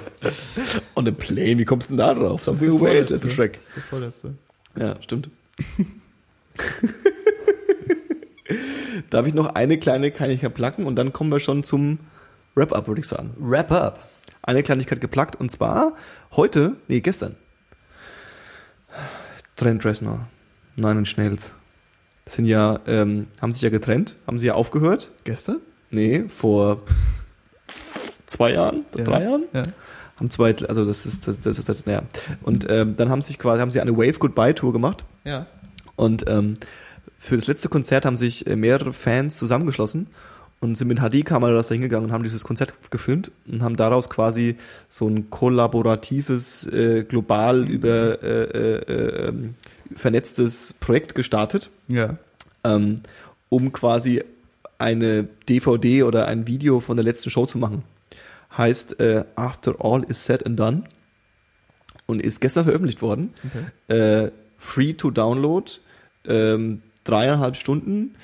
[0.96, 2.42] On a plane, wie kommst du denn da drauf?
[2.42, 3.52] Das Something away ist der letzte Track.
[3.58, 4.34] Das ist der vorletzte.
[4.76, 5.28] Ja, stimmt.
[9.11, 11.99] Darf ich noch eine kleine Kleinigkeit placken und dann kommen wir schon zum
[12.55, 13.32] Wrap-Up, würde ich sagen.
[13.38, 14.09] Wrap up.
[14.42, 15.95] Eine Kleinigkeit geplackt und zwar
[16.36, 17.36] heute, nee, gestern.
[19.57, 20.26] Trent Reznor,
[20.76, 21.55] Nine Inch Nails.
[22.26, 25.11] Sind ja, ähm, haben sich ja getrennt, haben sie ja aufgehört.
[25.24, 25.61] Gestern?
[25.90, 26.82] Nee, vor
[28.26, 29.05] zwei Jahren, Ja.
[29.05, 29.45] drei Jahren.
[29.53, 29.64] Ja.
[30.18, 32.03] Haben zwei, also das ist, das, das, das, naja.
[32.42, 35.05] Und ähm, dann haben sich quasi, haben sie eine Wave Goodbye Tour gemacht.
[35.24, 35.47] Ja.
[35.97, 36.55] Und ähm,
[37.24, 40.08] für das letzte Konzert haben sich äh, mehrere Fans zusammengeschlossen
[40.60, 44.56] und sind mit HD-Kameras da hingegangen und haben dieses Konzert gefilmt und haben daraus quasi
[44.88, 49.54] so ein kollaboratives, äh, global über äh, äh, ähm,
[49.96, 52.16] vernetztes Projekt gestartet, Ja.
[52.62, 52.96] ähm,
[53.48, 54.22] um quasi
[54.78, 57.82] eine DVD oder ein Video von der letzten Show zu machen.
[58.56, 60.84] Heißt äh, After All is Said and Done
[62.06, 63.32] und ist gestern veröffentlicht worden
[63.88, 64.24] Okay.
[64.26, 65.80] äh, free to download,
[66.26, 68.14] ähm, dreieinhalb Stunden,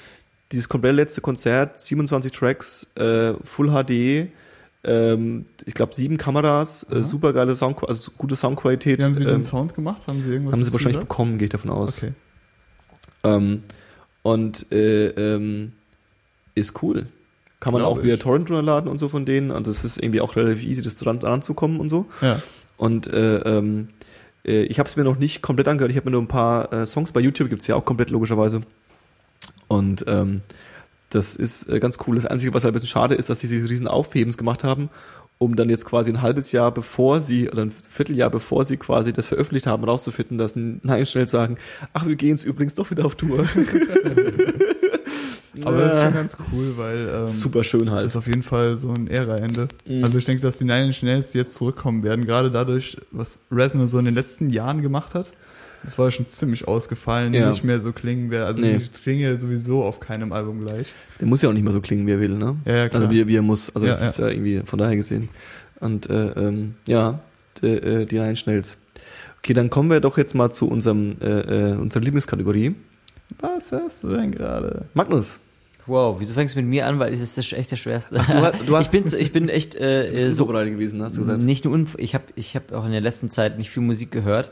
[0.53, 4.31] dieses komplette letzte Konzert, 27 Tracks, äh, Full HD,
[4.83, 8.99] ähm, ich glaube sieben Kameras, äh, super geile Sound, also gute Soundqualität.
[8.99, 10.03] Wie haben Sie den ähm, Sound gemacht?
[10.07, 11.09] Haben Sie irgendwas haben sie wahrscheinlich gesagt?
[11.09, 11.99] bekommen, gehe ich davon aus.
[11.99, 12.13] Okay.
[13.23, 13.63] Ähm,
[14.23, 15.73] und äh, ähm,
[16.55, 17.07] ist cool.
[17.61, 18.21] Kann man Glaub auch via ich.
[18.21, 19.51] Torrent runterladen und so von denen.
[19.51, 22.07] Und es ist irgendwie auch relativ easy, das dran, dran zu kommen und so.
[22.23, 22.41] Ja.
[22.79, 23.89] Und äh, ähm,
[24.45, 25.91] äh, ich habe es mir noch nicht komplett angehört.
[25.91, 28.61] Ich habe mir nur ein paar äh, Songs bei YouTube gibt's ja auch komplett logischerweise.
[29.69, 30.43] Und ähm,
[31.11, 32.17] das ist äh, ganz cool.
[32.17, 34.91] Das Einzige, was halt ein bisschen schade ist, dass sie diese riesen Aufhebens gemacht haben,
[35.39, 39.13] um dann jetzt quasi ein halbes Jahr bevor sie, oder ein Vierteljahr bevor sie quasi
[39.13, 41.57] das veröffentlicht haben, rauszufinden, dass Nein schnell sagen,
[41.93, 43.49] ach, wir gehen jetzt übrigens doch wieder auf Tour.
[45.67, 48.07] Aber das ist schon ganz cool, weil ähm, Super schön das halt.
[48.07, 49.69] ist auf jeden Fall so ein Ära-Ende.
[49.87, 50.05] Mhm.
[50.05, 53.87] Also ich denke, dass die Nine Inch Nails jetzt zurückkommen werden, gerade dadurch, was Reznor
[53.89, 55.33] so in den letzten Jahren gemacht hat.
[55.83, 57.49] Das war schon ziemlich ausgefallen, Ja.
[57.49, 58.45] nicht mehr so klingen wäre.
[58.45, 58.77] Also Nee.
[58.77, 60.93] die klingen ja sowieso auf keinem Album gleich.
[61.19, 62.57] Der muss ja auch nicht mehr so klingen, wie er will, ne?
[62.67, 63.03] Ja, ja, klar.
[63.03, 63.75] Also wie, er- wie er muss.
[63.75, 64.09] Also Ja, das ja.
[64.09, 65.31] ist ja irgendwie von daher gesehen.
[65.81, 67.21] Und äh, ähm, ja,
[67.63, 68.77] die, äh, die Nine Schnells.
[69.39, 72.75] Okay, dann kommen wir doch jetzt mal zu unserem äh, äh, unserer Lieblingskategorie.
[73.39, 74.85] Was hörst du denn gerade?
[74.93, 75.39] Magnus,
[75.91, 76.99] Wow, wieso fängst du mit mir an?
[76.99, 78.15] Weil es ist das echt der schwerste.
[78.17, 80.73] du hast- du hast- ich bin, ich bin echt äh, du bist äh, so unvorbereitet
[80.75, 81.43] gewesen, hast du gesagt.
[81.43, 84.51] Nicht nur ich habe ich hab auch in der letzten Zeit nicht viel Musik gehört.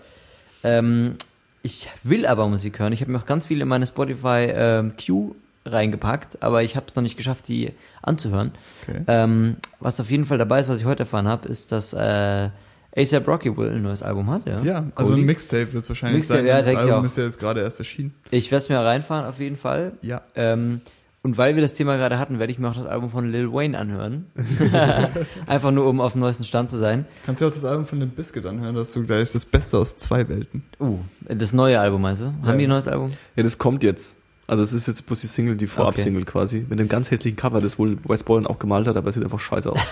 [0.64, 1.14] Ähm,
[1.62, 2.92] ich will aber Musik hören.
[2.92, 5.34] Ich habe mir auch ganz viel in meine Spotify ähm, Queue
[5.66, 7.72] reingepackt, aber ich habe es noch nicht geschafft, die
[8.02, 8.52] anzuhören.
[8.88, 9.02] Okay.
[9.06, 12.48] Ähm, was auf jeden Fall dabei ist, was ich heute erfahren habe, ist, dass äh,
[12.96, 14.46] ASAP Rocky wohl ein neues Album hat.
[14.46, 15.22] Ja, Ja, also Cody.
[15.22, 16.46] ein Mixtape wird es wahrscheinlich Mixtape, sein.
[16.46, 18.14] ja, das Album ist ja jetzt gerade erst erschienen.
[18.30, 19.92] Ich werde es mir reinfahren, auf jeden Fall.
[20.00, 20.22] Ja.
[20.36, 20.80] Ähm,
[21.22, 23.52] und weil wir das Thema gerade hatten, werde ich mir auch das Album von Lil
[23.52, 24.26] Wayne anhören.
[25.46, 27.06] Einfach nur, um auf dem neuesten Stand zu sein.
[27.26, 29.96] Kannst du auch das Album von dem Biscuit anhören, dass du gleich das Beste aus
[29.96, 30.62] zwei Welten.
[30.80, 30.98] Uh,
[31.28, 32.26] das neue Album meinst du?
[32.26, 32.56] Haben Ja.
[32.56, 33.10] die ein neues Album?
[33.36, 34.18] Ja, das kommt jetzt.
[34.46, 36.64] Also es ist jetzt bloß die Single, die Vorab-Single quasi.
[36.68, 39.24] Mit dem ganz hässlichen Cover, das wohl Wes Borland auch gemalt hat, aber es sieht
[39.24, 39.78] einfach scheiße aus.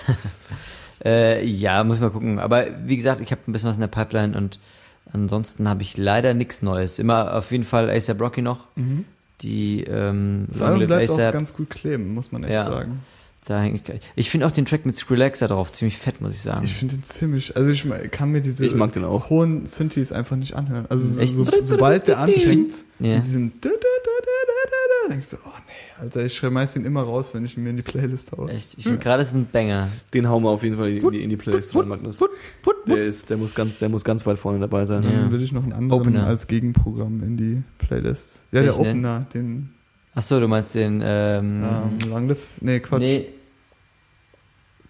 [1.05, 2.39] Äh, ja, muss ich mal gucken.
[2.39, 4.59] Aber wie gesagt, ich habe ein bisschen was in der Pipeline und
[5.12, 6.99] ansonsten habe ich leider nichts Neues.
[6.99, 8.66] Immer auf jeden Fall ASAP Rocky noch.
[9.43, 12.64] Die ähm, Das Album bleibt auch ganz gut kleben, muss man echt Ja.
[12.64, 13.01] sagen.
[13.45, 13.80] Da ich,
[14.16, 16.64] ich finde auch den Track mit Skrillex da drauf ziemlich fett, muss ich sagen.
[16.64, 19.30] Ich finde den ziemlich, also ich kann mir diese Ich mag den auch.
[19.30, 20.87] hohen Synthes einfach nicht anhören.
[20.89, 23.16] Also so, sobald der anfängt, Ja.
[23.18, 23.53] mit diesem
[25.09, 27.02] da, da, da, da, da, da, denkst du, oh nee, Alter, ich schmeiß den immer
[27.02, 28.50] raus, wenn ich ihn mir in die Playlist haue.
[28.50, 29.88] Echt, ich finde gerade ist ein Banger.
[30.12, 32.18] Den hauen wir auf jeden Fall in die, in die Playlist rein, Magnus.
[32.86, 35.02] Der ist, der muss ganz, der muss ganz weit vorne dabei sein.
[35.02, 35.30] Dann Ja.
[35.30, 36.26] will ich noch einen anderen Opener.
[36.26, 38.44] als Gegenprogramm in die Playlist.
[38.52, 38.90] Ja, der Welchen denn?
[39.04, 39.70] Opener, den
[40.14, 43.00] Achso, du meinst den, ähm, Ähm, Long Live, nee, Quatsch.
[43.00, 43.28] Nee, nee,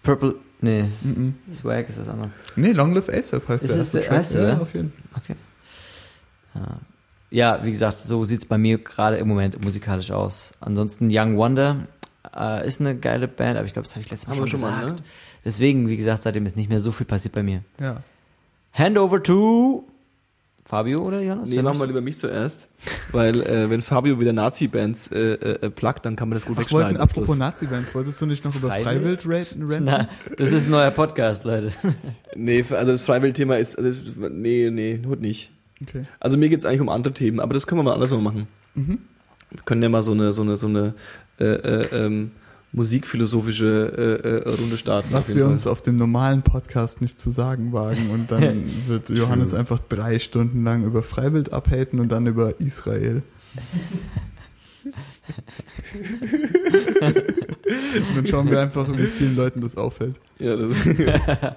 [0.03, 2.31] Purple, nee, mm Swag ist das andere.
[2.55, 4.57] nee Long Live ASAP heißt Ist der es erste der erste, ja, ja?
[4.59, 5.21] auf jeden Fall.
[5.21, 5.35] Okay.
[6.55, 6.79] Ja.
[7.29, 10.53] Ja, wie gesagt, so sieht's bei mir gerade im Moment musikalisch aus.
[10.61, 11.87] Ansonsten Young Wonder
[12.35, 14.59] äh, ist eine geile Band, aber ich glaube, das habe ich letztes Mal Haben schon,
[14.59, 14.99] schon mal, gesagt.
[14.99, 15.05] ne?
[15.43, 17.63] Deswegen, wie gesagt, seitdem ist nicht mehr so viel passiert bei mir.
[17.79, 18.01] Ja.
[18.73, 19.85] Hand over to
[20.65, 21.49] Fabio oder Jonas?
[21.49, 22.67] Nee, machen wir lieber mich zuerst,
[23.13, 26.61] weil äh, wenn Fabio wieder Nazi-Bands äh, äh, plagt, dann kann man das gut Ach,
[26.63, 26.97] wegschneiden.
[26.97, 27.37] wollten, apropos.
[27.37, 29.25] Nazi-Bands, wolltest du nicht noch über Freiwild?
[29.25, 29.67] Raten?
[29.85, 31.71] Na, das ist ein neuer Podcast, Leute.
[32.35, 33.99] Nee, also das Freiwild-Thema ist, also
[34.29, 35.51] nee, nee, heute nicht.
[35.81, 36.03] Okay.
[36.19, 38.47] Also mir geht's eigentlich um andere Themen, aber das können wir mal anders mal machen.
[38.75, 38.99] Mhm.
[39.51, 40.93] Wir können ja mal so eine, so eine, so eine
[41.39, 42.31] äh, äh, ähm,
[42.73, 45.09] musikphilosophische äh, äh, Runde starten.
[45.11, 45.51] Was wir Fall.
[45.51, 50.19] uns auf dem normalen Podcast nicht zu sagen wagen und dann wird Johannes einfach drei
[50.19, 53.23] Stunden lang über Freiwild abhaten und dann über Israel.
[57.67, 60.15] und dann schauen wir einfach, wie vielen Leuten das auffällt.
[60.39, 60.73] Ja, das,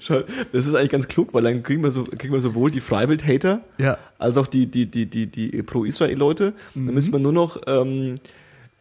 [0.00, 2.80] Schau, das ist eigentlich ganz klug, weil dann kriegen wir, so, kriegen wir sowohl die
[2.80, 6.52] Freiwild-Hater Ja, als auch die, die, die, die, die Pro-Israel-Leute.
[6.74, 6.86] Mhm.
[6.86, 8.16] Dann müssen wir nur noch ähm,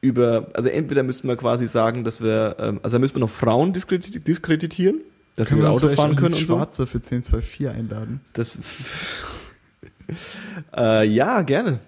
[0.01, 3.29] über, also entweder müssten wir quasi sagen, dass wir, ähm, also da müssen wir noch
[3.29, 5.01] Frauen diskreditieren,
[5.35, 6.55] dass können wir Auto fahren können und so.
[6.55, 8.21] Schwarze für 1024 einladen.
[8.33, 8.57] Das,
[10.75, 11.79] äh, ja, gerne.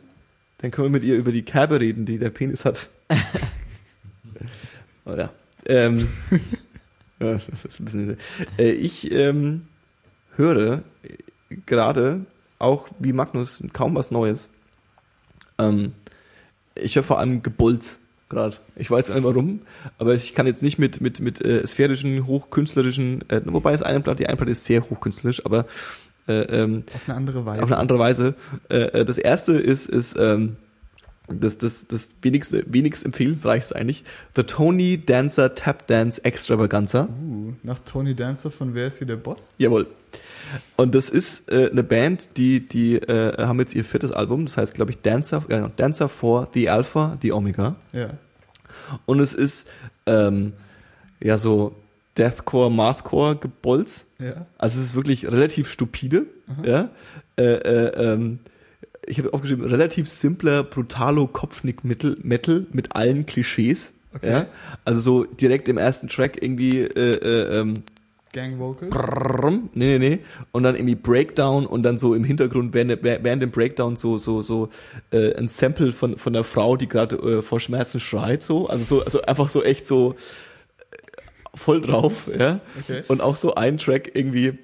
[0.59, 2.89] Dann können wir mit ihr über die Kerbe reden, die der Penis hat.
[5.07, 5.29] oh ja.
[5.65, 6.07] Ähm,
[7.19, 7.39] ja,
[7.79, 8.17] bisschen,
[8.57, 9.67] äh, ich ähm,
[10.35, 10.83] höre
[11.65, 12.25] gerade
[12.59, 14.49] auch wie Magnus kaum was Neues.
[15.57, 15.93] Ähm,
[16.75, 17.99] ich höre vor allem Gebulz
[18.29, 18.57] gerade.
[18.75, 19.61] Ich weiß nicht warum,
[19.97, 24.01] aber ich kann jetzt nicht mit mit mit äh, sphärischen, hochkünstlerischen, äh, wobei es eine
[24.01, 25.65] Platte, die eine Platte ist sehr hochkünstlerisch, aber
[26.27, 27.63] äh, ähm, Auf eine andere Weise.
[27.63, 28.35] auf eine andere Weise.
[28.69, 30.57] Äh, äh, das erste ist, ist ähm,
[31.27, 34.03] das, das, das wenigste, wenigst empfehlensreichste eigentlich.
[34.35, 37.03] The Tony Dancer Tap Dance Extravaganza.
[37.03, 39.51] uh, nach Tony Dancer von Wer ist hier der Boss?
[39.57, 39.87] Jawohl.
[40.77, 44.55] Und das ist äh, eine Band, die, die äh, haben jetzt ihr viertes Album, das
[44.55, 47.75] heißt, glaube ich, Dancer, ja, Dancer for the Alpha, the Omega.
[47.91, 48.11] Ja.
[49.05, 49.67] Und es ist
[50.05, 50.53] ähm,
[51.21, 51.75] ja so
[52.17, 54.07] Deathcore, Mathcore Gebolz.
[54.19, 54.45] Ja.
[54.57, 56.25] Also es ist wirklich relativ stupide.
[56.63, 56.89] Ja?
[57.37, 58.39] Äh, äh, ähm,
[59.07, 63.93] ich habe aufgeschrieben, relativ simpler, brutalo Kopfnick Metal, Metal mit allen Klischees.
[64.13, 64.29] Okay.
[64.29, 64.47] Ja?
[64.85, 67.83] Also so direkt im ersten Track irgendwie äh, äh, ähm,
[68.33, 68.91] Gang Vocals.
[68.91, 70.19] Brrrm, nee, nee, nee.
[70.51, 74.41] Und dann irgendwie Breakdown und dann so im Hintergrund während, während dem Breakdown so, so,
[74.41, 74.69] so
[75.11, 78.67] äh, ein Sample von, von der Frau, die gerade äh, vor Schmerzen schreit, so.
[78.67, 80.15] Also so, also einfach so echt so
[81.55, 82.59] voll drauf, ja.
[82.81, 83.03] Okay.
[83.07, 84.59] Und auch so ein Track irgendwie,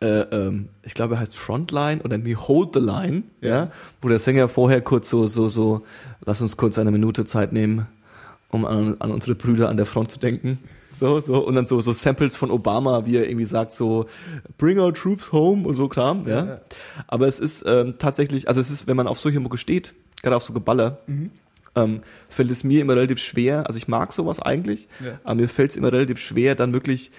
[0.00, 3.70] äh, ähm, ich glaube, er heißt Frontline oder nee, Hold the Line, ja.
[4.02, 5.84] Wo der Sänger vorher kurz so, so, so,
[6.24, 7.86] lass uns kurz eine Minute Zeit nehmen,
[8.50, 10.58] um an, an unsere Brüder an der Front zu denken.
[10.92, 14.06] So, so, und dann so, so Samples von Obama, wie er irgendwie sagt, so,
[14.56, 16.44] bring our troops home und so Kram, ja.
[16.46, 16.60] Ja.
[17.06, 20.36] Aber es ist ähm, tatsächlich, also es ist, wenn man auf solche Mucke steht, gerade
[20.36, 21.00] auf so Geballer,
[21.74, 25.18] ähm, fällt es mir immer relativ schwer, also ich mag sowas eigentlich, Ja.
[25.24, 27.10] aber mir fällt es immer relativ schwer, dann wirklich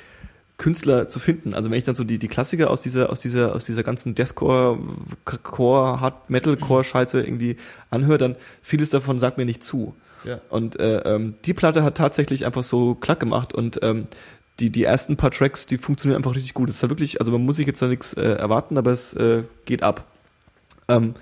[0.58, 1.54] Künstler zu finden.
[1.54, 4.16] Also wenn ich dann so die, die Klassiker aus dieser, aus dieser, aus dieser ganzen
[4.16, 4.80] Deathcore,
[5.26, 7.58] Core, Hard Metalcore Scheiße irgendwie
[7.92, 9.96] anhöre, dann vieles davon sagt mir nicht zu.
[10.24, 10.42] Ja.
[10.50, 14.06] Und äh, ähm, die Platte hat tatsächlich einfach so klack gemacht und ähm,
[14.60, 16.70] die, die ersten paar Tracks, die funktionieren einfach richtig gut.
[16.70, 19.14] Es ist halt wirklich, also man muss sich jetzt da nichts äh, erwarten, aber es
[19.14, 20.08] äh, geht ab.
[20.88, 21.14] Ähm,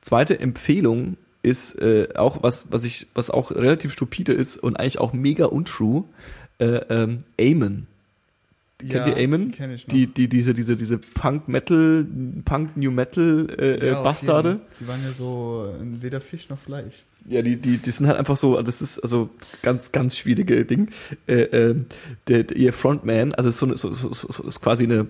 [0.00, 5.00] zweite Empfehlung ist äh, auch was, was ich, was auch relativ stupide ist und eigentlich
[5.00, 6.04] auch mega untrue.
[6.58, 7.88] Äh, ähm, Amen.
[8.88, 9.50] Kennt ihr Amen?
[9.50, 9.92] Die kenn ich noch.
[9.92, 12.06] Die, die, diese, diese, diese Punk Metal,
[12.44, 14.60] Punk New Metal äh, Ja, äh, auf Bastarde.
[14.80, 17.04] Die waren ja so äh, weder Fisch noch Fleisch.
[17.28, 19.30] Ja, die, die, die sind halt einfach so, das ist also
[19.62, 20.90] ganz, ganz schwierige Ding.
[21.26, 21.86] Äh, ähm,
[22.28, 25.06] der, der, ihr Frontman, also ist so, eine, so, so, so ist quasi eine,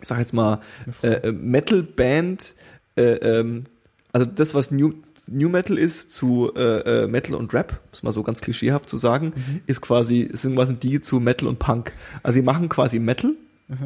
[0.00, 0.60] ich sag jetzt mal,
[1.02, 2.54] äh, äh, Metal-Band,
[2.96, 3.64] äh, ähm,
[4.12, 4.92] also das, was New,
[5.26, 8.96] New Metal ist zu äh, äh, Metal und Rap, muss mal so ganz klischeehaft zu
[8.98, 9.32] sagen,
[9.66, 11.92] ist quasi, sind quasi die zu Metal und Punk.
[12.22, 13.34] Also sie machen quasi Metal,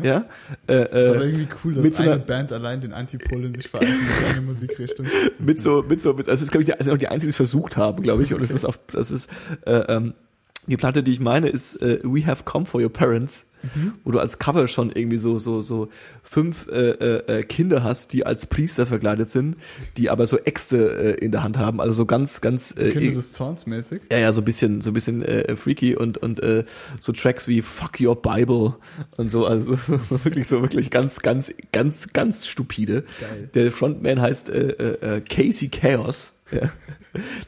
[0.03, 0.25] ja,
[0.67, 3.55] äh, Aber äh, irgendwie cool, dass mit so eine einer- Band allein den Antipol in
[3.55, 5.07] sich vereint mit einer Musikrichtung.
[5.39, 7.29] mit so, mit so, mit, also das ist, glaube ich, die, also auch die einzigen,
[7.29, 8.35] die es versucht haben, glaube ich.
[8.35, 9.31] Und es ist auf, das ist,
[9.65, 10.15] äh, ähm,
[10.67, 13.47] die Platte, die ich meine, ist äh, We Have Come for Your Parents,
[14.05, 15.89] wo du als Cover schon irgendwie so, so, so
[16.23, 19.57] fünf äh, äh, äh, Kinder hast, die als Priester verkleidet sind,
[19.97, 21.81] die aber so Äxte äh, in der Hand haben.
[21.81, 24.03] Also so ganz, ganz So Kinder äh, des Zorns mäßig.
[24.13, 26.65] ja, ja, so ein bisschen, so ein bisschen äh, freaky und und äh,
[27.01, 28.75] so Tracks wie Fuck Your Bible
[29.17, 33.03] und so, also so, so wirklich so wirklich ganz, ganz, ganz, ganz stupide.
[33.21, 33.51] Geil.
[33.55, 36.36] Der Frontman heißt äh, äh, äh, Casey Chaos.
[36.53, 36.71] Ja.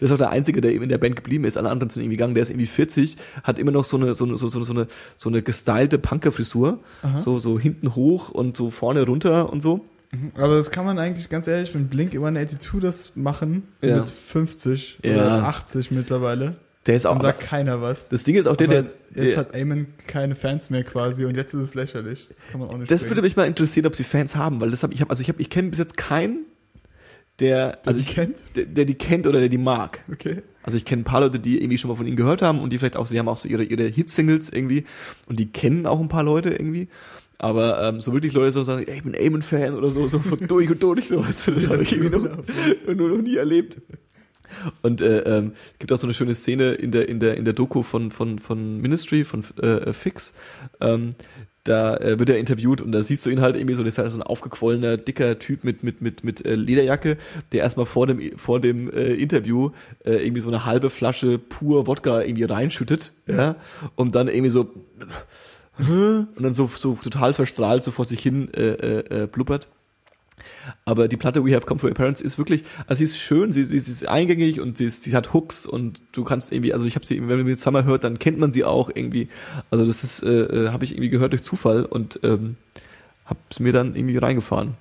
[0.01, 1.57] Das ist auch der Einzige, der eben in der Band geblieben ist.
[1.57, 2.34] Alle anderen sind irgendwie gegangen.
[2.34, 4.86] Der ist irgendwie 40, hat immer noch so eine, so eine, so, so, so eine,
[5.16, 6.80] so eine gestylte Punkerfrisur.
[7.18, 9.84] So, so hinten hoch und so vorne runter und so.
[10.36, 13.99] Aber das kann man eigentlich, ganz ehrlich, wenn Blink 182 das machen, Ja.
[13.99, 15.12] mit 50 Ja.
[15.14, 18.09] oder 80 mittlerweile, Der ist auch, dann sagt keiner was.
[18.09, 21.36] das Ding ist auch der, der, jetzt der hat Eamon keine Fans mehr quasi und
[21.36, 22.26] jetzt ist es lächerlich.
[22.34, 23.11] Das kann man auch nicht das bringen.
[23.11, 25.28] würde mich mal interessieren, ob sie Fans haben, weil das habe ich habe also ich
[25.28, 26.46] habe ich kenne bis jetzt keinen,
[27.41, 28.36] der also die ich kennt?
[28.57, 30.01] der, der die kennt oder der die mag.
[30.12, 30.43] Okay.
[30.62, 32.72] Also ich kenne ein paar Leute, die irgendwie schon mal von ihnen gehört haben und
[32.72, 34.84] die vielleicht auch, sie haben auch so ihre, ihre Hit-Singles irgendwie
[35.26, 36.89] und die kennen auch ein paar Leute irgendwie.
[37.39, 40.39] Aber ähm, so wirklich Leute so sagen, ey, ich bin Eamon-Fan oder so, so von
[40.49, 42.26] durch und durch, so, weißt du, das habe ich irgendwie noch,
[42.95, 43.80] nur noch nie erlebt.
[44.82, 47.55] Und äh, ähm, gibt auch so eine schöne Szene in der in der in der
[47.55, 50.34] Doku von von von Ministry von äh, Fix.
[50.80, 51.11] Ähm,
[51.69, 53.99] da äh, wird er interviewt und da siehst du ihn halt irgendwie so, das ist
[53.99, 57.19] halt so ein aufgequollener dicker Typ mit mit mit mit äh, Lederjacke,
[57.53, 59.71] der erstmal vor dem vor dem äh, Interview
[60.05, 63.57] äh, irgendwie so eine halbe Flasche pur Wodka irgendwie reinschüttet, ja,
[63.97, 64.71] und dann irgendwie so
[65.79, 69.69] und dann so so total verstrahlt so vor sich hin äh, äh, äh, blubbert.
[70.84, 73.53] Aber die Platte We Have Come For Your Parents ist wirklich, also sie ist schön,
[73.53, 76.72] sie, sie, sie ist eingängig und sie, ist, sie hat Hooks und du kannst irgendwie,
[76.72, 79.28] also ich habe sie, wenn man sie zweimal hört, dann kennt man sie auch irgendwie.
[79.70, 82.57] Also das ist, äh, äh, habe ich irgendwie gehört durch Zufall und ähm,
[83.24, 84.74] habe es mir dann irgendwie reingefahren.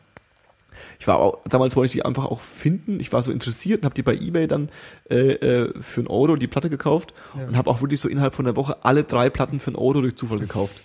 [0.99, 2.99] Ich war auch, damals wollte ich die einfach auch finden.
[2.99, 4.69] Ich war so interessiert und habe die bei eBay dann
[5.09, 8.45] äh, äh, für einen Euro die Platte gekauft und habe auch wirklich so innerhalb von
[8.45, 10.75] einer Woche alle drei Platten für einen Euro durch Zufall gekauft.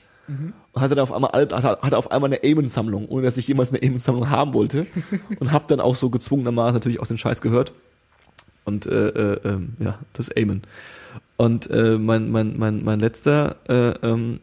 [0.73, 3.83] Und hatte dann auf einmal hatte, auf einmal eine Amen-Sammlung, ohne dass ich jemals eine
[3.83, 4.87] Amen-Sammlung haben wollte.
[5.41, 7.73] und habe dann auch so gezwungenermaßen natürlich auch den Scheiß gehört.
[8.65, 10.63] Und äh, äh, ähm, ja, das Amen.
[11.37, 14.41] Und äh, mein, mein, mein, mein letzter äh, ähm,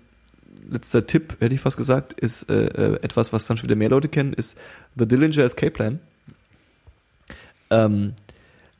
[0.69, 3.89] letzter Tipp, hätte ich fast gesagt, ist äh, äh, etwas, was dann schon wieder mehr
[3.89, 4.57] Leute kennen, ist
[4.95, 5.99] The Dillinger Escape Plan.
[7.69, 8.13] Ähm,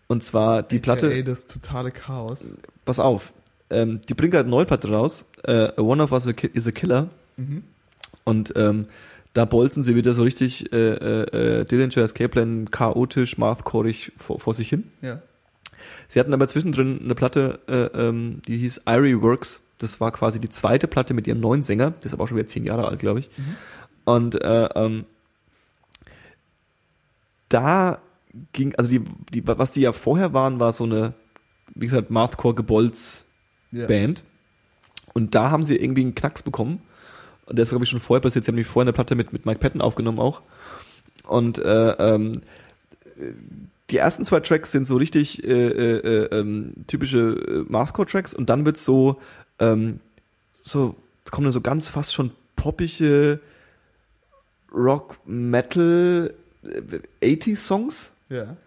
[0.08, 2.54] und zwar die Platte, Ey, das totale Chaos.
[2.86, 3.34] pass auf,
[3.70, 7.10] ähm, die bringt halt eine neue Platte raus, äh, One of Us is a Killer.
[8.24, 8.88] Und ähm,
[9.34, 14.40] da bolzen sie wieder so richtig äh, äh, äh, Dillinger Escape Plan chaotisch, mathcorig vor,
[14.40, 14.92] vor sich hin.
[15.02, 15.22] Ja.
[16.08, 19.62] Sie hatten aber zwischendrin eine Platte, äh, ähm, die hieß Irie Works.
[19.78, 21.92] Das war quasi die zweite Platte mit ihrem neuen Sänger.
[21.92, 23.30] Der ist aber auch schon wieder zehn Jahre alt, glaube ich.
[24.04, 25.06] Und äh, ähm,
[27.48, 28.00] da
[28.52, 29.02] ging, also die,
[29.32, 31.14] die, was die ja vorher waren, war so eine,
[31.76, 33.26] wie gesagt, Mathcore Gebolz
[33.72, 33.86] Ja.
[33.86, 34.24] Band.
[35.14, 36.82] Und da haben sie irgendwie einen Knacks bekommen.
[37.46, 38.46] Und der ist, glaube ich, schon vorher passiert.
[38.46, 40.42] Sie haben nämlich vorher eine Platte mit, mit Mike Patton aufgenommen auch.
[41.24, 42.42] Und äh, ähm,
[43.90, 48.50] die ersten zwei Tracks sind so richtig äh, äh, äh, ähm, typische äh, Mathcore-Tracks und
[48.50, 49.20] dann wird's so,
[49.60, 50.00] ähm,
[50.62, 50.96] so,
[51.26, 53.40] es kommen dann so ganz fast schon poppige
[54.74, 56.34] Rock, Metal,
[57.22, 58.58] äh, 80s-Songs Ja.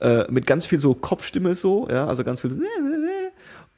[0.00, 2.56] äh, mit ganz viel so Kopfstimme so, ja, also ganz viel so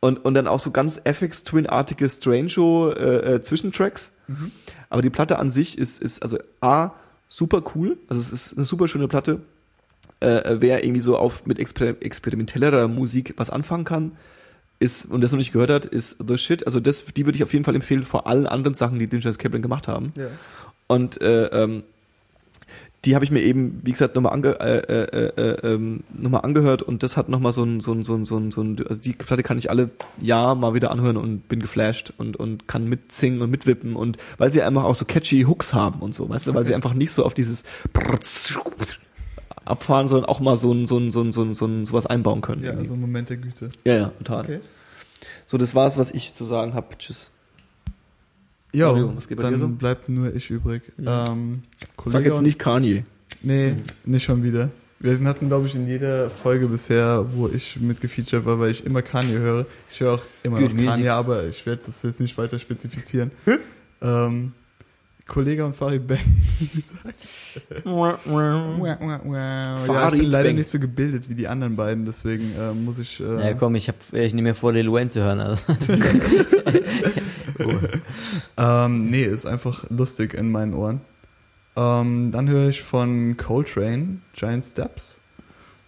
[0.03, 4.11] und, und dann auch so ganz FX Twin-artige Strange äh, äh, Zwischentracks.
[4.91, 6.91] Aber die Platte an sich ist, ist also A,
[7.29, 9.41] super cool, also es ist eine super schöne Platte.
[10.19, 14.13] Äh, wer irgendwie so auf mit exper experimentellerer Musik was anfangen kann,
[14.81, 16.67] ist, und das noch nicht gehört hat, ist The Shit.
[16.67, 19.39] Also das, die würde ich auf jeden Fall empfehlen vor allen anderen Sachen, die Dingens
[19.39, 20.13] Kaplan gemacht haben.
[20.17, 20.27] Ja.
[20.89, 21.85] Und äh, ähm,
[23.05, 26.83] die habe ich mir eben, wie gesagt, nochmal ange, äh, äh, äh, ähm, noch angehört
[26.83, 28.95] und das hat nochmal so ein, so ein, so ein, so ein, so ein, also
[28.95, 29.91] die Platte kann ich alle
[30.21, 34.51] Jahr mal wieder anhören und bin geflasht und, und kann mitsingen und mitwippen und weil
[34.53, 37.11] sie einfach auch so catchy Hooks haben und so, weißt du, weil sie einfach nicht
[37.11, 37.65] so auf dieses
[39.65, 42.07] abfahren, sondern auch mal so ein, so ein, so ein, so ein, so ein sowas
[42.07, 42.63] einbauen können.
[42.63, 42.83] Ja, irgendwie.
[42.85, 43.71] also ein Moment der Güte.
[43.85, 44.45] ja, ja, total.
[44.45, 44.61] Okay.
[45.47, 46.97] So, das war's, was ich zu sagen habe.
[46.99, 47.32] Tschüss.
[48.73, 49.69] Ja, Mario, was geht bei dann dir so?
[49.69, 50.83] bleibt nur ich übrig.
[51.05, 51.63] Ähm,
[52.07, 53.05] Sag jetzt nicht Kanye.
[53.43, 54.71] Nee, nicht schon wieder.
[55.01, 59.03] Wir hatten, glaube ich, in jeder Folge bisher, wo ich mitgefeatured war, weil ich immer
[59.03, 59.67] Kanye höre.
[59.91, 60.91] Ich höre auch immer Good noch music.
[60.91, 63.33] Kanye, aber ich werde das jetzt nicht weiter spezifizieren.
[64.01, 64.53] ähm,
[65.33, 66.21] Kollege und Farid Bang.
[69.89, 70.57] ja, ich bin leider Bang.
[70.57, 73.19] nicht so gebildet wie die anderen beiden, deswegen äh, muss ich.
[73.19, 75.41] Äh, Ja, komm, ich, hab, ich nehme mir vor, Lil Wayne zu hören.
[75.41, 75.63] Also.
[78.57, 81.01] Ähm, nee, ist einfach lustig in meinen Ohren.
[81.77, 85.19] Ähm, dann höre ich von Coltrane, Giant Steps.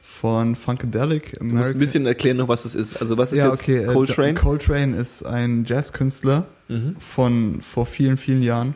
[0.00, 3.00] Von Funkadelic, Du musst ein bisschen erklären noch, was das ist.
[3.00, 3.84] Also was ist ja, jetzt okay.
[3.84, 4.34] äh, Coltrane?
[4.34, 6.96] Coltrane ist ein Jazzkünstler mhm.
[6.98, 8.74] von vor vielen, vielen Jahren.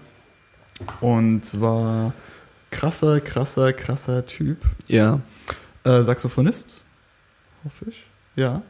[1.01, 2.13] Und war
[2.71, 4.59] krasser, krasser, krasser Typ.
[4.87, 5.21] Ja.
[5.85, 6.83] Äh, Saxophonist,
[7.65, 8.05] hoffe ich.
[8.37, 8.63] Ja.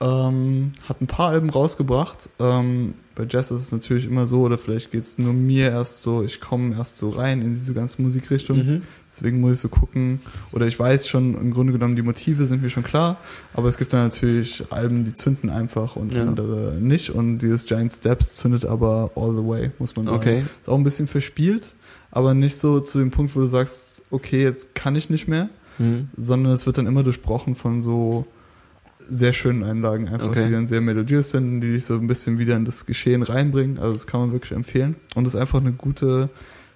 [0.00, 2.28] Ähm, hat ein paar Alben rausgebracht.
[2.38, 6.02] Ähm, bei Jazz ist es natürlich immer so, oder vielleicht geht es nur mir erst
[6.02, 8.58] so, ich komme erst so rein in diese ganze Musikrichtung.
[8.58, 8.82] Mhm.
[9.10, 10.20] Deswegen muss ich so gucken.
[10.52, 13.16] Oder ich weiß schon, im Grunde genommen, die Motive sind mir schon klar.
[13.54, 16.22] Aber es gibt dann natürlich Alben, die zünden einfach und Ja.
[16.22, 17.10] andere nicht.
[17.10, 20.16] Und dieses Giant Steps zündet aber all the way, muss man sagen.
[20.16, 20.44] Okay.
[20.60, 21.74] Ist auch ein bisschen verspielt,
[22.12, 25.48] aber nicht so zu dem Punkt, wo du sagst, okay, jetzt kann ich nicht mehr
[25.80, 26.08] Mhm.
[26.16, 28.26] sondern es wird dann immer durchbrochen von so
[29.10, 30.46] sehr schönen Einlagen, einfach Okay.
[30.46, 33.78] die dann sehr melodiös sind, die dich so ein bisschen wieder in das Geschehen reinbringen.
[33.78, 34.96] Also das kann man wirklich empfehlen.
[35.14, 36.28] Und es ist einfach eine gute,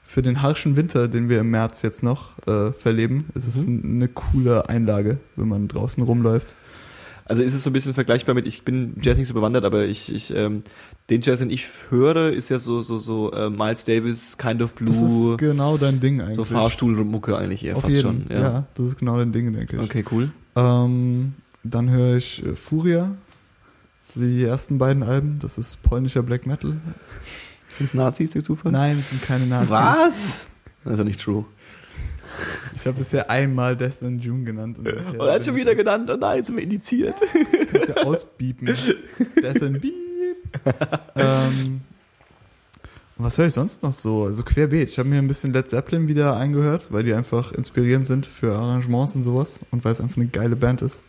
[0.04, 3.74] für den harschen Winter, den wir im März jetzt noch äh, verleben, ist es Mhm.
[3.74, 6.54] ein- eine coole Einlage, wenn man draußen rumläuft.
[7.24, 9.84] Also ist es so ein bisschen vergleichbar mit, ich bin Jazz nicht so bewandert, aber
[9.86, 10.64] ich, ich ähm,
[11.08, 14.72] den Jazz, den ich höre, ist ja so, so, so äh, Miles Davis, Kind of
[14.72, 16.36] Das Blue, ist genau dein Ding eigentlich.
[16.36, 18.36] so Fahrstuhlmucke eigentlich eher Auf fast jeden, schon.
[18.36, 18.66] ja.
[18.74, 19.82] das ist genau dein Ding, denke ich.
[19.82, 20.30] Okay, cool.
[20.56, 21.34] Ähm,
[21.64, 23.12] dann höre ich äh, Furia,
[24.14, 26.76] die ersten beiden Alben, das ist polnischer Black Metal.
[27.70, 28.72] Sind es Nazis, die Zufall?
[28.72, 29.70] Nein, es sind keine Nazis.
[29.70, 30.46] Was?
[30.84, 31.44] Das ist ja nicht true.
[32.74, 34.78] Ich habe bisher einmal Death and June genannt.
[34.78, 37.14] Und Und er hat schon wieder genannt, oh nein, sind wir indiziert.
[37.72, 38.66] Kannst ja ausbiepen.
[38.66, 39.94] Death and Beep.
[41.16, 41.80] ähm,
[43.16, 44.24] was höre ich sonst noch so?
[44.24, 44.88] Also querbeet.
[44.90, 48.54] Ich habe mir ein bisschen Led Zeppelin wieder eingehört, weil die einfach inspirierend sind für
[48.54, 51.00] Arrangements und sowas und weil es einfach eine geile Band ist.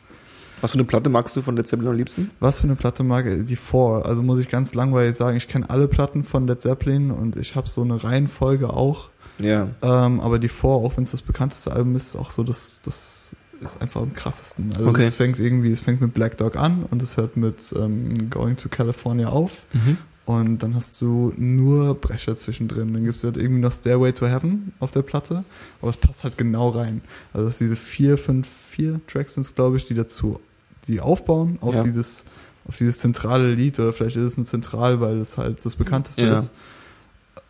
[0.64, 2.32] Was für eine Platte magst du von Led Zeppelin am liebsten?
[2.40, 3.46] Was für eine Platte mag ich?
[3.46, 4.06] Die Four.
[4.06, 7.58] Also muss ich ganz langweilig sagen, ich kenne alle Platten von Led Zeppelin und ich
[7.58, 9.10] habe so eine Reihenfolge auch.
[9.40, 9.68] Ja.
[9.82, 12.80] Ähm, aber die Four, auch wenn es das bekannteste Album ist, ist auch so das,
[12.82, 14.72] das ist einfach am krassesten.
[14.78, 15.06] Also Okay.
[15.06, 18.56] es fängt irgendwie, es fängt mit Black Dog an und es hört mit ähm, Going
[18.56, 19.66] to California auf.
[19.74, 19.98] Mhm.
[20.26, 22.94] Und dann hast du nur Brecher zwischendrin.
[22.94, 25.44] Dann gibt's halt irgendwie noch Stairway to Heaven auf der Platte.
[25.82, 27.02] Aber es passt halt genau rein.
[27.34, 30.40] Also es ist diese vier, fünf, vier Tracks sind glaube ich, die dazu,
[30.88, 31.84] die aufbauen auf Ja.
[31.84, 32.26] dieses,
[32.68, 33.80] auf dieses zentrale Lied.
[33.80, 36.36] Oder vielleicht ist es nur zentral, weil es halt das bekannteste Ja.
[36.36, 36.52] ist.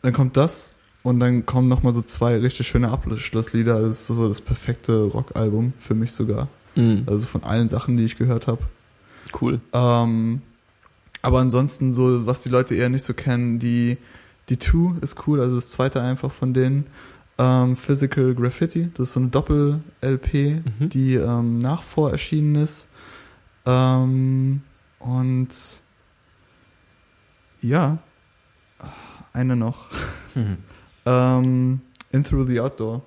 [0.01, 0.71] Dann kommt das
[1.03, 3.81] und dann kommen nochmal so zwei richtig schöne Abschlusslieder.
[3.81, 6.47] Das ist so das perfekte Rockalbum für mich sogar.
[6.75, 7.03] Mhm.
[7.05, 8.61] Also von allen Sachen, die ich gehört habe.
[9.39, 9.59] Cool.
[9.73, 10.41] Ähm,
[11.21, 13.97] aber ansonsten so, was die Leute eher nicht so kennen, die,
[14.49, 16.85] die Two ist cool, also das zweite einfach von denen.
[17.37, 20.33] Ähm, Physical Graffiti, das ist so eine Doppel-LP,
[20.79, 20.89] Mhm.
[20.89, 22.87] die ähm, nach vor erschienen ist.
[23.65, 24.61] Ähm,
[24.99, 25.49] und
[27.61, 27.97] ja,
[29.33, 29.85] eine noch.
[30.35, 30.57] Mhm.
[31.05, 31.81] Ähm,
[32.13, 33.01] In Through the Outdoor.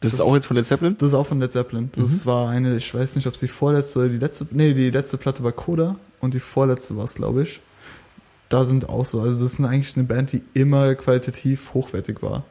[0.00, 0.96] Das ist auch jetzt von Led Zeppelin?
[0.98, 1.90] Das ist auch von Led Zeppelin.
[1.94, 2.26] Das Mhm.
[2.30, 5.18] war eine, ich weiß nicht, ob es die vorletzte oder die letzte, nee, die letzte
[5.18, 7.60] Platte war Coda und die vorletzte war es, glaube ich.
[8.48, 12.44] Da sind auch so, also das ist eigentlich eine Band, die immer qualitativ hochwertig war.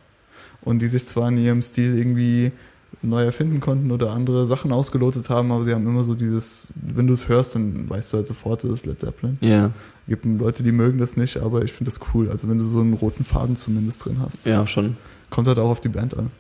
[0.62, 2.52] Und die sich zwar in ihrem Stil irgendwie
[3.02, 7.08] neu erfinden konnten oder andere Sachen ausgelotet haben, aber sie haben immer so dieses, wenn
[7.08, 9.38] du es hörst, dann weißt du halt sofort, das ist Led Zeppelin.
[9.42, 9.72] Ja.
[10.08, 12.30] Gibt Leute, die mögen das nicht, aber ich finde das cool.
[12.30, 14.46] Also wenn du so einen roten Faden zumindest drin hast.
[14.46, 14.98] Ja, schon.
[15.30, 16.32] Kommt halt auch auf die Band an.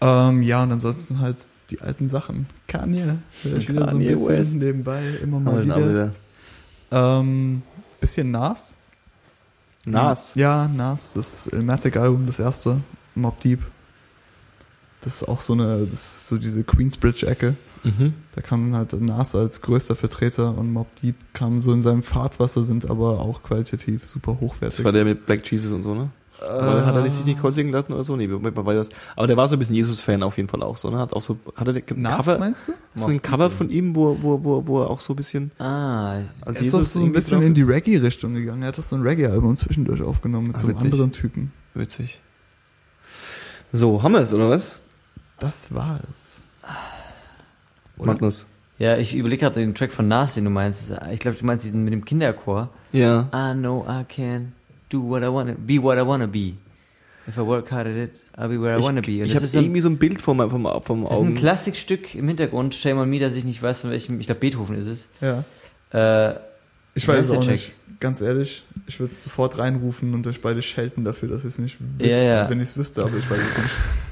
[0.00, 2.46] Ähm, ja, und ansonsten halt die alten Sachen.
[2.66, 3.18] Kanye.
[3.42, 4.56] Hör ich wieder so ein Kanye bisschen West.
[4.56, 5.88] nebenbei, immer mal wieder.
[5.88, 6.12] wieder.
[6.90, 7.62] Ähm,
[8.00, 8.74] bisschen Nas.
[9.84, 10.34] Nas.
[10.34, 12.80] Ja, Nas, das Ilmatic-Album, das erste,
[13.14, 13.60] Mob Deep.
[15.08, 17.54] Das ist auch so eine, das ist so diese Queensbridge-Ecke.
[17.82, 18.12] Mhm.
[18.34, 22.62] Da kam halt Nas als größter Vertreter und Mob Deep kam so in seinem Fahrtwasser,
[22.62, 24.76] sind aber auch qualitativ super hochwertig.
[24.76, 26.10] Das war der mit Black Jesus und so, ne?
[26.42, 28.16] Aber hat er sich nicht vorsingen lassen oder so?
[28.16, 28.90] Nee, Moment mal, war das.
[29.16, 30.98] Aber der war so ein bisschen Jesus-Fan auf jeden Fall auch so, ne?
[30.98, 32.72] Hat auch so, hat er ein Nas, Cover, meinst du?
[32.94, 36.18] ist ein Cover von ihm, wo, wo, wo, wo er auch so ein bisschen Ah,
[36.42, 37.62] als Er ist auch so ein bisschen in die?
[37.62, 38.60] Reggae-Richtung gegangen.
[38.60, 40.92] Er hat doch so ein Reggae-Album zwischendurch aufgenommen mit Ah, so einem witzig.
[40.92, 41.52] anderen Typen.
[41.72, 42.20] Witzig.
[43.72, 44.76] So, haben wir es, oder was?
[45.40, 46.42] Das war's.
[47.96, 48.06] Oder?
[48.12, 48.46] Magnus.
[48.78, 50.92] ja, ich überlege gerade den Track von Nas, den du meinst.
[51.12, 52.68] Ich glaube, du meinst diesen mit dem Kinderchor.
[52.92, 53.28] Ja.
[53.34, 54.52] I know I can
[54.88, 56.54] do what I wanna, be what I wanna be.
[57.28, 59.12] If I work hard at it, I'll be where I wanna be.
[59.12, 60.72] Ich, Und ich habe ist so ein, irgendwie so ein Bild vom, vom, vom das
[60.84, 61.34] ist ein Augen.
[61.34, 62.74] Klassikstück im Hintergrund.
[62.74, 65.08] Shame on me, dass ich nicht weiß, von welchem, ich glaube Beethoven ist es.
[65.20, 65.44] Ja.
[66.30, 66.38] Äh,
[66.94, 67.52] Ich weiß der auch Check?
[67.52, 67.72] nicht.
[68.00, 71.76] Ganz ehrlich, ich würde sofort reinrufen und euch beide schelten dafür, dass ihr es nicht
[71.98, 72.50] wisst, Ja, ja.
[72.50, 73.70] wenn ich es wüsste, aber ich weiß es nicht.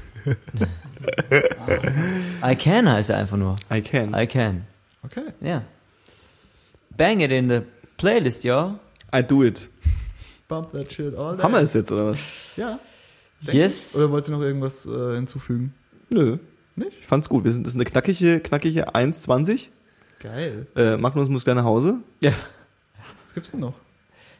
[2.43, 3.55] I can heißt er einfach nur.
[3.71, 4.13] I can.
[4.13, 4.65] I can.
[5.03, 5.33] Okay.
[5.41, 5.63] Ja.
[6.95, 7.61] Bang it in the
[7.97, 8.79] playlist, y'all.
[9.13, 9.69] I do it.
[10.47, 11.43] Bump that shit all day.
[11.43, 12.19] Haben wir es jetzt, oder was?
[12.55, 12.79] Ja.
[13.41, 13.91] Yes.
[13.91, 13.97] ich.
[13.97, 15.73] Oder wollt ihr noch irgendwas äh, hinzufügen?
[16.09, 16.37] Nö.
[16.75, 16.99] Nicht?
[16.99, 17.43] Ich fand's gut.
[17.43, 19.69] Wir sind, das ist eine knackige, knackige 1,20.
[20.19, 20.67] Geil.
[20.75, 21.99] Äh, Magnus muss gleich nach Hause.
[22.21, 22.33] Ja.
[23.23, 23.73] Was gibt's denn noch?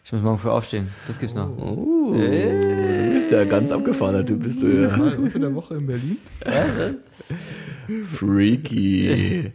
[0.07, 0.87] Ich muss morgen früh aufstehen.
[1.05, 1.49] Das gibt's noch.
[1.57, 4.95] Oh, du bist ja ganz abgefahrener Typ, bist du ja.
[4.95, 6.17] Mal unter der Woche in Berlin?
[8.15, 9.51] Freaky.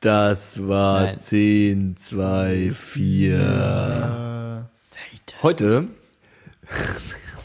[0.00, 1.20] Das war Nein.
[1.20, 4.68] 10, 2, 4.
[4.68, 5.88] Äh, Heute,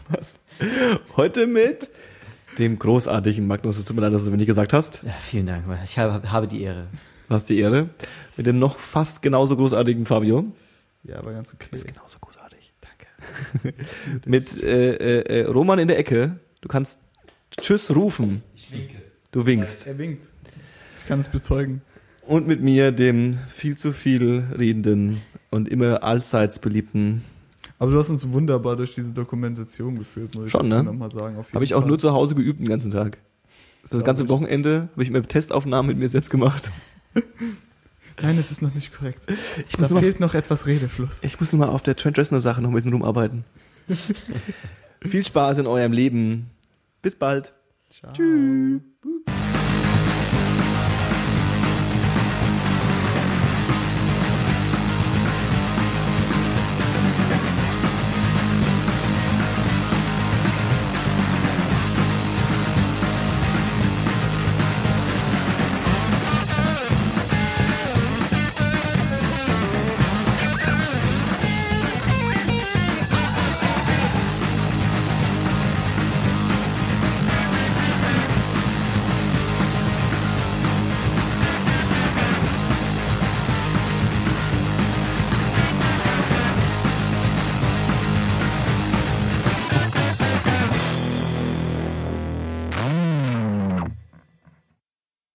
[0.10, 0.38] was?
[1.16, 1.92] Heute mit
[2.58, 3.78] dem großartigen Magnus.
[3.78, 5.04] Es tut mir leid, dass du es mir nicht gesagt hast.
[5.04, 5.64] Ja, vielen Dank.
[5.86, 6.88] Ich habe, habe die Ehre.
[7.30, 7.88] Du hast die Ehre.
[8.36, 10.52] Mit dem noch fast genauso großartigen Fabio.
[11.06, 11.70] ja, war ganz okay.
[11.72, 12.39] genauso großartig.
[14.26, 16.40] Mit äh, äh, äh, Roman in der Ecke.
[16.62, 17.00] Du kannst
[17.60, 18.44] Tschüss rufen.
[18.56, 18.96] Ich winke.
[19.32, 19.88] Du winkst.
[19.88, 20.24] Er winkt.
[21.00, 21.82] Ich kann es bezeugen.
[22.26, 27.24] Und mit mir, dem viel zu viel redenden und immer allseits beliebten
[27.80, 30.92] Aber du hast uns wunderbar durch diese Dokumentation geführt, muss ich Schon, dazu ne?
[30.92, 31.38] noch mal sagen.
[31.54, 31.88] Habe ich auch Fall.
[31.88, 33.18] nur zu Hause geübt den ganzen Tag.
[33.84, 34.30] So das ganze ich.
[34.30, 36.72] Wochenende habe ich immer Testaufnahmen mit mir selbst gemacht.
[38.22, 39.24] Nein, es ist noch nicht korrekt.
[39.68, 41.20] Ich Da fehlt noch etwas Redefluss.
[41.24, 43.44] ich muss nur mal auf der Trent Reznor Sache noch ein bisschen rumarbeiten.
[45.02, 46.50] Viel Spaß in eurem Leben.
[47.02, 47.54] Bis bald.
[47.90, 48.14] Ciao.
[48.14, 48.82] Tschüss.